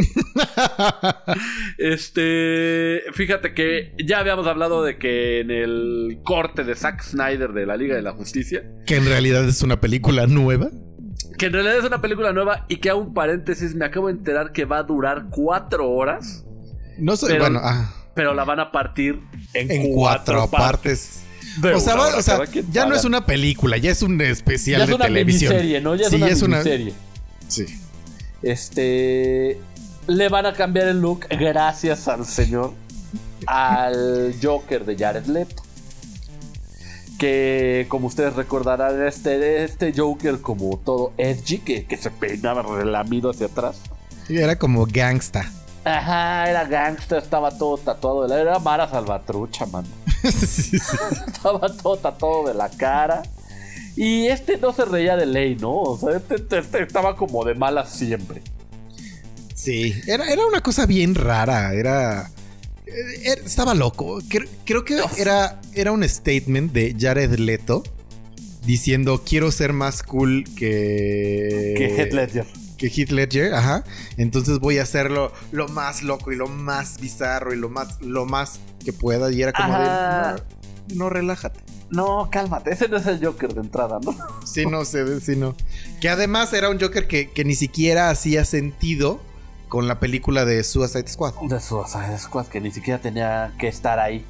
[1.78, 7.64] este, fíjate que ya habíamos hablado de que en el corte de Zack Snyder de
[7.64, 10.70] la Liga de la Justicia, que en realidad es una película nueva.
[11.38, 14.12] que en realidad es una película nueva y que a un paréntesis me acabo de
[14.14, 16.44] enterar que va a durar cuatro horas,
[16.98, 19.20] No sé, Pero- bueno, ah, pero la van a partir
[19.54, 21.22] en, en cuatro, partes.
[21.74, 24.88] O sea, va- o ya no es una película, ya es un especial ya es
[24.90, 25.52] de una televisión.
[25.52, 25.94] miniserie, ¿no?
[25.94, 26.94] Ya es Sí, una ya es una- miniserie.
[27.48, 27.66] Sí.
[28.42, 29.58] Este.
[30.06, 32.74] Le van a cambiar el look gracias al señor.
[33.46, 35.62] Al Joker de Jared Leto.
[37.20, 43.28] Que como ustedes recordarán, este, este Joker como todo edgy, que, que se peinaba relamido
[43.28, 43.76] hacia atrás.
[44.26, 45.52] Sí, Era como gangsta.
[45.84, 48.40] Ajá, era gangsta, estaba todo tatuado de la.
[48.40, 49.84] Era Mara Salvatrucha, man.
[50.22, 50.96] Sí, sí.
[51.26, 53.22] Estaba todo tatuado de la cara.
[53.96, 55.72] Y este no se reía de ley, ¿no?
[55.74, 58.40] O sea, este, este- este estaba como de malas siempre.
[59.54, 62.30] Sí, era, era una cosa bien rara, era...
[63.22, 64.20] era- estaba loco.
[64.22, 67.82] Cre- Creo, que era, era un statement de Jared Leto
[68.64, 71.74] diciendo quiero ser más cool que...
[71.76, 72.46] Que Heath Ledger.
[72.76, 73.84] Que Heath Ledger, ajá.
[74.16, 78.24] Entonces voy a hacerlo lo más loco y lo más bizarro y lo más, lo
[78.26, 79.30] más que pueda.
[79.32, 80.34] Y era como Ajá.
[80.34, 80.94] de...
[80.94, 81.60] No, no, relájate.
[81.90, 84.16] No, cálmate, ese no es el Joker de entrada, ¿no?
[84.46, 85.56] Sí, no sé, sí, no.
[86.00, 89.20] Que además era un Joker que, que ni siquiera hacía sentido
[89.70, 91.32] con la película de Suicide Squad.
[91.48, 94.22] De Suicide Squad, que ni siquiera tenía que estar ahí.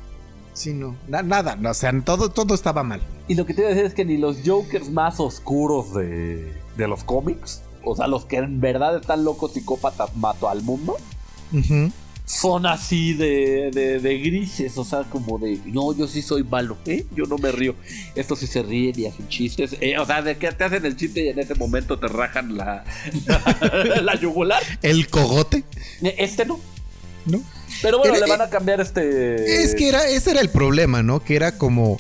[0.53, 0.95] Sí, no.
[1.09, 3.01] Na- nada, no, o sea, todo, todo estaba mal.
[3.27, 6.53] Y lo que te iba a decir es que ni los Jokers más oscuros de,
[6.77, 10.97] de los cómics, o sea, los que en verdad están locos psicópatas mato al mundo,
[11.53, 11.91] Ujú.
[12.31, 16.79] Son así de, de, de grises, o sea, como de, no, yo sí soy malo,
[16.87, 17.05] ¿eh?
[17.17, 17.75] Yo no me río.
[18.15, 20.97] Estos sí se ríen y hacen chistes, eh, o sea, de que te hacen el
[20.97, 22.85] chiste y en ese momento te rajan la,
[24.03, 24.63] la, yugular.
[24.83, 25.65] El cogote,
[26.03, 26.61] Eh, Este no.
[27.27, 27.43] ¿no?
[27.83, 29.63] Pero bueno, Era- le van a cambiar este...
[29.65, 31.21] Es que era, ese era el problema, ¿no?
[31.25, 31.99] Que era como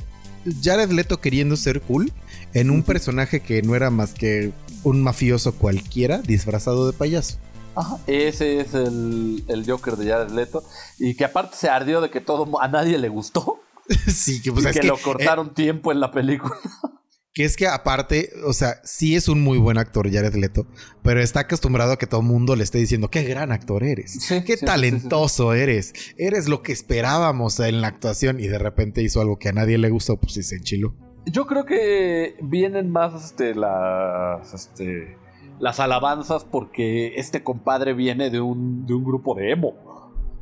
[0.62, 2.12] Jared Leto queriendo ser cool
[2.54, 4.52] en un personaje que no era más que
[4.84, 7.38] un mafioso cualquiera disfrazado de payaso.
[7.80, 10.62] Ajá, ese es el, el Joker de Jared Leto.
[10.98, 13.60] Y que aparte se ardió de que todo a nadie le gustó.
[14.06, 16.54] sí, que pues y es que, que, lo cortaron tiempo en la película.
[17.32, 20.66] que es que aparte, o sea, sí es un muy buen actor Jared Leto,
[21.02, 24.12] pero está acostumbrado a que todo el mundo le esté diciendo qué gran actor eres,
[24.12, 28.58] Sí, qué sí, sí, talentoso eres, eres lo que esperábamos en la actuación y de
[28.58, 30.94] repente hizo algo que a nadie le gustó, pues sí se enchiló.
[31.26, 35.16] Yo creo que vienen más este, las, este,
[35.60, 39.74] las alabanzas porque este compadre viene de un, de un grupo de emo.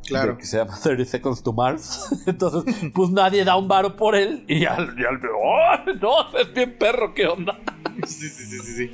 [0.07, 0.37] Claro.
[0.37, 2.23] Que se llama 30 Seconds to Mars.
[2.25, 4.45] Entonces, pues nadie da un varo por él.
[4.47, 5.91] Y al, y al- ¡Oh!
[6.01, 7.59] no, es bien perro, ¿qué onda?
[8.07, 8.91] Sí, sí, sí, sí, sí.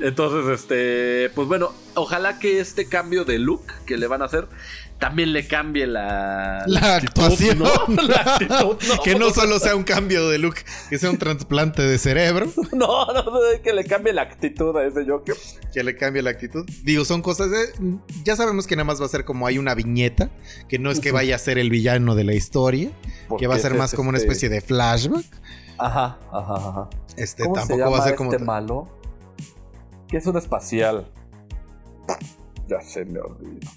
[0.00, 4.48] Entonces, este, pues bueno, ojalá que este cambio de look que le van a hacer
[5.00, 7.58] también le cambie la, La actitud, actuación.
[7.58, 7.66] ¿no?
[8.06, 9.02] La actitud, no.
[9.02, 10.56] que no solo sea un cambio de look,
[10.88, 13.24] que sea un trasplante de cerebro, No, no,
[13.64, 15.34] que le cambie la actitud a ese Joker.
[15.72, 16.68] que le cambie la actitud.
[16.84, 17.72] Digo, son cosas de...
[18.24, 20.30] Ya sabemos que nada más va a ser como hay una viñeta,
[20.68, 22.90] que no es que vaya a ser el villano de la historia,
[23.38, 25.24] que va a ser más como una especie de flashback.
[25.78, 26.90] Ajá, ajá, ajá.
[27.16, 28.32] Este ¿Cómo se tampoco llama va a ser como...
[28.32, 28.88] este malo?
[30.08, 31.10] Que es un espacial.
[32.68, 33.70] Ya se me olvidó.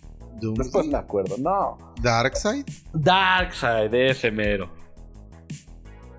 [0.51, 1.35] Después me acuerdo.
[1.39, 1.93] No.
[2.01, 2.65] Darkseid.
[2.93, 4.69] Darkseid, ese mero.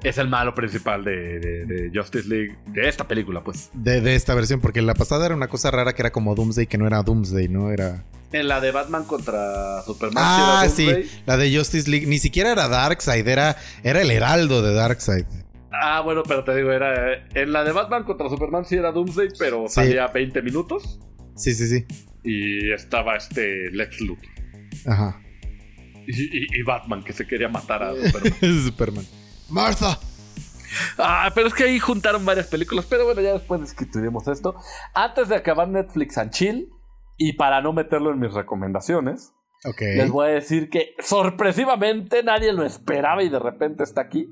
[0.02, 3.70] Es el malo principal de, de- de Justice League, de esta película, pues.
[3.72, 6.66] De, de esta versión, porque la pasada era una cosa rara que era como Doomsday,
[6.66, 7.70] que no era Doomsday, ¿no?
[7.70, 8.04] Era...
[8.32, 10.22] En la de Batman contra Superman.
[10.26, 11.22] Ah, era sí, Doomsday.
[11.24, 12.06] la de Justice League.
[12.06, 15.24] Ni siquiera era Darkseid, era, era el heraldo de Darkseid.
[15.72, 17.24] Ah, bueno, pero te digo, era.
[17.34, 19.74] En la de Batman contra Superman sí era Doomsday, pero Sí.
[19.76, 21.00] salía 20 minutos.
[21.34, 21.86] Sí, sí, sí.
[22.24, 24.28] Y estaba este Lex Luthor.
[24.86, 25.20] Ajá.
[26.06, 28.62] Y, y- y Batman que se quería matar a Superman.
[28.64, 29.04] Superman.
[29.50, 29.98] Martha.
[30.98, 32.86] Ah, pero es que ahí juntaron varias películas.
[32.88, 34.54] Pero bueno, ya después discutiremos esto.
[34.94, 36.68] Antes de acabar Netflix and Chill,
[37.16, 39.32] y para no meterlo en mis recomendaciones,
[39.80, 44.28] les voy a decir que sorpresivamente nadie lo esperaba y de repente está aquí.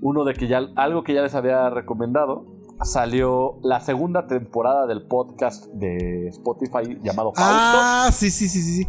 [0.00, 2.46] Uno de que ya algo que ya les había recomendado.
[2.82, 7.42] Salió la segunda temporada del podcast de Spotify llamado Fausto.
[7.44, 8.76] Ah, sí, sí, sí, sí.
[8.84, 8.88] sí.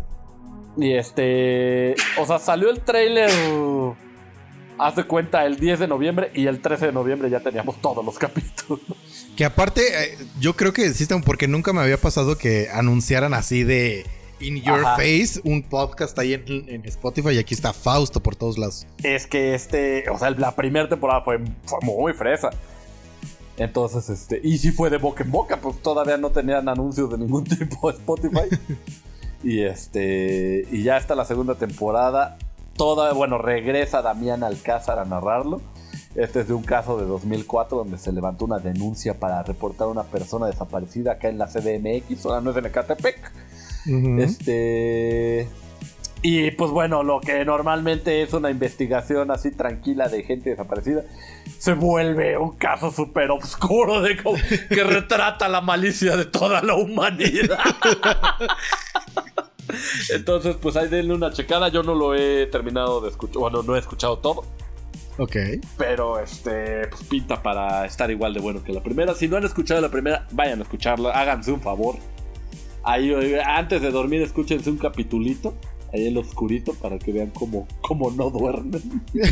[0.77, 1.95] Y este.
[2.17, 3.29] O sea, salió el trailer.
[4.77, 8.03] Haz de cuenta el 10 de noviembre y el 13 de noviembre ya teníamos todos
[8.03, 8.81] los capítulos.
[9.35, 13.63] Que aparte, eh, yo creo que existen porque nunca me había pasado que anunciaran así
[13.63, 14.05] de
[14.39, 14.95] In Your Ajá.
[14.95, 18.87] Face un podcast ahí en, en Spotify y aquí está Fausto por todos lados.
[19.03, 20.09] Es que este.
[20.09, 22.49] O sea, la primera temporada fue, fue muy fresa.
[23.63, 24.41] Entonces, este.
[24.43, 27.91] Y si fue de boca en boca, pues todavía no tenían anuncios de ningún tipo
[27.91, 28.49] de Spotify.
[29.43, 30.67] y este.
[30.71, 32.37] Y ya está la segunda temporada.
[32.75, 35.61] Toda, bueno, regresa Damián Alcázar a narrarlo.
[36.15, 39.91] Este es de un caso de 2004 donde se levantó una denuncia para reportar a
[39.91, 43.31] una persona desaparecida acá en la CDMX, ahora no es en Ecatepec.
[44.19, 45.47] Este.
[46.23, 51.01] Y pues bueno, lo que normalmente es una investigación así tranquila de gente desaparecida,
[51.57, 54.37] se vuelve un caso súper oscuro de como-
[54.69, 57.57] que retrata la malicia de toda la humanidad.
[60.13, 61.69] Entonces, pues ahí denle una checada.
[61.69, 63.37] Yo no lo he terminado de escuchar.
[63.39, 64.43] Bueno, no he escuchado todo.
[65.17, 65.35] Ok.
[65.77, 69.13] Pero este, pues pinta para estar igual de bueno que la primera.
[69.13, 71.11] Si no han escuchado la primera, vayan a escucharla.
[71.11, 71.95] Háganse un favor.
[72.83, 75.55] Ahí, eh, antes de dormir, escúchense un capitulito.
[75.93, 79.03] Ahí en lo oscurito para que vean cómo, cómo no duermen.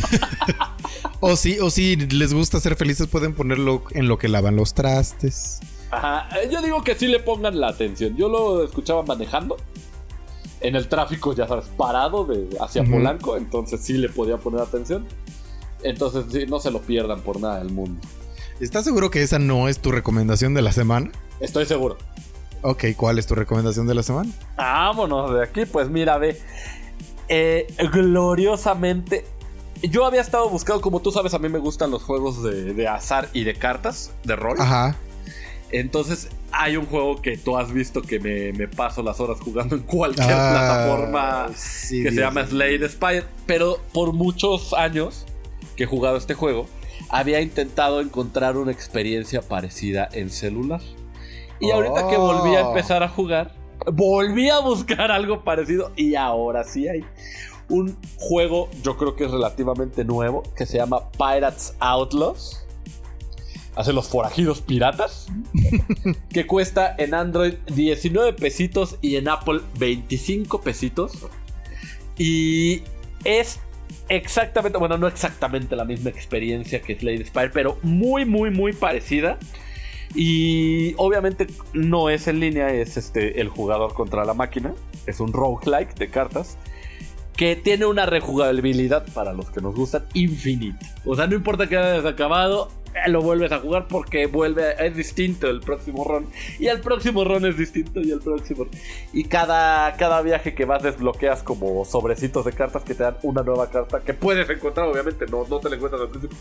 [1.21, 4.73] O si, o si les gusta ser felices, pueden ponerlo en lo que lavan los
[4.73, 5.59] trastes.
[5.91, 8.15] Ajá, eh, yo digo que sí le pongan la atención.
[8.15, 9.57] Yo lo escuchaba manejando.
[10.61, 12.91] En el tráfico, ya sabes, parado de, hacia Ujú.
[12.91, 13.35] Polanco.
[13.37, 15.05] Entonces sí le podía poner atención.
[15.83, 17.99] Entonces sí, no se lo pierdan por nada del mundo.
[18.59, 21.11] ¿Estás seguro que esa no es tu recomendación de la semana?
[21.39, 21.97] Estoy seguro.
[22.61, 24.29] Ok, ¿cuál es tu recomendación de la semana?
[24.57, 26.39] Vámonos de aquí, pues mira, ve.
[27.29, 29.25] eh, gloriosamente.
[29.81, 32.87] Yo había estado buscando, como tú sabes, a mí me gustan los juegos de, de
[32.87, 34.57] azar y de cartas, de rol.
[34.59, 34.97] Ajá.
[35.71, 39.75] Entonces hay un juego que tú has visto que me, me paso las horas jugando
[39.75, 42.45] en cualquier Ah, plataforma sí, que se llama.
[42.45, 43.23] Slade Spire.
[43.45, 45.25] Pero por muchos años
[45.77, 46.67] que he jugado este juego,
[47.09, 50.81] había intentado encontrar una experiencia parecida en celular.
[51.59, 52.69] Y ahorita que volví a Oh.
[52.69, 53.51] empezar a jugar,
[53.91, 57.03] volví a buscar algo parecido y ahora sí hay
[57.69, 62.65] un juego, yo creo que es relativamente nuevo, que se llama Pirates Outlaws.
[63.75, 65.27] Hace los forajidos piratas.
[66.33, 71.13] que cuesta en Android 19 pesitos y en Apple 25 pesitos.
[72.17, 72.81] Y
[73.23, 73.59] es
[74.09, 79.37] exactamente, bueno, no exactamente la misma experiencia que Slade Spire, pero muy, muy, muy parecida.
[80.15, 84.73] Y obviamente no es en línea, es este el jugador contra la máquina.
[85.05, 86.57] Es un roguelike de cartas.
[87.35, 90.85] Que tiene una rejugabilidad para los que nos gustan infinita.
[91.05, 94.95] O sea, no importa que hayas acabado, eh, lo vuelves a jugar porque vuelve, es
[94.95, 96.27] distinto el próximo run.
[96.59, 98.67] Y el próximo run es distinto y el próximo.
[99.13, 103.43] Y cada, cada viaje que vas desbloqueas como sobrecitos de cartas que te dan una
[103.43, 106.37] nueva carta que puedes encontrar, obviamente, no, no te la encuentras al principio.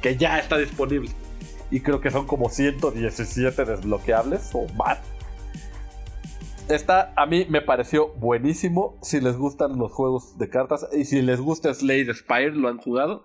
[0.00, 1.10] Que ya está disponible.
[1.72, 5.00] Y creo que son como 117 desbloqueables o más.
[6.68, 8.96] Esta a mí me pareció buenísimo.
[9.02, 12.78] Si les gustan los juegos de cartas y si les gusta Slade Spire, lo han
[12.78, 13.24] jugado.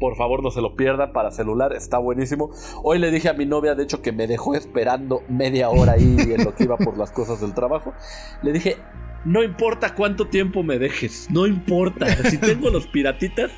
[0.00, 2.50] Por favor, no se lo pierdan para celular, está buenísimo.
[2.82, 6.16] Hoy le dije a mi novia, de hecho, que me dejó esperando media hora ahí
[6.18, 7.94] en lo que iba por las cosas del trabajo.
[8.42, 8.78] Le dije,
[9.24, 12.06] no importa cuánto tiempo me dejes, no importa.
[12.28, 13.52] Si tengo los piratitas,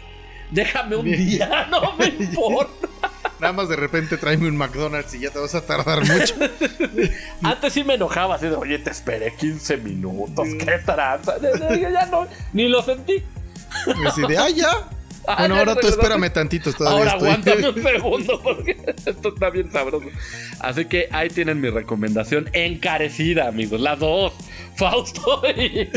[0.50, 2.88] déjame un día, no me importa.
[3.40, 6.34] Nada más de repente tráeme un McDonald's y ya te vas a tardar mucho.
[7.42, 11.34] Antes sí me enojaba así de, oye, te esperé 15 minutos, qué tranza.
[11.40, 13.22] Ya no, ni lo sentí.
[13.86, 14.68] Y así de, ah, ya.
[15.26, 17.28] Ah, Bueno, ahora tú espérame tantito, todavía Ahora estoy.
[17.30, 20.04] aguántame un segundo porque esto está bien sabroso.
[20.60, 23.80] Así que ahí tienen mi recomendación encarecida, amigos.
[23.80, 24.34] Las dos.
[24.76, 25.88] Fausto y,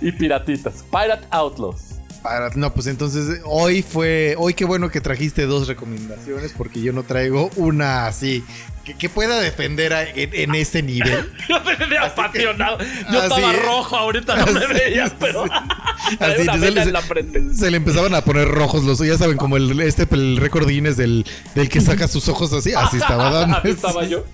[0.00, 0.84] y Piratitas.
[0.92, 1.89] Pirate Outlaws.
[2.22, 6.92] Para- no, pues entonces hoy fue, hoy qué bueno que trajiste dos recomendaciones porque yo
[6.92, 8.44] no traigo una así
[8.84, 11.32] que, que pueda defender a- en, en ese nivel.
[11.48, 11.56] Yo
[11.88, 12.78] me apasionado.
[13.12, 13.62] Yo estaba es.
[13.62, 17.54] rojo ahorita, no me Así veías, pero Así, una se- en la frente.
[17.54, 20.96] Se le empezaban a poner rojos los ya saben, como el, este el récord Guinness
[20.96, 21.24] del,
[21.54, 23.56] del que saca sus ojos así, así estaba dando.
[23.60, 24.24] Así estaba yo.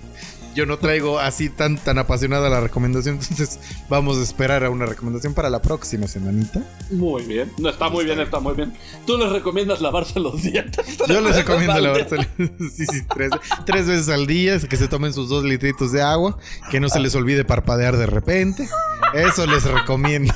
[0.57, 3.59] Yo no traigo así tan, tan apasionada la recomendación, entonces
[3.89, 6.63] vamos a esperar a una recomendación para la próxima semanita.
[6.89, 7.51] Muy bien.
[7.59, 8.73] No, está muy bien, está muy bien.
[9.05, 10.97] ¿Tú les recomiendas lavarse los dientes?
[11.07, 12.17] Yo les recomiendo lavarse
[12.75, 13.29] sí, sí, tres,
[13.67, 16.39] tres veces al día, que se tomen sus dos litritos de agua,
[16.71, 18.67] que no se les olvide parpadear de repente.
[19.13, 20.33] Eso les recomiendo.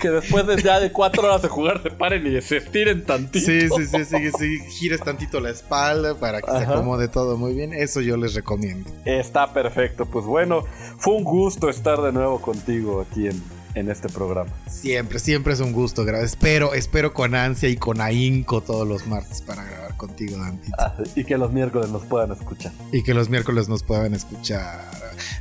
[0.00, 3.46] Que después de ya de cuatro horas de jugar se paren y se estiren tantito.
[3.46, 7.54] Sí, sí, sí, sí, sí, gires tantito la espalda para que se acomode todo muy
[7.54, 7.72] bien.
[7.72, 8.71] Eso yo les recomiendo.
[9.04, 10.06] Está perfecto.
[10.06, 10.64] Pues bueno,
[10.98, 13.42] fue un gusto estar de nuevo contigo aquí en,
[13.74, 14.50] en este programa.
[14.68, 16.06] Siempre, siempre es un gusto.
[16.08, 20.76] Espero, espero con ansia y con ahínco todos los martes para grabar contigo, Dantito.
[20.78, 22.72] Ah, y que los miércoles nos puedan escuchar.
[22.92, 24.80] Y que los miércoles nos puedan escuchar.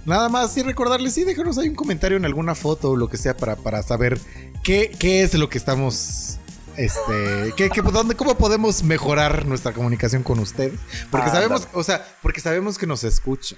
[0.05, 3.17] Nada más, y recordarles, sí, déjanos ahí un comentario en alguna foto o lo que
[3.17, 4.19] sea para, para saber
[4.63, 6.37] qué, qué es lo que estamos.
[6.77, 10.79] Este, qué, qué- dónde, cómo podemos mejorar nuestra comunicación con ustedes.
[11.09, 13.55] Porque Ah, sabemos, o sea, porque sabemos que nos escucha.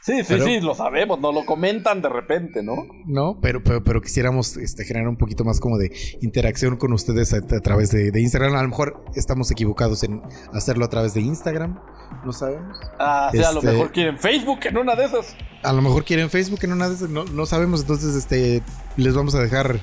[0.00, 2.74] Sí, sí, Pero- sí, lo sabemos, nos lo comentan de repente, ¿no?
[3.06, 3.38] ¿no?
[3.40, 7.38] Pero, pero, pero quisiéramos este, generar un poquito más como de interacción con ustedes a,
[7.38, 8.54] a través de, de Instagram.
[8.54, 10.20] A lo mejor estamos equivocados en
[10.52, 11.80] hacerlo a través de Instagram.
[12.22, 12.78] No sabemos.
[12.98, 15.34] Ah, sí, a lo Este- mejor quieren Facebook en una de esas.
[15.62, 17.08] A lo mejor quieren Facebook en una de esas.
[17.08, 17.80] No, no sabemos.
[17.80, 18.62] Entonces, este,
[18.98, 19.80] les vamos a dejar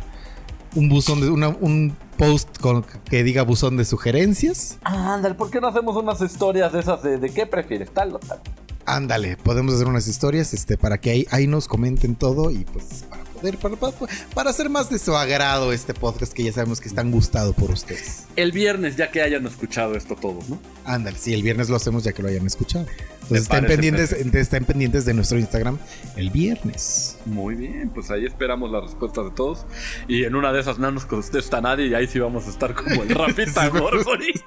[0.76, 4.78] un buzón de una- un post con, que diga buzón de sugerencias.
[4.84, 8.20] Ándale, ¿por qué no hacemos unas historias de esas de, de qué prefieres, tal o
[8.20, 8.40] tal?
[8.86, 13.06] Ándale, podemos hacer unas historias este, para que ahí, ahí nos comenten todo y pues
[13.10, 13.94] para para, para,
[14.34, 17.72] para hacer más de su agrado este podcast que ya sabemos que están gustado por
[17.72, 18.26] ustedes.
[18.36, 20.60] El viernes, ya que hayan escuchado esto todos, ¿no?
[20.86, 22.86] Ándale, sí, el viernes lo hacemos ya que lo hayan escuchado.
[23.24, 25.78] Entonces estén pendientes, estén pendientes de nuestro Instagram
[26.18, 27.18] el viernes.
[27.26, 29.66] Muy bien, pues ahí esperamos las respuestas de todos.
[30.08, 32.74] Y en una de esas no nos contesta nadie y ahí sí vamos a estar
[32.74, 34.34] como el Rafita Gorgori.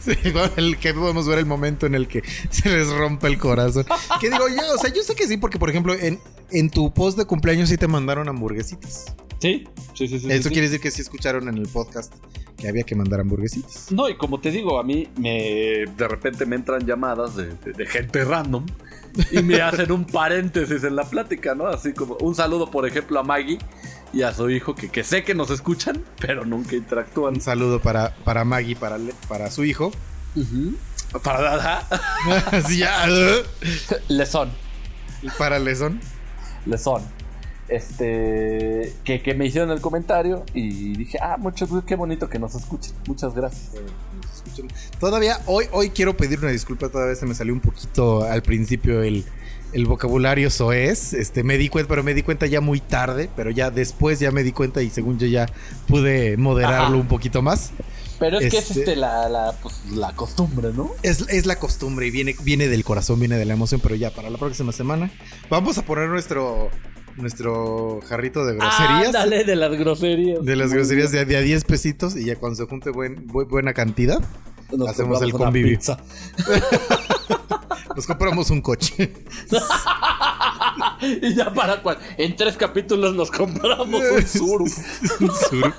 [0.00, 0.12] Sí,
[0.56, 3.84] el que podemos ver el momento en el que se les rompe el corazón.
[4.20, 6.20] Que digo yo, o sea, yo sé que sí, porque por ejemplo, en,
[6.52, 9.14] en tu post de cumpleaños sí te mandaron hamburguesitas.
[9.40, 10.30] Sí, sí, sí, sí.
[10.30, 10.48] Eso sí.
[10.50, 12.12] quiere decir que sí escucharon en el podcast
[12.58, 13.90] que había que mandar hamburguesitas.
[13.90, 17.72] No, y como te digo, a mí me de repente me entran llamadas de, de-
[17.72, 18.66] de gente random
[19.32, 21.66] y me hacen un paréntesis en la plática, ¿no?
[21.68, 23.58] Así como un saludo, por ejemplo, a Maggie
[24.12, 27.34] y a su hijo, que, que sé que nos escuchan, pero nunca interactúan.
[27.36, 29.90] Un saludo para, para Maggie, para, Le- para su hijo.
[31.24, 31.88] Para Dada,
[32.52, 33.06] Así ya.
[34.08, 34.50] le son,
[35.22, 36.00] Y para Lesón.
[36.66, 37.02] Le son.
[37.68, 42.54] Este, que, que me hicieron el comentario y dije, ah, mucho, qué bonito que nos
[42.56, 42.94] escuchen.
[43.06, 43.70] Muchas gracias.
[44.98, 49.02] Todavía, hoy, hoy quiero pedir una disculpa, todavía se me salió un poquito al principio
[49.02, 49.24] el,
[49.72, 51.12] el vocabulario soez.
[51.12, 54.32] Este, me di cuenta, pero me di cuenta ya muy tarde, pero ya después ya
[54.32, 55.46] me di cuenta y según yo ya
[55.86, 56.96] pude moderarlo Ajá.
[56.96, 57.70] un poquito más.
[58.20, 60.92] Pero es que es Este- este, la, la, pues, la costumbre, ¿no?
[61.02, 64.10] Es, es la costumbre y viene, viene del corazón, viene de la emoción, pero ya
[64.10, 65.10] para la próxima semana
[65.48, 66.68] vamos a poner nuestro,
[67.16, 69.06] nuestro jarrito de groserías.
[69.06, 70.44] Ándale, de las groserías.
[70.44, 73.26] De las groserías de, a- de a 10 pesitos y ya cuando se junte buen,
[73.26, 74.20] bu- buena cantidad,
[74.70, 75.76] Nos hacemos el convivio.
[75.78, 75.98] pizza.
[77.96, 79.12] nos compramos un coche.
[81.22, 81.98] y ya para cual.
[82.18, 84.64] En tres capítulos nos compramos un suru.
[85.20, 85.74] Un sur.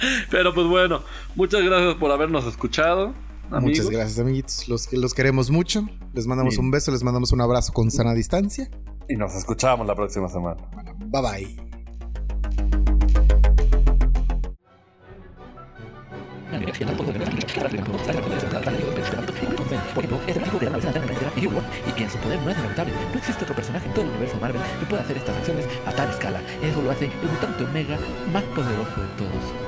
[0.30, 1.02] Pero pues bueno,
[1.34, 3.14] muchas gracias por habernos escuchado.
[3.50, 3.90] Muchas amigos.
[3.90, 4.68] gracias, amiguitos.
[4.68, 5.88] Los, los queremos mucho.
[6.12, 6.66] Les mandamos Bien.
[6.66, 8.68] un beso, les mandamos un abrazo con sana distancia.
[9.08, 10.62] Y nos escuchamos la próxima semana.
[11.06, 11.68] Bye bye.
[19.94, 20.78] Por ejemplo, este mágico de la
[21.36, 22.92] y Hugh y quien su poder no es lamentable.
[23.12, 25.92] No existe otro personaje en todo el universo Marvel que pueda hacer estas acciones a
[25.92, 26.40] tal escala.
[26.62, 27.98] Eso lo hace el mutante Omega
[28.32, 29.67] más poderoso de todos.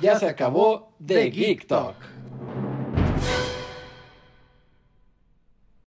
[0.00, 1.96] Ya se acabó The Geek Talk.